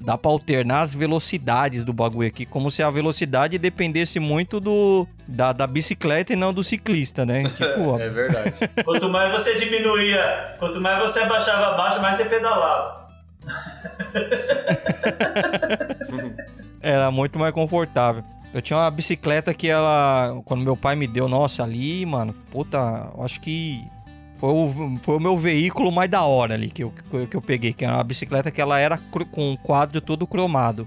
dá 0.00 0.16
pra 0.16 0.30
alternar 0.30 0.80
as 0.80 0.94
velocidades 0.94 1.84
do 1.84 1.92
bagulho 1.92 2.28
aqui, 2.28 2.46
como 2.46 2.70
se 2.70 2.82
a 2.82 2.90
velocidade 2.90 3.58
dependesse 3.58 4.18
muito 4.18 4.60
do 4.60 5.06
da, 5.26 5.52
da 5.52 5.66
bicicleta 5.66 6.32
e 6.32 6.36
não 6.36 6.52
do 6.52 6.64
ciclista, 6.64 7.26
né? 7.26 7.44
Tipo, 7.56 7.98
É 7.98 8.08
verdade. 8.08 8.54
Quanto 8.84 9.08
mais 9.08 9.32
você 9.32 9.54
diminuía, 9.54 10.54
quanto 10.58 10.80
mais 10.80 10.98
você 11.00 11.20
abaixava 11.20 11.74
a 11.74 11.76
marcha, 11.76 12.00
mais 12.00 12.14
você 12.14 12.24
pedalava. 12.24 13.08
era 16.80 17.10
muito 17.10 17.38
mais 17.38 17.52
confortável. 17.52 18.22
Eu 18.52 18.62
tinha 18.62 18.78
uma 18.78 18.90
bicicleta 18.90 19.52
que 19.52 19.68
ela, 19.68 20.40
quando 20.44 20.62
meu 20.62 20.76
pai 20.76 20.96
me 20.96 21.06
deu, 21.06 21.28
nossa, 21.28 21.62
ali, 21.62 22.06
mano, 22.06 22.34
puta, 22.50 23.10
acho 23.18 23.40
que 23.40 23.84
foi 24.38 24.50
o, 24.50 24.96
foi 25.02 25.16
o 25.16 25.20
meu 25.20 25.36
veículo 25.36 25.90
mais 25.92 26.10
da 26.10 26.22
hora 26.22 26.54
ali 26.54 26.68
que 26.70 26.84
eu, 26.84 26.92
que 27.28 27.36
eu- 27.36 27.42
peguei, 27.42 27.72
que 27.72 27.84
era 27.84 27.94
uma 27.94 28.04
bicicleta 28.04 28.50
que 28.50 28.60
ela 28.60 28.78
era 28.78 28.96
com 29.30 29.52
um 29.52 29.56
quadro 29.56 30.00
todo 30.00 30.26
cromado. 30.26 30.86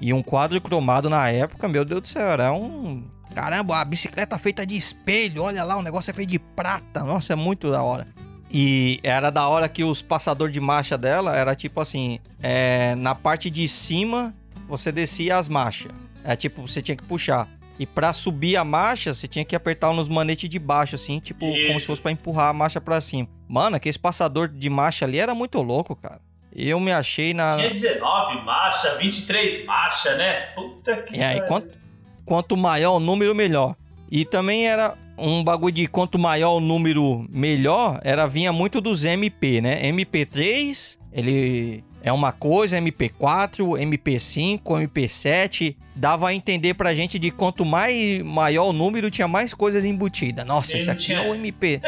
E 0.00 0.12
um 0.12 0.22
quadro 0.22 0.60
cromado 0.60 1.08
na 1.10 1.28
época, 1.28 1.68
meu 1.68 1.84
Deus 1.84 2.00
do 2.00 2.08
céu, 2.08 2.26
era 2.28 2.52
um. 2.52 3.04
Caramba, 3.34 3.78
a 3.80 3.84
bicicleta 3.84 4.36
feita 4.36 4.66
de 4.66 4.76
espelho, 4.76 5.42
olha 5.42 5.62
lá, 5.64 5.76
o 5.76 5.82
negócio 5.82 6.10
é 6.10 6.14
feito 6.14 6.28
de 6.30 6.38
prata. 6.38 7.02
Nossa, 7.04 7.32
é 7.32 7.36
muito 7.36 7.70
da 7.70 7.82
hora. 7.82 8.06
E 8.50 9.00
era 9.02 9.30
da 9.30 9.48
hora 9.48 9.68
que 9.68 9.82
os 9.82 10.02
passadores 10.02 10.52
de 10.52 10.60
marcha 10.60 10.98
dela 10.98 11.36
era 11.36 11.54
tipo 11.54 11.80
assim: 11.80 12.18
é, 12.42 12.94
na 12.96 13.14
parte 13.14 13.48
de 13.48 13.66
cima 13.68 14.34
você 14.68 14.92
descia 14.92 15.36
as 15.36 15.48
marchas. 15.48 15.92
É 16.24 16.36
tipo, 16.36 16.60
você 16.66 16.82
tinha 16.82 16.96
que 16.96 17.02
puxar. 17.04 17.48
E 17.78 17.86
pra 17.86 18.12
subir 18.12 18.56
a 18.56 18.64
marcha, 18.64 19.14
você 19.14 19.26
tinha 19.26 19.44
que 19.44 19.56
apertar 19.56 19.92
nos 19.92 20.08
manetes 20.08 20.48
de 20.48 20.58
baixo, 20.58 20.94
assim, 20.94 21.18
tipo, 21.18 21.40
como 21.46 21.54
Isso. 21.54 21.80
se 21.80 21.86
fosse 21.86 22.02
pra 22.02 22.12
empurrar 22.12 22.48
a 22.48 22.52
marcha 22.52 22.80
pra 22.80 23.00
cima. 23.00 23.28
Mano, 23.48 23.76
aquele 23.76 23.98
passador 23.98 24.48
de 24.48 24.70
marcha 24.70 25.04
ali 25.04 25.18
era 25.18 25.34
muito 25.34 25.60
louco, 25.60 25.96
cara. 25.96 26.20
Eu 26.54 26.78
me 26.78 26.92
achei 26.92 27.32
na. 27.32 27.56
Tinha 27.56 27.70
19 27.70 28.44
marcha, 28.44 28.94
23 28.96 29.64
marcha, 29.64 30.14
né? 30.16 30.40
Puta 30.54 31.02
que 31.02 31.16
E 31.16 31.22
aí, 31.22 31.40
quanto, 31.46 31.78
quanto 32.26 32.56
maior 32.56 32.96
o 32.96 33.00
número, 33.00 33.34
melhor. 33.34 33.74
E 34.10 34.26
também 34.26 34.68
era 34.68 34.94
um 35.16 35.42
bagulho 35.42 35.72
de 35.72 35.86
quanto 35.86 36.18
maior 36.18 36.56
o 36.56 36.60
número, 36.60 37.26
melhor, 37.30 38.00
era 38.04 38.26
vinha 38.26 38.52
muito 38.52 38.80
dos 38.80 39.04
MP, 39.04 39.60
né? 39.62 39.90
MP3, 39.90 40.98
ele 41.12 41.82
é 42.02 42.12
uma 42.12 42.32
coisa, 42.32 42.76
MP4, 42.78 43.58
MP5, 43.80 44.60
MP7, 44.62 45.76
dava 45.94 46.28
a 46.28 46.34
entender 46.34 46.74
pra 46.74 46.92
gente 46.94 47.18
de 47.18 47.30
quanto 47.30 47.64
mais 47.64 48.22
maior 48.22 48.66
o 48.68 48.72
número, 48.72 49.10
tinha 49.10 49.28
mais 49.28 49.54
coisas 49.54 49.84
embutidas. 49.84 50.44
Nossa, 50.44 50.76
não 50.78 50.92
aqui 50.92 51.02
tinha- 51.04 51.18
é 51.22 51.28
o 51.30 51.34
MP. 51.34 51.80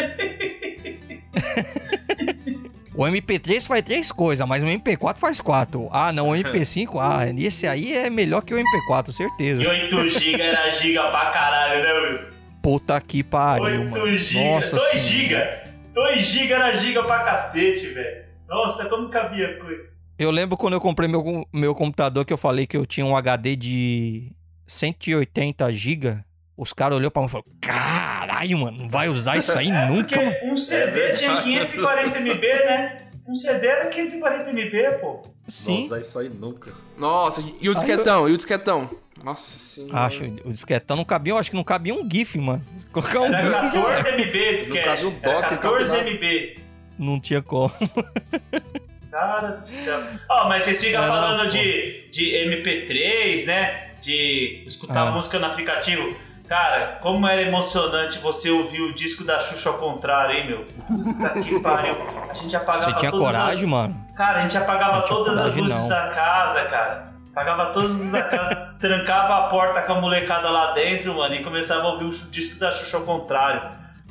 O 2.97 3.03
MP3 3.05 3.67
faz 3.67 3.83
três 3.83 4.13
coisas, 4.13 4.47
mas 4.47 4.63
o 4.63 4.67
MP4 4.67 5.17
faz 5.19 5.41
quatro. 5.41 5.89
Ah, 5.91 6.13
não, 6.13 6.29
o 6.31 6.33
MP5, 6.33 6.97
ah, 7.01 7.27
esse 7.43 7.67
aí 7.67 7.93
é 7.93 8.09
melhor 8.09 8.41
que 8.43 8.55
o 8.55 8.57
MP4, 8.59 9.11
certeza. 9.13 9.65
E 9.65 9.67
8 9.67 10.09
GB 10.11 10.41
era 10.41 10.71
giga 10.71 11.03
pra 11.11 11.31
caralho, 11.31 11.83
né, 11.83 11.93
Luiz? 11.93 12.33
Puta 12.63 13.01
que 13.01 13.23
pariu, 13.25 13.65
8 13.83 13.91
mano. 13.91 14.17
GB. 14.17 14.49
Nossa 14.49 14.77
2 14.77 15.01
senhora. 15.01 15.45
GB. 15.45 15.93
2 15.93 16.23
GB 16.27 16.53
era 16.53 16.73
giga 16.73 17.03
pra 17.03 17.19
cacete, 17.25 17.89
velho. 17.89 18.25
Nossa, 18.49 18.89
como 18.89 19.09
cabia 19.11 19.59
coisa. 19.59 19.83
Eu 20.19 20.31
lembro 20.31 20.57
quando 20.57 20.75
eu 20.75 20.81
comprei 20.81 21.09
meu, 21.09 21.47
meu 21.53 21.75
computador 21.75 22.25
que 22.25 22.33
eu 22.33 22.39
falei 22.39 22.67
que 22.67 22.77
eu 22.77 22.87
tinha 22.87 23.05
um 23.05 23.17
HD 23.17 23.57
de 23.57 24.33
180 24.67 25.73
GB. 25.73 26.19
Os 26.57 26.73
caras 26.73 26.97
olhou 26.97 27.11
pra 27.11 27.21
mim 27.23 27.27
e 27.29 27.31
falaram: 27.31 27.51
Caralho, 27.61 28.59
mano, 28.59 28.79
não 28.79 28.89
vai 28.89 29.09
usar 29.09 29.37
isso 29.37 29.57
aí 29.59 29.69
É 29.69 29.87
nunca, 29.91 30.17
porque 30.21 30.47
um 30.47 30.57
CD 30.57 31.13
tinha 31.13 31.43
540 31.43 32.21
MB, 32.21 32.41
né? 32.47 32.97
Um 33.27 33.35
CD 33.35 33.67
era 33.67 33.87
540 33.89 34.51
MB, 34.53 34.99
pô. 35.01 35.23
Não 35.25 35.25
Sim. 35.49 35.87
usar 35.87 36.01
isso 36.01 36.19
aí 36.19 36.29
nunca. 36.29 36.73
Nossa, 36.97 37.43
e 37.61 37.69
o 37.69 37.75
disquetão? 37.75 38.29
E 38.29 38.33
o 38.33 38.37
disquetão? 38.37 38.89
Nossa 39.23 39.59
senhora. 39.59 40.01
Acho, 40.01 40.25
o 40.45 40.53
disquetão 40.53 40.97
não 40.99 41.05
cabia, 41.05 41.33
eu 41.33 41.39
acho 41.39 41.51
que 41.51 41.57
não 41.57 41.65
cabia 41.65 41.95
um 41.95 42.09
GIF, 42.09 42.39
mano. 42.39 42.63
Se 42.77 42.87
colocar 42.93 43.21
um 43.21 43.27
Era 43.35 43.43
GIF, 43.43 43.75
já 43.75 43.81
14 43.95 44.13
MB 44.13 44.57
disquete. 44.57 44.85
caso, 44.85 45.09
um 45.09 45.19
Era 45.23 45.33
dock, 45.41 45.49
14 45.49 45.97
cabe 45.97 46.11
MB. 46.11 46.55
não 46.99 47.19
tinha 47.19 47.43
como. 47.43 47.73
Cara 49.15 49.49
do 49.53 49.69
céu. 49.69 50.03
Ó, 50.29 50.49
mas 50.49 50.65
vocês 50.65 50.83
ficam 50.83 51.07
falando 51.07 51.49
de, 51.49 52.11
de 52.11 52.33
MP3, 52.33 53.47
né? 53.47 53.91
De 54.01 54.65
escutar 54.67 55.07
Ah. 55.07 55.13
música 55.13 55.39
no 55.39 55.47
aplicativo. 55.47 56.17
Cara, 56.49 56.99
como 57.01 57.27
era 57.29 57.41
emocionante 57.43 58.19
você 58.19 58.51
ouvir 58.51 58.81
o 58.83 58.93
disco 58.93 59.23
da 59.25 59.39
Xuxa 59.39 59.71
ao 59.71 59.79
contrário, 59.79 60.35
hein, 60.37 60.47
meu? 60.49 60.65
Puta 60.65 61.31
que 61.41 61.59
pariu. 61.63 61.97
A 62.29 62.35
gente 62.35 62.57
apagava 62.57 62.91
Você 62.91 62.97
tinha 62.97 63.11
todas 63.13 63.27
coragem, 63.27 63.63
as... 63.63 63.69
mano? 63.69 64.07
Cara, 64.17 64.39
a 64.39 64.43
gente 64.43 64.59
apagava 64.59 65.03
todas 65.03 65.39
as 65.39 65.55
luzes 65.55 65.83
não. 65.83 65.89
da 65.91 66.09
casa, 66.09 66.65
cara. 66.65 67.15
Apagava 67.31 67.67
todas 67.67 67.93
as 67.93 67.97
luzes 67.97 68.13
da 68.13 68.23
casa, 68.25 68.75
trancava 68.81 69.37
a 69.37 69.43
porta 69.49 69.81
com 69.83 69.93
a 69.93 70.01
molecada 70.01 70.51
lá 70.51 70.73
dentro, 70.73 71.17
mano, 71.17 71.37
e 71.37 71.45
começava 71.45 71.83
a 71.83 71.93
ouvir 71.93 72.05
o 72.07 72.11
disco 72.11 72.59
da 72.59 72.73
Xuxa 72.73 72.97
ao 72.97 73.05
contrário. 73.05 73.63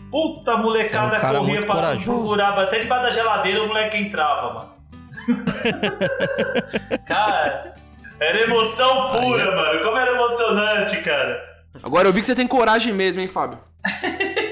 Puta, 0.10 0.54
a 0.54 0.58
molecada 0.58 1.18
é 1.18 1.40
um 1.40 1.40
corria 1.40 1.66
pra 1.66 1.96
procurar, 1.98 2.58
até 2.58 2.80
debaixo 2.80 3.04
da 3.04 3.10
geladeira 3.10 3.64
o 3.64 3.68
moleque 3.68 3.98
entrava, 3.98 4.54
mano. 4.54 4.73
cara, 7.08 7.74
era 8.20 8.44
emoção 8.44 9.10
pura, 9.10 9.44
é. 9.44 9.56
mano. 9.56 9.84
Como 9.84 9.98
era 9.98 10.12
emocionante, 10.12 11.02
cara. 11.02 11.54
Agora 11.82 12.08
eu 12.08 12.14
vi 12.14 12.20
que 12.22 12.26
você 12.26 12.36
tem 12.36 12.48
coragem 12.48 12.94
mesmo, 12.94 13.22
hein, 13.22 13.28
Fábio? 13.28 13.60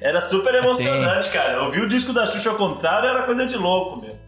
Era 0.00 0.20
super 0.20 0.54
emocionante, 0.54 1.30
cara. 1.30 1.62
Ouvir 1.62 1.82
o 1.82 1.88
disco 1.88 2.12
da 2.12 2.26
Xuxa 2.26 2.50
ao 2.50 2.56
contrário 2.56 3.08
era 3.08 3.22
coisa 3.24 3.46
de 3.46 3.56
louco, 3.56 4.00
meu. 4.00 4.18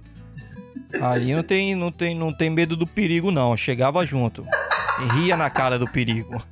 Ali 1.01 1.35
não 1.35 1.43
tem, 1.43 1.75
não, 1.75 1.91
tem, 1.91 2.15
não 2.15 2.33
tem 2.33 2.51
medo 2.51 2.77
do 2.77 2.87
perigo, 2.87 3.31
não. 3.31 3.57
Chegava 3.57 4.05
junto. 4.05 4.47
E 5.01 5.21
ria 5.21 5.37
na 5.37 5.49
cara 5.49 5.79
do 5.79 5.89
perigo. 5.89 6.43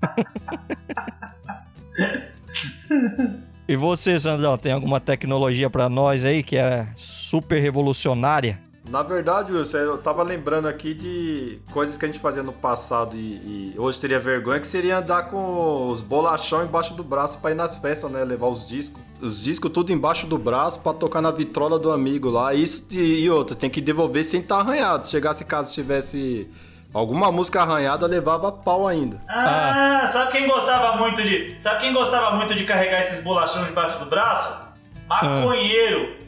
e 3.68 3.76
você, 3.76 4.18
Sandrão, 4.18 4.56
tem 4.56 4.72
alguma 4.72 4.98
tecnologia 5.00 5.68
pra 5.68 5.90
nós 5.90 6.24
aí 6.24 6.42
que 6.42 6.56
é 6.56 6.88
super 6.96 7.60
revolucionária? 7.60 8.58
Na 8.90 9.04
verdade, 9.04 9.52
Wilson, 9.52 9.78
eu 9.78 9.98
tava 9.98 10.24
lembrando 10.24 10.66
aqui 10.66 10.92
de 10.92 11.60
coisas 11.72 11.96
que 11.96 12.04
a 12.04 12.08
gente 12.08 12.18
fazia 12.18 12.42
no 12.42 12.52
passado 12.52 13.14
e, 13.14 13.72
e 13.72 13.74
hoje 13.78 14.00
teria 14.00 14.18
vergonha, 14.18 14.58
que 14.58 14.66
seria 14.66 14.98
andar 14.98 15.28
com 15.28 15.86
os 15.88 16.00
bolachão 16.00 16.64
embaixo 16.64 16.92
do 16.94 17.04
braço 17.04 17.38
pra 17.38 17.52
ir 17.52 17.54
nas 17.54 17.76
festas, 17.78 18.10
né? 18.10 18.24
Levar 18.24 18.48
os 18.48 18.66
discos. 18.66 19.00
Os 19.22 19.40
discos 19.40 19.70
tudo 19.70 19.92
embaixo 19.92 20.26
do 20.26 20.36
braço 20.36 20.80
pra 20.80 20.92
tocar 20.92 21.20
na 21.22 21.30
vitrola 21.30 21.78
do 21.78 21.92
amigo 21.92 22.28
lá. 22.28 22.52
Isso 22.52 22.88
e, 22.90 23.22
e 23.22 23.30
outra, 23.30 23.54
tem 23.54 23.70
que 23.70 23.80
devolver 23.80 24.24
sem 24.24 24.40
estar 24.40 24.58
arranhado. 24.58 25.04
Se 25.04 25.12
chegasse 25.12 25.44
caso 25.44 25.72
tivesse 25.72 26.50
alguma 26.92 27.30
música 27.30 27.62
arranhada, 27.62 28.06
levava 28.06 28.50
pau 28.50 28.88
ainda. 28.88 29.20
Ah, 29.28 30.04
sabe 30.10 30.32
quem 30.32 30.48
gostava 30.48 30.96
muito 30.96 31.22
de. 31.22 31.54
Sabe 31.56 31.80
quem 31.82 31.92
gostava 31.92 32.34
muito 32.36 32.56
de 32.56 32.64
carregar 32.64 32.98
esses 32.98 33.22
bolachão 33.22 33.62
debaixo 33.62 34.00
do 34.00 34.06
braço? 34.06 34.68
Maconheiro. 35.06 36.18
Os 36.18 36.19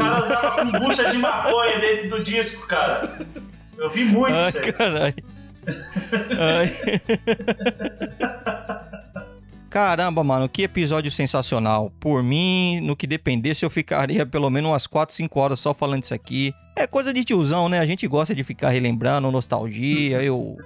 caras 0.00 0.54
com 0.54 0.78
bucha 0.78 1.10
de 1.10 1.18
maconha 1.18 1.78
dentro 1.78 2.08
do 2.08 2.24
disco, 2.24 2.66
cara. 2.66 3.18
Eu 3.76 3.88
vi 3.90 4.04
muito 4.04 4.34
Ai, 4.34 4.48
isso 4.48 4.58
aí. 4.58 5.14
Ai. 6.38 7.00
Caramba, 9.70 10.24
mano, 10.24 10.48
que 10.48 10.62
episódio 10.62 11.10
sensacional. 11.12 11.92
Por 12.00 12.24
mim, 12.24 12.80
no 12.80 12.96
que 12.96 13.06
dependesse, 13.06 13.64
eu 13.64 13.70
ficaria 13.70 14.26
pelo 14.26 14.50
menos 14.50 14.70
umas 14.70 14.86
4, 14.86 15.14
5 15.14 15.40
horas 15.40 15.60
só 15.60 15.72
falando 15.72 16.02
isso 16.02 16.12
aqui. 16.12 16.52
É 16.74 16.88
coisa 16.88 17.14
de 17.14 17.24
tiozão, 17.24 17.68
né? 17.68 17.78
A 17.78 17.86
gente 17.86 18.06
gosta 18.08 18.34
de 18.34 18.42
ficar 18.42 18.70
relembrando, 18.70 19.30
nostalgia. 19.30 20.20
Eu, 20.22 20.56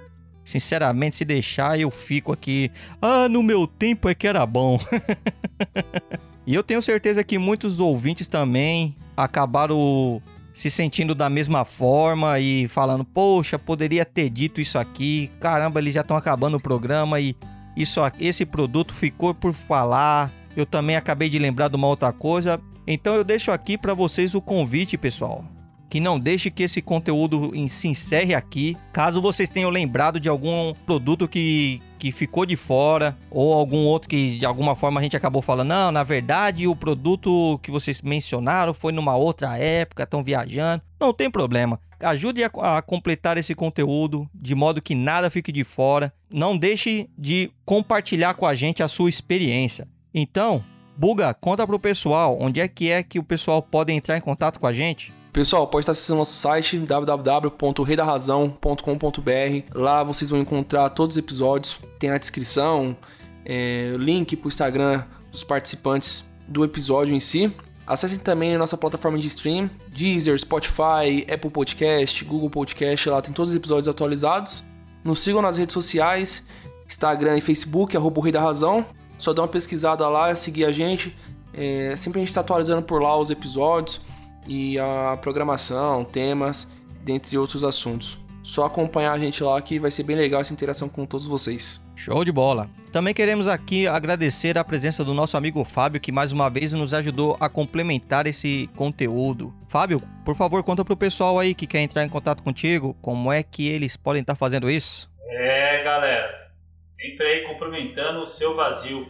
sinceramente, 0.43 1.17
se 1.17 1.23
deixar, 1.23 1.79
eu 1.79 1.91
fico 1.91 2.33
aqui. 2.33 2.71
Ah, 2.99 3.29
no 3.29 3.43
meu 3.43 3.67
tempo 3.67 4.09
é 4.09 4.15
que 4.15 4.27
era 4.27 4.43
bom. 4.43 4.79
e 6.47 6.53
eu 6.53 6.63
tenho 6.63 6.81
certeza 6.81 7.23
que 7.23 7.37
muitos 7.37 7.79
ouvintes 7.79 8.27
também 8.27 8.95
acabaram 9.17 10.21
se 10.53 10.69
sentindo 10.69 11.13
da 11.13 11.29
mesma 11.29 11.65
forma 11.65 12.39
e 12.39 12.67
falando, 12.67 13.03
poxa, 13.03 13.59
poderia 13.59 14.05
ter 14.05 14.29
dito 14.29 14.61
isso 14.61 14.77
aqui. 14.77 15.31
Caramba, 15.39 15.79
eles 15.79 15.93
já 15.93 16.01
estão 16.01 16.15
acabando 16.15 16.57
o 16.57 16.61
programa 16.61 17.19
e 17.19 17.35
isso, 17.75 17.99
esse 18.19 18.45
produto 18.45 18.93
ficou 18.93 19.33
por 19.33 19.53
falar. 19.53 20.31
Eu 20.55 20.65
também 20.65 20.95
acabei 20.95 21.27
de 21.29 21.37
lembrar 21.37 21.67
de 21.67 21.75
uma 21.75 21.87
outra 21.87 22.13
coisa. 22.13 22.59
Então 22.87 23.15
eu 23.15 23.23
deixo 23.23 23.51
aqui 23.51 23.77
para 23.77 23.93
vocês 23.93 24.33
o 24.33 24.41
convite, 24.41 24.97
pessoal. 24.97 25.43
Que 25.89 25.99
não 25.99 26.19
deixe 26.19 26.49
que 26.49 26.63
esse 26.63 26.81
conteúdo 26.81 27.51
se 27.69 27.87
encerre 27.87 28.33
aqui. 28.33 28.75
Caso 28.91 29.21
vocês 29.21 29.49
tenham 29.49 29.69
lembrado 29.69 30.19
de 30.19 30.27
algum 30.27 30.73
produto 30.85 31.27
que, 31.27 31.81
que 31.97 32.11
ficou 32.11 32.45
de 32.45 32.55
fora, 32.55 33.17
ou 33.29 33.53
algum 33.53 33.85
outro 33.85 34.09
que 34.09 34.37
de 34.37 34.45
alguma 34.45 34.75
forma 34.75 34.99
a 34.99 35.03
gente 35.03 35.15
acabou 35.15 35.41
falando, 35.41 35.69
não, 35.69 35.91
na 35.91 36.03
verdade 36.03 36.67
o 36.67 36.75
produto 36.75 37.59
que 37.63 37.71
vocês 37.71 38.01
mencionaram 38.01 38.73
foi 38.73 38.91
numa 38.91 39.15
outra 39.15 39.57
época, 39.57 40.03
estão 40.03 40.23
viajando. 40.23 40.81
Não 40.99 41.13
tem 41.13 41.29
problema. 41.29 41.79
Ajude 41.99 42.43
a, 42.43 42.49
a 42.77 42.81
completar 42.81 43.37
esse 43.37 43.55
conteúdo 43.55 44.29
de 44.33 44.53
modo 44.53 44.81
que 44.81 44.95
nada 44.95 45.29
fique 45.29 45.51
de 45.51 45.63
fora. 45.63 46.13
Não 46.31 46.57
deixe 46.57 47.09
de 47.17 47.51
compartilhar 47.65 48.33
com 48.33 48.45
a 48.45 48.53
gente 48.53 48.83
a 48.83 48.87
sua 48.87 49.09
experiência. 49.09 49.87
Então, 50.13 50.63
Buga, 50.97 51.33
conta 51.33 51.65
pro 51.67 51.79
pessoal 51.79 52.37
onde 52.39 52.61
é 52.61 52.67
que 52.67 52.89
é 52.89 53.03
que 53.03 53.19
o 53.19 53.23
pessoal 53.23 53.61
pode 53.61 53.91
entrar 53.91 54.17
em 54.17 54.21
contato 54.21 54.59
com 54.59 54.67
a 54.67 54.73
gente. 54.73 55.13
Pessoal, 55.35 55.67
pode 55.67 55.83
estar 55.83 55.91
acessando 55.91 56.19
nosso 56.19 56.33
site 56.33 56.79
www.reidarrazão.com.br. 56.79 59.77
Lá 59.77 60.01
vocês 60.01 60.29
vão 60.29 60.39
encontrar 60.39 60.89
todos 60.91 61.17
os 61.17 61.19
episódios. 61.21 61.77
Tem 61.99 62.09
na 62.09 62.17
descrição, 62.17 62.95
é, 63.43 63.93
link 63.99 64.37
pro 64.37 64.47
Instagram 64.47 65.03
dos 65.33 65.43
participantes 65.43 66.23
do 66.47 66.63
episódio 66.63 67.13
em 67.13 67.19
si. 67.19 67.51
Acessem 67.85 68.17
também 68.17 68.55
a 68.55 68.57
nossa 68.57 68.77
plataforma 68.77 69.19
de 69.19 69.27
stream, 69.27 69.69
Deezer, 69.89 70.39
Spotify, 70.39 71.27
Apple 71.29 71.49
Podcast, 71.49 72.23
Google 72.23 72.49
Podcast, 72.49 73.09
lá 73.09 73.21
tem 73.21 73.33
todos 73.33 73.51
os 73.51 73.57
episódios 73.57 73.89
atualizados. 73.89 74.63
Nos 75.03 75.19
sigam 75.19 75.41
nas 75.41 75.57
redes 75.57 75.73
sociais, 75.73 76.45
Instagram 76.87 77.39
e 77.39 77.41
Facebook, 77.41 77.97
arroba 77.97 78.21
o 78.21 78.23
Rei 78.23 78.31
da 78.31 78.39
Razão. 78.39 78.85
Só 79.17 79.33
dá 79.33 79.41
uma 79.41 79.49
pesquisada 79.49 80.07
lá, 80.07 80.33
seguir 80.33 80.63
a 80.63 80.71
gente. 80.71 81.13
É, 81.53 81.93
sempre 81.97 82.19
a 82.19 82.21
gente 82.21 82.29
está 82.29 82.39
atualizando 82.39 82.83
por 82.83 83.01
lá 83.01 83.17
os 83.17 83.29
episódios 83.29 83.99
e 84.47 84.77
a 84.79 85.17
programação, 85.21 86.03
temas, 86.03 86.71
dentre 87.03 87.37
outros 87.37 87.63
assuntos. 87.63 88.17
Só 88.45 88.65
acompanhar 88.65 89.11
a 89.13 89.17
gente 89.17 89.43
lá 89.43 89.59
que 89.59 89.79
vai 89.79 89.89
ser 89.89 90.03
bem 90.03 90.15
legal 90.15 90.39
essa 90.39 90.53
interação 90.53 90.87
com 90.87 91.03
todos 91.03 91.25
vocês. 91.25 91.81
Show 91.95 92.23
de 92.23 92.31
bola! 92.31 92.69
Também 92.91 93.13
queremos 93.13 93.47
aqui 93.47 93.87
agradecer 93.87 94.57
a 94.57 94.63
presença 94.63 95.03
do 95.03 95.13
nosso 95.13 95.35
amigo 95.35 95.63
Fábio, 95.63 95.99
que 95.99 96.11
mais 96.11 96.31
uma 96.31 96.47
vez 96.47 96.71
nos 96.71 96.93
ajudou 96.93 97.35
a 97.39 97.49
complementar 97.49 98.27
esse 98.27 98.69
conteúdo. 98.75 99.51
Fábio, 99.67 99.99
por 100.23 100.35
favor, 100.35 100.63
conta 100.63 100.85
pro 100.85 100.95
pessoal 100.95 101.39
aí 101.39 101.55
que 101.55 101.65
quer 101.65 101.79
entrar 101.79 102.05
em 102.05 102.09
contato 102.09 102.43
contigo, 102.43 102.95
como 103.01 103.31
é 103.31 103.41
que 103.41 103.67
eles 103.67 103.97
podem 103.97 104.21
estar 104.21 104.35
fazendo 104.35 104.69
isso? 104.69 105.09
É, 105.27 105.83
galera. 105.83 106.45
Sempre 106.83 107.25
aí 107.25 107.47
cumprimentando 107.47 108.21
o 108.21 108.27
seu 108.27 108.55
vazio. 108.55 109.07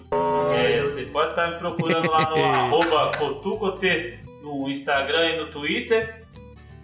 É, 0.56 0.80
você 0.80 1.04
pode 1.08 1.32
estar 1.32 1.52
me 1.52 1.60
procurando 1.60 2.10
lá 2.10 2.30
no 2.30 2.38
arroba 2.42 3.18
Cotucote 3.18 4.25
no 4.46 4.70
Instagram 4.70 5.32
e 5.32 5.38
no 5.38 5.50
Twitter. 5.50 6.24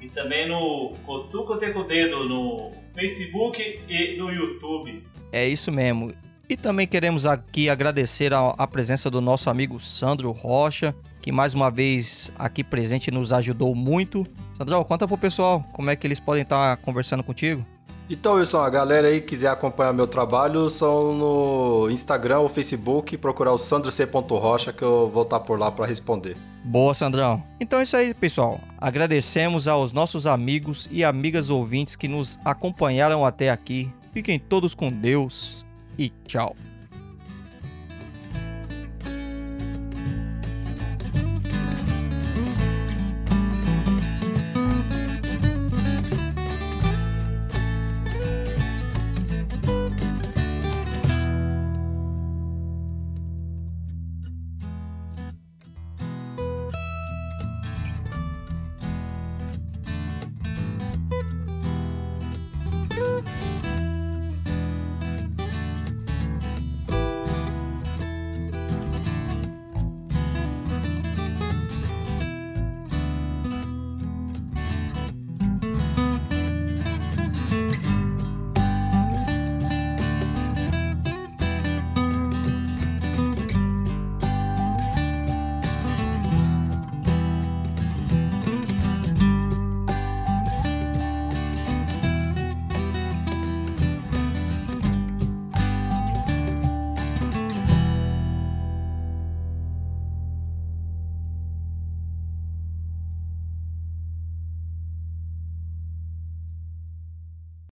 E 0.01 0.09
também 0.09 0.49
no 0.49 0.93
Cotucote 1.05 1.71
com 1.71 1.81
o 1.81 1.83
dedo 1.83 2.27
no 2.27 2.71
Facebook 2.95 3.79
e 3.87 4.17
no 4.17 4.31
YouTube. 4.31 5.03
É 5.31 5.47
isso 5.47 5.71
mesmo. 5.71 6.11
E 6.49 6.57
também 6.57 6.87
queremos 6.87 7.25
aqui 7.25 7.69
agradecer 7.69 8.33
a, 8.33 8.49
a 8.57 8.67
presença 8.67 9.09
do 9.09 9.21
nosso 9.21 9.49
amigo 9.49 9.79
Sandro 9.79 10.31
Rocha, 10.31 10.93
que 11.21 11.31
mais 11.31 11.53
uma 11.53 11.69
vez 11.69 12.33
aqui 12.37 12.63
presente 12.63 13.11
nos 13.11 13.31
ajudou 13.31 13.73
muito. 13.75 14.25
Sandrão, 14.57 14.83
conta 14.83 15.07
pro 15.07 15.17
pessoal 15.17 15.61
como 15.71 15.89
é 15.91 15.95
que 15.95 16.05
eles 16.05 16.19
podem 16.19 16.41
estar 16.41 16.75
conversando 16.77 17.23
contigo. 17.23 17.65
Então, 18.11 18.33
Wilson, 18.33 18.59
a 18.59 18.69
galera 18.69 19.07
aí 19.07 19.21
quiser 19.21 19.47
acompanhar 19.47 19.93
meu 19.93 20.05
trabalho, 20.05 20.69
são 20.69 21.13
no 21.13 21.89
Instagram 21.89 22.39
ou 22.39 22.49
Facebook, 22.49 23.15
procurar 23.15 23.53
o 23.53 23.57
Sandro 23.57 23.89
C. 23.89 24.03
Rocha, 24.03 24.73
que 24.73 24.83
eu 24.83 25.09
vou 25.09 25.23
estar 25.23 25.39
por 25.39 25.57
lá 25.57 25.71
para 25.71 25.85
responder. 25.85 26.35
Boa, 26.61 26.93
Sandrão. 26.93 27.41
Então 27.57 27.79
é 27.79 27.83
isso 27.83 27.95
aí, 27.95 28.13
pessoal. 28.13 28.59
Agradecemos 28.77 29.65
aos 29.65 29.93
nossos 29.93 30.27
amigos 30.27 30.89
e 30.91 31.05
amigas 31.05 31.49
ouvintes 31.49 31.95
que 31.95 32.09
nos 32.09 32.37
acompanharam 32.43 33.25
até 33.25 33.49
aqui. 33.49 33.89
Fiquem 34.11 34.37
todos 34.37 34.75
com 34.75 34.89
Deus 34.89 35.65
e 35.97 36.09
tchau. 36.27 36.53